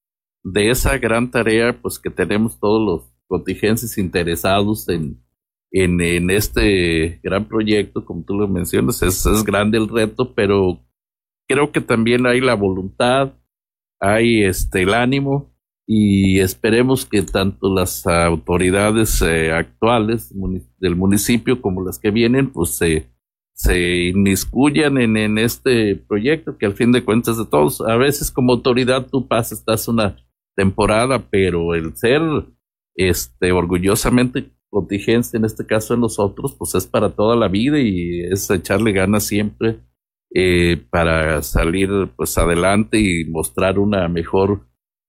de 0.45 0.71
esa 0.71 0.99
gran 0.99 1.31
tarea, 1.31 1.81
pues 1.81 1.99
que 1.99 2.11
tenemos 2.11 2.61
todos 2.61 2.81
los 2.87 3.16
contingencias 3.27 3.99
interesados 3.99 4.89
en, 4.89 5.23
en, 5.71 6.01
en, 6.01 6.31
este 6.31 7.21
gran 7.23 7.47
proyecto, 7.47 8.05
como 8.05 8.25
tú 8.25 8.35
lo 8.35 8.49
mencionas, 8.49 9.03
es, 9.03 9.27
es 9.27 9.45
grande 9.45 9.79
el 9.79 9.89
reto, 9.89 10.35
pero 10.35 10.81
creo 11.49 11.73
que 11.73 11.81
también 11.81 12.27
hay 12.27 12.41
la 12.41 12.55
voluntad, 12.55 13.35
hay 14.01 14.43
este 14.43 14.83
el 14.83 14.95
ánimo 14.95 15.55
y 15.87 16.41
esperemos 16.41 17.07
que 17.07 17.23
tanto 17.23 17.73
las 17.73 18.07
autoridades 18.07 19.23
eh, 19.23 19.53
actuales 19.53 20.35
del 20.79 20.97
municipio 20.97 21.63
como 21.63 21.85
las 21.85 21.99
que 21.99 22.11
vienen, 22.11 22.51
pues 22.51 22.71
se, 22.71 23.09
se 23.55 24.09
inmiscuyan 24.09 24.99
en, 24.99 25.17
en, 25.17 25.39
este 25.39 25.95
proyecto 25.95 26.59
que 26.59 26.67
al 26.67 26.75
fin 26.75 26.91
de 26.91 27.05
cuentas 27.05 27.39
de 27.39 27.47
todos, 27.47 27.81
a 27.81 27.97
veces 27.97 28.33
como 28.33 28.53
autoridad 28.53 29.07
tú 29.07 29.29
pasas, 29.29 29.61
estás 29.61 29.87
una 29.87 30.17
temporada, 30.57 31.25
pero 31.31 31.75
el 31.75 31.97
ser 31.97 32.21
este, 32.97 33.53
orgullosamente 33.53 34.51
contingencia, 34.71 35.39
en 35.39 35.45
este 35.45 35.65
caso 35.67 35.95
de 35.95 36.01
nosotros, 36.01 36.55
pues 36.59 36.75
es 36.75 36.87
para 36.87 37.11
toda 37.11 37.37
la 37.37 37.49
vida 37.49 37.79
y 37.79 38.21
es 38.21 38.51
echarle 38.51 38.93
ganas 38.93 39.25
siempre 39.25 39.81
eh, 40.35 40.85
para 40.91 41.43
salir 41.43 41.89
pues 42.17 42.37
adelante 42.37 43.01
y 43.01 43.25
mostrar 43.25 43.79
una 43.79 44.09
mejor 44.09 44.67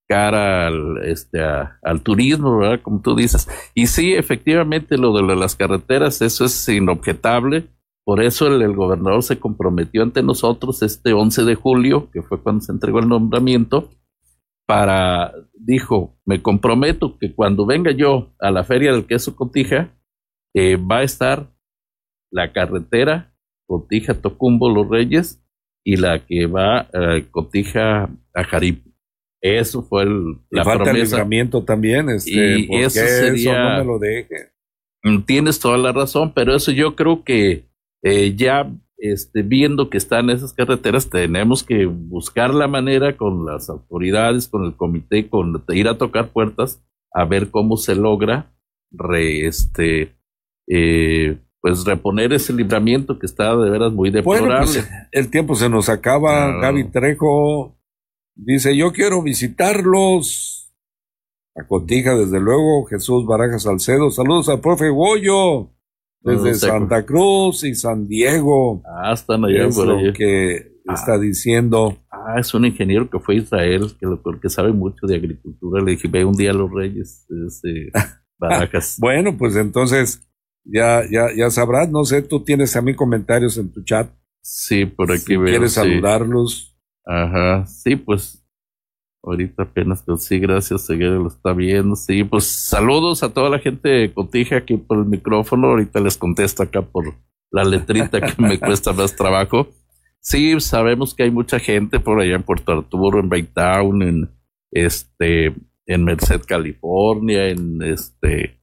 cara 0.07 0.67
al, 0.67 1.03
este, 1.03 1.41
al 1.41 2.01
turismo, 2.01 2.59
¿verdad? 2.59 2.81
Como 2.81 3.01
tú 3.01 3.15
dices. 3.15 3.47
Y 3.75 3.87
sí, 3.87 4.13
efectivamente, 4.13 4.97
lo 4.97 5.13
de 5.13 5.35
las 5.35 5.55
carreteras, 5.55 6.21
eso 6.21 6.45
es 6.45 6.69
inobjetable. 6.69 7.67
Por 8.05 8.23
eso 8.23 8.47
el, 8.47 8.73
gobernador 8.73 9.21
se 9.21 9.37
comprometió 9.37 10.01
ante 10.01 10.23
nosotros 10.23 10.81
este 10.81 11.11
11 11.11 11.43
de 11.43 11.55
julio, 11.55 12.09
que 12.11 12.21
fue 12.21 12.41
cuando 12.41 12.61
se 12.61 12.71
entregó 12.71 12.99
el 12.99 13.09
nombramiento, 13.09 13.89
para, 14.67 15.33
dijo, 15.53 16.19
me 16.25 16.41
comprometo 16.41 17.17
que 17.17 17.33
cuando 17.33 17.65
venga 17.65 17.91
yo 17.91 18.35
a 18.39 18.51
la 18.51 18.63
feria 18.63 18.91
del 18.91 19.07
queso 19.07 19.35
Cotija, 19.35 19.97
eh, 20.53 20.75
va 20.75 20.97
a 20.97 21.03
estar 21.03 21.49
la 22.31 22.51
carretera 22.51 23.33
Cotija 23.65 24.13
Tocumbo 24.13 24.69
Los 24.69 24.89
Reyes 24.89 25.41
y 25.85 25.95
la 25.95 26.25
que 26.25 26.47
va 26.47 26.89
eh, 26.93 27.25
Cotija 27.31 28.09
a 28.33 28.43
Jarip. 28.43 28.85
Eso 29.41 29.83
fue 29.83 30.03
el, 30.03 30.39
la 30.49 30.65
falta 30.65 30.83
promesa. 30.83 31.21
el 31.21 31.65
también, 31.65 32.09
este, 32.09 32.59
y 32.59 32.75
eso 32.75 32.99
sería, 32.99 33.51
eso 33.51 33.53
no 33.53 33.77
me 33.77 33.85
lo 33.85 33.99
deje. 33.99 34.51
Mm, 35.03 35.21
tienes 35.21 35.59
toda 35.59 35.77
la 35.77 35.93
razón, 35.93 36.33
pero 36.33 36.53
eso 36.53 36.71
yo 36.71 36.95
creo 36.95 37.23
que 37.23 37.69
eh, 38.03 38.35
ya 38.35 38.69
este, 38.97 39.43
viendo 39.43 39.89
que 39.89 39.97
están 39.97 40.29
esas 40.29 40.53
carreteras, 40.53 41.09
tenemos 41.09 41.63
que 41.63 41.85
buscar 41.85 42.53
la 42.53 42.67
manera 42.67 43.15
con 43.15 43.45
las 43.45 43.69
autoridades, 43.69 44.47
con 44.47 44.65
el 44.65 44.75
comité, 44.75 45.29
con 45.29 45.63
ir 45.69 45.87
a 45.87 45.97
tocar 45.97 46.29
puertas, 46.29 46.83
a 47.13 47.25
ver 47.25 47.51
cómo 47.51 47.77
se 47.77 47.95
logra 47.95 48.53
re, 48.91 49.45
este, 49.45 50.15
eh, 50.67 51.37
pues 51.61 51.85
reponer 51.85 52.33
ese 52.33 52.53
libramiento 52.53 53.19
que 53.19 53.25
está 53.25 53.55
de 53.55 53.69
veras 53.69 53.91
muy 53.91 54.11
pues, 54.11 54.41
deplorable. 54.41 54.83
el 55.11 55.29
tiempo 55.29 55.55
se 55.55 55.69
nos 55.69 55.89
acaba, 55.89 56.59
Gaby 56.59 56.85
Trejo 56.91 57.77
dice, 58.35 58.75
yo 58.75 58.91
quiero 58.93 59.21
visitarlos. 59.21 60.53
A 61.55 61.65
Cotija, 61.65 62.15
desde 62.15 62.39
luego, 62.39 62.85
Jesús 62.85 63.25
Barajas 63.25 63.63
Salcedo, 63.63 64.11
saludos 64.11 64.47
al 64.47 64.61
profe 64.61 64.89
Goyo 64.89 65.71
desde 66.21 66.55
Santa 66.55 67.05
Cruz 67.05 67.63
y 67.63 67.75
San 67.75 68.07
Diego. 68.07 68.81
Ah, 68.85 69.13
están 69.13 69.45
allá 69.45 69.69
por 69.69 69.87
lo 69.87 70.13
que 70.13 70.71
ah. 70.87 70.93
está 70.93 71.17
diciendo. 71.17 71.97
Ah, 72.11 72.39
es 72.39 72.53
un 72.53 72.65
ingeniero 72.65 73.09
que 73.09 73.19
fue 73.19 73.35
a 73.35 73.37
Israel, 73.39 73.91
que 73.99 74.05
lo 74.05 74.21
que 74.39 74.49
sabe 74.49 74.71
mucho 74.71 75.07
de 75.07 75.15
agricultura. 75.15 75.81
Le 75.81 75.91
dije, 75.91 76.07
ve 76.07 76.25
un 76.25 76.35
día 76.35 76.51
a 76.51 76.53
los 76.53 76.71
Reyes, 76.71 77.25
este, 77.47 77.91
Barajas. 78.37 78.97
bueno, 78.99 79.37
pues 79.37 79.55
entonces 79.55 80.21
ya, 80.63 81.03
ya, 81.09 81.27
ya 81.35 81.49
sabrás. 81.49 81.89
No 81.89 82.03
sé, 82.03 82.21
tú 82.21 82.43
tienes 82.43 82.73
también 82.73 82.97
comentarios 82.97 83.57
en 83.57 83.71
tu 83.71 83.83
chat. 83.83 84.09
Sí, 84.41 84.85
por 84.85 85.11
aquí 85.11 85.35
si 85.35 85.37
¿Quieres 85.37 85.73
saludarlos? 85.73 86.77
Ajá, 87.05 87.65
sí, 87.65 87.95
pues 87.95 88.46
Ahorita 89.23 89.63
apenas, 89.63 90.03
pero 90.05 90.17
sí, 90.17 90.39
gracias, 90.39 90.85
Seguir 90.85 91.09
lo 91.09 91.27
está 91.27 91.53
viendo. 91.53 91.95
Sí, 91.95 92.23
pues 92.23 92.45
saludos 92.45 93.23
a 93.23 93.33
toda 93.33 93.49
la 93.49 93.59
gente 93.59 93.89
de 93.89 94.13
Cotija 94.13 94.57
aquí 94.57 94.77
por 94.77 94.99
el 94.99 95.05
micrófono. 95.05 95.67
Ahorita 95.67 95.99
les 95.99 96.17
contesto 96.17 96.63
acá 96.63 96.81
por 96.81 97.15
la 97.51 97.63
letrita 97.63 98.21
que 98.21 98.41
me 98.41 98.59
cuesta 98.59 98.93
más 98.93 99.15
trabajo. 99.15 99.67
Sí, 100.19 100.59
sabemos 100.59 101.13
que 101.13 101.23
hay 101.23 101.31
mucha 101.31 101.59
gente 101.59 101.99
por 101.99 102.19
allá 102.19 102.35
en 102.35 102.43
Puerto 102.43 102.71
Arturo, 102.71 103.19
en 103.19 103.29
Baytown, 103.29 104.01
en 104.01 104.29
este, 104.71 105.55
en 105.85 106.03
Merced, 106.03 106.41
California, 106.45 107.47
en 107.47 107.81
este, 107.81 108.59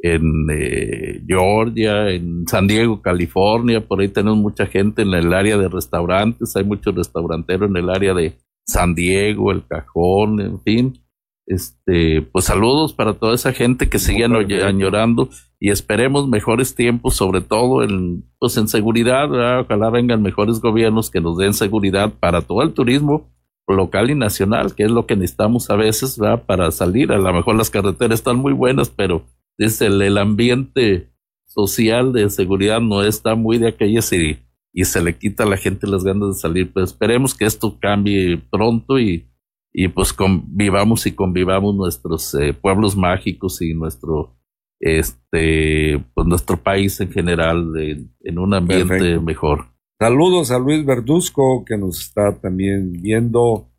en 0.00 0.46
eh, 0.50 1.22
Georgia, 1.26 2.10
en 2.10 2.46
San 2.46 2.66
Diego, 2.66 3.02
California. 3.02 3.86
Por 3.86 4.00
ahí 4.00 4.08
tenemos 4.08 4.38
mucha 4.38 4.66
gente 4.66 5.02
en 5.02 5.14
el 5.14 5.32
área 5.32 5.56
de 5.56 5.68
restaurantes. 5.68 6.54
Hay 6.56 6.64
muchos 6.64 6.94
restauranteros 6.94 7.70
en 7.70 7.76
el 7.76 7.90
área 7.90 8.14
de 8.14 8.34
San 8.68 8.94
Diego, 8.94 9.50
El 9.50 9.66
Cajón, 9.66 10.40
en 10.40 10.60
fin. 10.60 11.00
Este, 11.46 12.20
pues 12.20 12.44
saludos 12.44 12.92
para 12.92 13.14
toda 13.14 13.34
esa 13.34 13.54
gente 13.54 13.88
que 13.88 13.98
sigue 13.98 14.26
añorando 14.62 15.30
y 15.58 15.70
esperemos 15.70 16.28
mejores 16.28 16.74
tiempos, 16.74 17.16
sobre 17.16 17.40
todo 17.40 17.82
en, 17.82 18.24
pues 18.38 18.58
en 18.58 18.68
seguridad, 18.68 19.60
ojalá 19.60 19.88
vengan 19.88 20.20
mejores 20.20 20.60
gobiernos 20.60 21.10
que 21.10 21.22
nos 21.22 21.38
den 21.38 21.54
seguridad 21.54 22.12
para 22.20 22.42
todo 22.42 22.60
el 22.62 22.74
turismo 22.74 23.32
local 23.66 24.10
y 24.10 24.14
nacional, 24.14 24.74
que 24.74 24.84
es 24.84 24.90
lo 24.90 25.06
que 25.06 25.16
necesitamos 25.16 25.70
a 25.70 25.76
veces 25.76 26.18
¿verdad? 26.18 26.44
para 26.44 26.70
salir. 26.70 27.12
A 27.12 27.18
lo 27.18 27.32
mejor 27.32 27.56
las 27.56 27.70
carreteras 27.70 28.20
están 28.20 28.36
muy 28.36 28.52
buenas, 28.52 28.90
pero 28.90 29.24
desde 29.56 29.86
el, 29.86 30.00
el 30.02 30.18
ambiente 30.18 31.10
social 31.46 32.12
de 32.12 32.28
seguridad 32.30 32.80
no 32.80 33.02
está 33.02 33.34
muy 33.34 33.58
de 33.58 33.68
aquellas 33.68 34.12
y 34.12 34.38
y 34.78 34.84
se 34.84 35.02
le 35.02 35.18
quita 35.18 35.42
a 35.42 35.46
la 35.46 35.56
gente 35.56 35.88
las 35.88 36.04
ganas 36.04 36.28
de 36.28 36.40
salir. 36.40 36.72
Pues 36.72 36.90
esperemos 36.90 37.34
que 37.34 37.44
esto 37.44 37.76
cambie 37.80 38.40
pronto 38.48 39.00
y, 39.00 39.26
y 39.72 39.88
pues 39.88 40.12
convivamos 40.12 41.04
y 41.04 41.10
convivamos 41.16 41.74
nuestros 41.74 42.32
eh, 42.34 42.54
pueblos 42.54 42.96
mágicos 42.96 43.60
y 43.60 43.74
nuestro 43.74 44.36
este, 44.78 45.98
pues 46.14 46.28
nuestro 46.28 46.62
país 46.62 47.00
en 47.00 47.10
general 47.10 47.72
en 48.20 48.38
un 48.38 48.54
ambiente 48.54 49.18
mejor. 49.18 49.64
Saludos 50.00 50.52
a 50.52 50.60
Luis 50.60 50.86
Verduzco, 50.86 51.64
que 51.64 51.76
nos 51.76 52.00
está 52.00 52.38
también 52.38 52.92
viendo. 52.92 53.72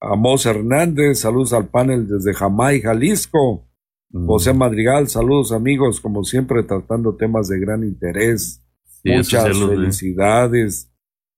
A 0.00 0.14
Mos 0.14 0.46
Hernández, 0.46 1.18
saludos 1.18 1.52
al 1.52 1.66
panel 1.66 2.06
desde 2.06 2.32
Jamay, 2.32 2.80
Jalisco. 2.80 3.66
José 4.12 4.54
Madrigal, 4.54 5.08
saludos 5.08 5.50
amigos, 5.50 6.00
como 6.00 6.22
siempre 6.22 6.62
tratando 6.62 7.16
temas 7.16 7.48
de 7.48 7.58
gran 7.58 7.82
interés. 7.82 8.63
Muchas 9.04 9.58
felicidades. 9.58 10.90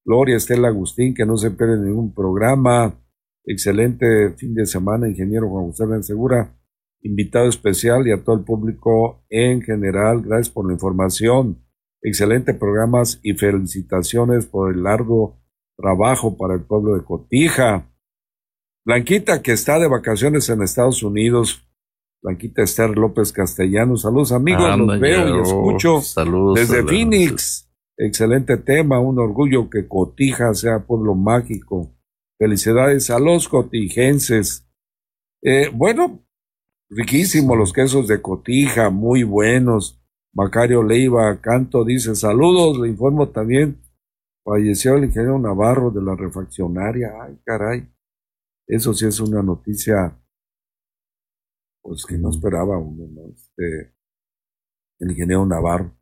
Gloria 0.05 0.37
Estela 0.37 0.69
Agustín, 0.69 1.13
que 1.13 1.25
no 1.25 1.37
se 1.37 1.51
pierde 1.51 1.79
ningún 1.79 2.13
programa. 2.13 2.99
Excelente 3.45 4.31
fin 4.37 4.53
de 4.53 4.65
semana, 4.65 5.09
ingeniero 5.09 5.49
Juan 5.49 5.67
José 5.71 6.03
Segura 6.03 6.57
invitado 7.01 7.47
especial 7.47 8.07
y 8.07 8.11
a 8.11 8.23
todo 8.23 8.35
el 8.35 8.43
público 8.43 9.23
en 9.29 9.61
general. 9.61 10.21
Gracias 10.21 10.49
por 10.49 10.67
la 10.67 10.73
información. 10.73 11.63
Excelente 12.01 12.53
programas 12.53 13.19
y 13.23 13.33
felicitaciones 13.33 14.45
por 14.45 14.73
el 14.73 14.83
largo 14.83 15.39
trabajo 15.75 16.37
para 16.37 16.55
el 16.55 16.61
pueblo 16.61 16.95
de 16.95 17.03
Cotija. 17.03 17.91
Blanquita, 18.85 19.41
que 19.41 19.51
está 19.51 19.79
de 19.79 19.87
vacaciones 19.87 20.49
en 20.49 20.61
Estados 20.61 21.03
Unidos. 21.03 21.66
Blanquita 22.21 22.63
Esther 22.63 22.97
López 22.97 23.31
Castellano. 23.31 23.97
Saludos 23.97 24.31
amigos, 24.31 24.77
los 24.77 24.99
veo 24.99 25.37
y 25.37 25.41
escucho 25.41 26.01
saludos 26.01 26.55
desde 26.55 26.83
Phoenix. 26.83 27.69
Excelente 27.97 28.57
tema, 28.57 28.99
un 28.99 29.19
orgullo 29.19 29.69
que 29.69 29.87
Cotija 29.87 30.53
sea 30.53 30.85
pueblo 30.85 31.15
mágico. 31.15 31.95
Felicidades 32.39 33.09
a 33.09 33.19
los 33.19 33.47
cotijenses. 33.47 34.67
Eh, 35.41 35.71
bueno, 35.73 36.27
Riquísimo 36.89 37.55
los 37.57 37.73
quesos 37.73 38.07
de 38.07 38.21
cotija, 38.21 38.89
muy 38.89 39.23
buenos. 39.23 40.01
Macario 40.33 40.83
Leiva 40.83 41.41
Canto 41.41 41.83
dice, 41.83 42.15
saludos, 42.15 42.79
le 42.79 42.87
informo 42.87 43.27
también, 43.29 43.81
falleció 44.45 44.95
el 44.95 45.05
ingeniero 45.05 45.37
Navarro 45.37 45.91
de 45.91 46.01
la 46.01 46.15
refaccionaria. 46.15 47.11
Ay, 47.21 47.37
caray. 47.43 47.89
Eso 48.67 48.93
sí 48.93 49.05
es 49.05 49.19
una 49.19 49.43
noticia, 49.43 50.17
pues 51.81 52.05
que 52.05 52.17
no 52.17 52.29
esperaba 52.29 52.77
uno, 52.77 53.07
¿no? 53.09 53.33
Este, 53.33 53.93
el 54.99 55.11
ingeniero 55.11 55.45
Navarro. 55.45 55.97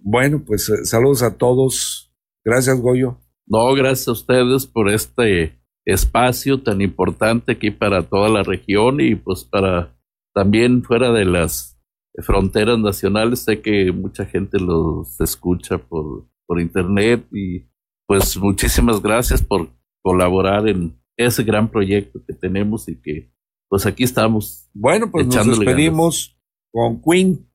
Bueno, 0.00 0.42
pues 0.44 0.68
eh, 0.68 0.84
saludos 0.84 1.22
a 1.22 1.36
todos. 1.36 2.14
Gracias, 2.44 2.80
Goyo. 2.80 3.18
No, 3.46 3.72
gracias 3.74 4.08
a 4.08 4.12
ustedes 4.12 4.66
por 4.66 4.90
este 4.90 5.58
espacio 5.86 6.62
tan 6.62 6.82
importante 6.82 7.52
aquí 7.52 7.70
para 7.70 8.02
toda 8.02 8.28
la 8.28 8.42
región 8.42 9.00
y 9.00 9.14
pues 9.14 9.44
para 9.44 9.98
también 10.34 10.82
fuera 10.82 11.12
de 11.12 11.24
las 11.24 11.80
fronteras 12.22 12.78
nacionales. 12.78 13.40
Sé 13.40 13.62
que 13.62 13.90
mucha 13.92 14.26
gente 14.26 14.58
los 14.60 15.18
escucha 15.20 15.78
por, 15.78 16.28
por 16.46 16.60
internet 16.60 17.26
y 17.32 17.68
pues 18.06 18.36
muchísimas 18.36 19.00
gracias 19.00 19.42
por 19.42 19.70
colaborar 20.02 20.68
en 20.68 20.98
ese 21.16 21.42
gran 21.42 21.70
proyecto 21.70 22.24
que 22.24 22.34
tenemos 22.34 22.88
y 22.88 23.00
que 23.00 23.32
pues 23.68 23.86
aquí 23.86 24.04
estamos. 24.04 24.68
Bueno, 24.72 25.10
pues 25.10 25.26
nos 25.26 25.46
despedimos 25.46 26.38
con 26.72 27.00
Queen. 27.02 27.50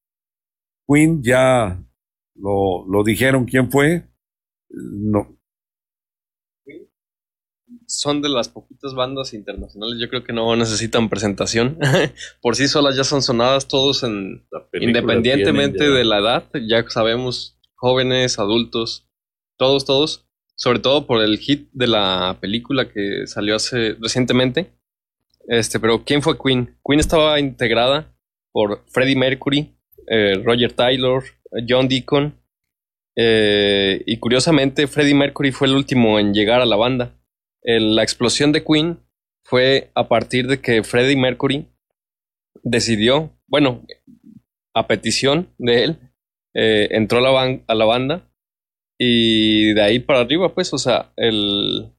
Queen 0.87 1.23
ya 1.23 1.83
lo, 2.35 2.85
lo 2.87 3.03
dijeron 3.03 3.45
quién 3.45 3.71
fue. 3.71 4.07
No, 4.69 5.37
son 7.87 8.21
de 8.21 8.29
las 8.29 8.49
poquitas 8.49 8.93
bandas 8.93 9.33
internacionales, 9.33 9.97
yo 9.99 10.09
creo 10.09 10.23
que 10.23 10.33
no 10.33 10.55
necesitan 10.55 11.09
presentación. 11.09 11.77
Por 12.41 12.55
sí 12.55 12.67
solas 12.67 12.95
ya 12.95 13.03
son 13.03 13.21
sonadas 13.21 13.67
todos 13.67 14.03
en 14.03 14.45
independientemente 14.73 15.89
de 15.89 16.03
la 16.03 16.19
edad, 16.19 16.49
ya 16.67 16.83
sabemos, 16.89 17.59
jóvenes, 17.75 18.39
adultos, 18.39 19.07
todos, 19.57 19.85
todos, 19.85 20.25
sobre 20.55 20.79
todo 20.79 21.05
por 21.07 21.21
el 21.21 21.37
hit 21.37 21.69
de 21.73 21.87
la 21.87 22.37
película 22.39 22.89
que 22.91 23.27
salió 23.27 23.55
hace 23.55 23.95
recientemente. 23.99 24.73
Este, 25.47 25.79
pero 25.79 26.03
¿quién 26.03 26.21
fue 26.21 26.37
Queen? 26.37 26.77
Queen 26.85 26.99
estaba 26.99 27.39
integrada 27.39 28.15
por 28.51 28.83
Freddie 28.87 29.15
Mercury, 29.15 29.75
eh, 30.07 30.41
Roger 30.43 30.73
Taylor, 30.73 31.23
John 31.67 31.87
Deacon. 31.87 32.39
Eh, 33.15 34.01
y 34.05 34.17
curiosamente, 34.17 34.87
Freddie 34.87 35.15
Mercury 35.15 35.51
fue 35.51 35.67
el 35.67 35.75
último 35.75 36.19
en 36.19 36.33
llegar 36.33 36.61
a 36.61 36.65
la 36.65 36.75
banda 36.75 37.13
la 37.63 38.03
explosión 38.03 38.51
de 38.51 38.63
Queen 38.63 38.99
fue 39.43 39.91
a 39.95 40.07
partir 40.07 40.47
de 40.47 40.61
que 40.61 40.83
Freddie 40.83 41.17
Mercury 41.17 41.67
decidió, 42.63 43.31
bueno, 43.47 43.85
a 44.73 44.87
petición 44.87 45.49
de 45.57 45.83
él, 45.83 45.99
eh, 46.53 46.89
entró 46.91 47.19
a 47.19 47.21
la, 47.21 47.61
a 47.67 47.75
la, 47.75 47.85
banda 47.85 48.31
y 48.97 49.73
de 49.73 49.81
ahí 49.81 49.99
para 49.99 50.21
arriba, 50.21 50.53
pues, 50.53 50.73
o 50.73 50.77
sea, 50.77 51.11
el, 51.17 51.92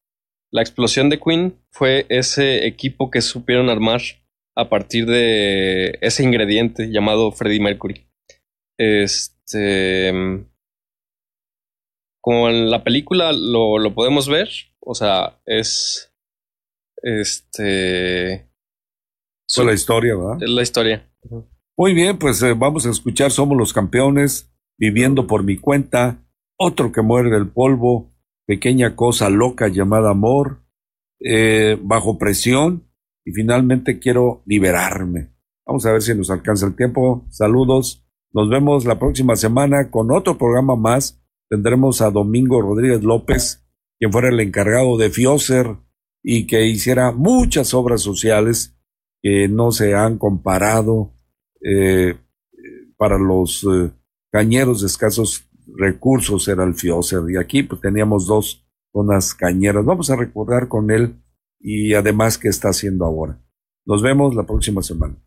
la 0.55 0.63
explosión 0.63 1.11
de 1.11 1.19
Queen 1.19 1.59
fue 1.73 2.07
ese 2.09 2.65
equipo 2.67 3.11
que 3.11 3.21
supieron 3.23 3.69
armar 3.69 4.01
a 4.55 4.69
partir 4.69 5.05
de 5.05 5.99
ese 6.01 6.23
ingrediente 6.23 6.93
llamado 6.93 7.33
Freddie 7.33 7.61
Mercury. 7.61 8.07
Este. 8.79 10.13
Como 12.23 12.49
en 12.49 12.71
la 12.71 12.85
película 12.85 13.33
lo, 13.33 13.79
lo 13.79 13.95
podemos 13.95 14.29
ver, 14.29 14.49
o 14.79 14.95
sea, 14.95 15.41
es. 15.45 16.15
Este. 17.03 18.49
Es 19.49 19.59
la 19.59 19.73
historia, 19.73 20.15
¿verdad? 20.15 20.41
Es 20.41 20.51
la 20.51 20.63
historia. 20.63 21.13
Muy 21.77 21.95
bien, 21.95 22.17
pues 22.17 22.41
eh, 22.45 22.55
vamos 22.57 22.87
a 22.87 22.91
escuchar 22.91 23.33
Somos 23.33 23.59
los 23.59 23.73
Campeones, 23.73 24.55
Viviendo 24.79 25.27
por 25.27 25.43
mi 25.43 25.57
cuenta, 25.57 26.25
Otro 26.57 26.93
que 26.93 27.03
muere 27.03 27.31
del 27.31 27.49
polvo, 27.49 28.14
Pequeña 28.47 28.95
cosa 28.95 29.31
loca 29.31 29.69
llamada 29.69 30.11
amor, 30.11 30.63
eh, 31.21 31.79
Bajo 31.83 32.19
presión 32.19 32.91
y 33.25 33.33
finalmente 33.33 33.99
quiero 33.99 34.43
liberarme. 34.47 35.35
Vamos 35.67 35.87
a 35.87 35.93
ver 35.93 36.03
si 36.03 36.15
nos 36.15 36.31
alcanza 36.31 36.67
el 36.67 36.77
tiempo. 36.77 37.27
Saludos. 37.31 38.05
Nos 38.33 38.51
vemos 38.51 38.85
la 38.85 38.99
próxima 38.99 39.37
semana 39.37 39.91
con 39.91 40.11
otro 40.11 40.37
programa 40.37 40.77
más. 40.77 41.23
Tendremos 41.49 42.03
a 42.03 42.11
Domingo 42.11 42.61
Rodríguez 42.61 43.03
López 43.03 43.65
quien 43.99 44.13
fuera 44.13 44.29
el 44.29 44.41
encargado 44.41 44.97
de 44.99 45.11
Fioser 45.11 45.77
y 46.23 46.47
que 46.47 46.67
hiciera 46.67 47.13
muchas 47.13 47.75
obras 47.75 48.03
sociales 48.03 48.77
que 49.23 49.49
no 49.49 49.71
se 49.71 49.95
han 49.95 50.19
comparado 50.19 51.15
eh, 51.63 52.17
para 52.97 53.19
los 53.19 53.65
eh, 53.65 53.91
cañeros 54.31 54.83
escasos 54.83 55.49
recursos 55.67 56.47
era 56.49 56.65
el 56.65 56.75
Fioser 56.75 57.23
y 57.31 57.37
aquí 57.37 57.63
pues, 57.63 57.81
teníamos 57.81 58.27
dos 58.27 58.67
zonas 58.93 59.35
cañeras. 59.35 59.85
Vamos 59.85 60.11
a 60.11 60.17
recordar 60.17 60.69
con 60.69 60.91
él 60.91 61.17
y 61.61 61.95
además 61.95 62.39
qué 62.39 62.49
está 62.49 62.69
haciendo 62.69 63.05
ahora. 63.05 63.41
Nos 63.87 64.03
vemos 64.03 64.35
la 64.35 64.45
próxima 64.45 64.83
semana. 64.83 65.24